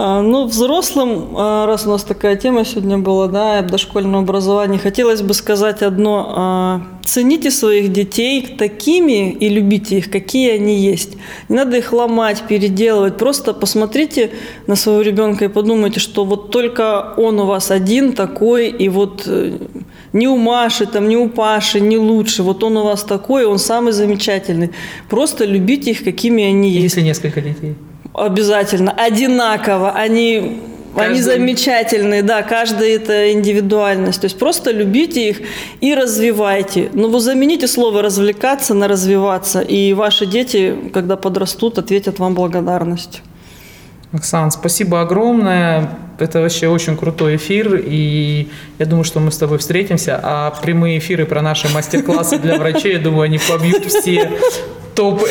А, 0.00 0.22
ну, 0.22 0.46
взрослым, 0.46 1.34
а, 1.36 1.66
раз 1.66 1.84
у 1.84 1.90
нас 1.90 2.04
такая 2.04 2.36
тема 2.36 2.64
сегодня 2.64 2.98
была, 2.98 3.26
да, 3.26 3.62
дошкольное 3.62 4.20
образование, 4.20 4.78
хотелось 4.78 5.22
бы 5.22 5.34
сказать 5.34 5.82
одно. 5.82 6.34
А, 6.36 6.82
цените 7.04 7.50
своих 7.50 7.92
детей 7.92 8.46
такими 8.46 9.32
и 9.32 9.48
любите 9.48 9.98
их, 9.98 10.08
какие 10.08 10.52
они 10.52 10.78
есть. 10.78 11.16
Не 11.48 11.56
надо 11.56 11.78
их 11.78 11.92
ломать, 11.92 12.44
переделывать. 12.48 13.16
Просто 13.16 13.52
посмотрите 13.52 14.30
на 14.68 14.76
своего 14.76 15.02
ребенка 15.02 15.46
и 15.46 15.48
подумайте, 15.48 15.98
что 15.98 16.24
вот 16.24 16.52
только 16.52 17.14
он 17.16 17.40
у 17.40 17.46
вас 17.46 17.72
один 17.72 18.12
такой, 18.12 18.68
и 18.68 18.88
вот 18.88 19.24
э, 19.26 19.58
не 20.12 20.28
у 20.28 20.36
Маши, 20.36 20.86
там, 20.86 21.08
не 21.08 21.16
у 21.16 21.28
Паши, 21.28 21.80
не 21.80 21.98
лучше. 21.98 22.44
Вот 22.44 22.62
он 22.62 22.76
у 22.76 22.84
вас 22.84 23.02
такой, 23.02 23.46
он 23.46 23.58
самый 23.58 23.92
замечательный. 23.92 24.70
Просто 25.10 25.44
любите 25.44 25.90
их, 25.90 26.04
какими 26.04 26.44
они 26.44 26.70
есть. 26.70 26.84
Если 26.84 27.00
несколько 27.00 27.40
детей. 27.40 27.74
Обязательно. 28.14 28.92
Одинаково. 28.92 29.92
Они 29.92 30.60
Каждый... 30.94 31.10
Они 31.10 31.22
замечательные, 31.22 32.22
да, 32.22 32.42
каждая 32.42 32.96
это 32.96 33.32
индивидуальность. 33.32 34.20
То 34.20 34.24
есть 34.24 34.38
просто 34.38 34.70
любите 34.70 35.28
их 35.28 35.40
и 35.80 35.94
развивайте. 35.94 36.90
Но 36.92 37.08
вы 37.08 37.20
замените 37.20 37.68
слово 37.68 38.02
развлекаться 38.02 38.74
на 38.74 38.88
развиваться, 38.88 39.60
и 39.60 39.92
ваши 39.92 40.26
дети, 40.26 40.74
когда 40.92 41.16
подрастут, 41.16 41.78
ответят 41.78 42.18
вам 42.18 42.34
благодарностью. 42.34 43.22
Оксан, 44.12 44.50
спасибо 44.50 45.02
огромное. 45.02 45.90
Это 46.18 46.40
вообще 46.40 46.66
очень 46.66 46.96
крутой 46.96 47.36
эфир, 47.36 47.76
и 47.76 48.48
я 48.78 48.86
думаю, 48.86 49.04
что 49.04 49.20
мы 49.20 49.30
с 49.30 49.36
тобой 49.36 49.58
встретимся. 49.58 50.18
А 50.20 50.50
прямые 50.62 50.98
эфиры 50.98 51.26
про 51.26 51.42
наши 51.42 51.68
мастер-классы 51.72 52.38
для 52.38 52.58
врачей, 52.58 52.94
я 52.94 52.98
думаю, 52.98 53.22
они 53.22 53.38
побьют 53.38 53.84
все 53.84 54.32
топы. 54.98 55.30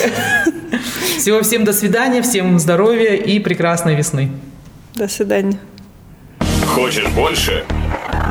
Всего 1.18 1.41
всем 1.41 1.65
до 1.65 1.74
свидания, 1.74 2.22
всем 2.22 2.57
здоровья 2.57 3.15
и 3.15 3.38
прекрасной 3.39 3.95
весны. 3.95 4.32
До 4.95 5.09
свидания. 5.09 5.59
Хочешь 6.65 7.07
больше? 7.09 7.65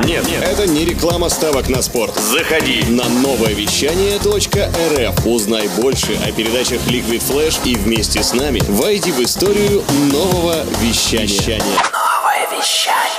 Нет, 0.03 0.27
нет, 0.27 0.43
это 0.43 0.67
не 0.67 0.87
реклама 0.87 1.29
ставок 1.29 1.69
на 1.69 1.83
спорт. 1.83 2.15
Заходи 2.15 2.85
на 2.89 3.07
новое 3.21 3.53
вещание 3.53 4.17
.рф. 4.17 5.27
Узнай 5.27 5.69
больше 5.79 6.17
о 6.27 6.33
передачах 6.33 6.81
Liquid 6.87 7.23
Flash 7.23 7.61
и 7.67 7.75
вместе 7.75 8.23
с 8.23 8.33
нами 8.33 8.63
войди 8.69 9.13
в 9.13 9.21
историю 9.21 9.83
нового 10.11 10.65
вещания. 10.81 11.61
Новое 11.93 12.59
вещание. 12.59 13.16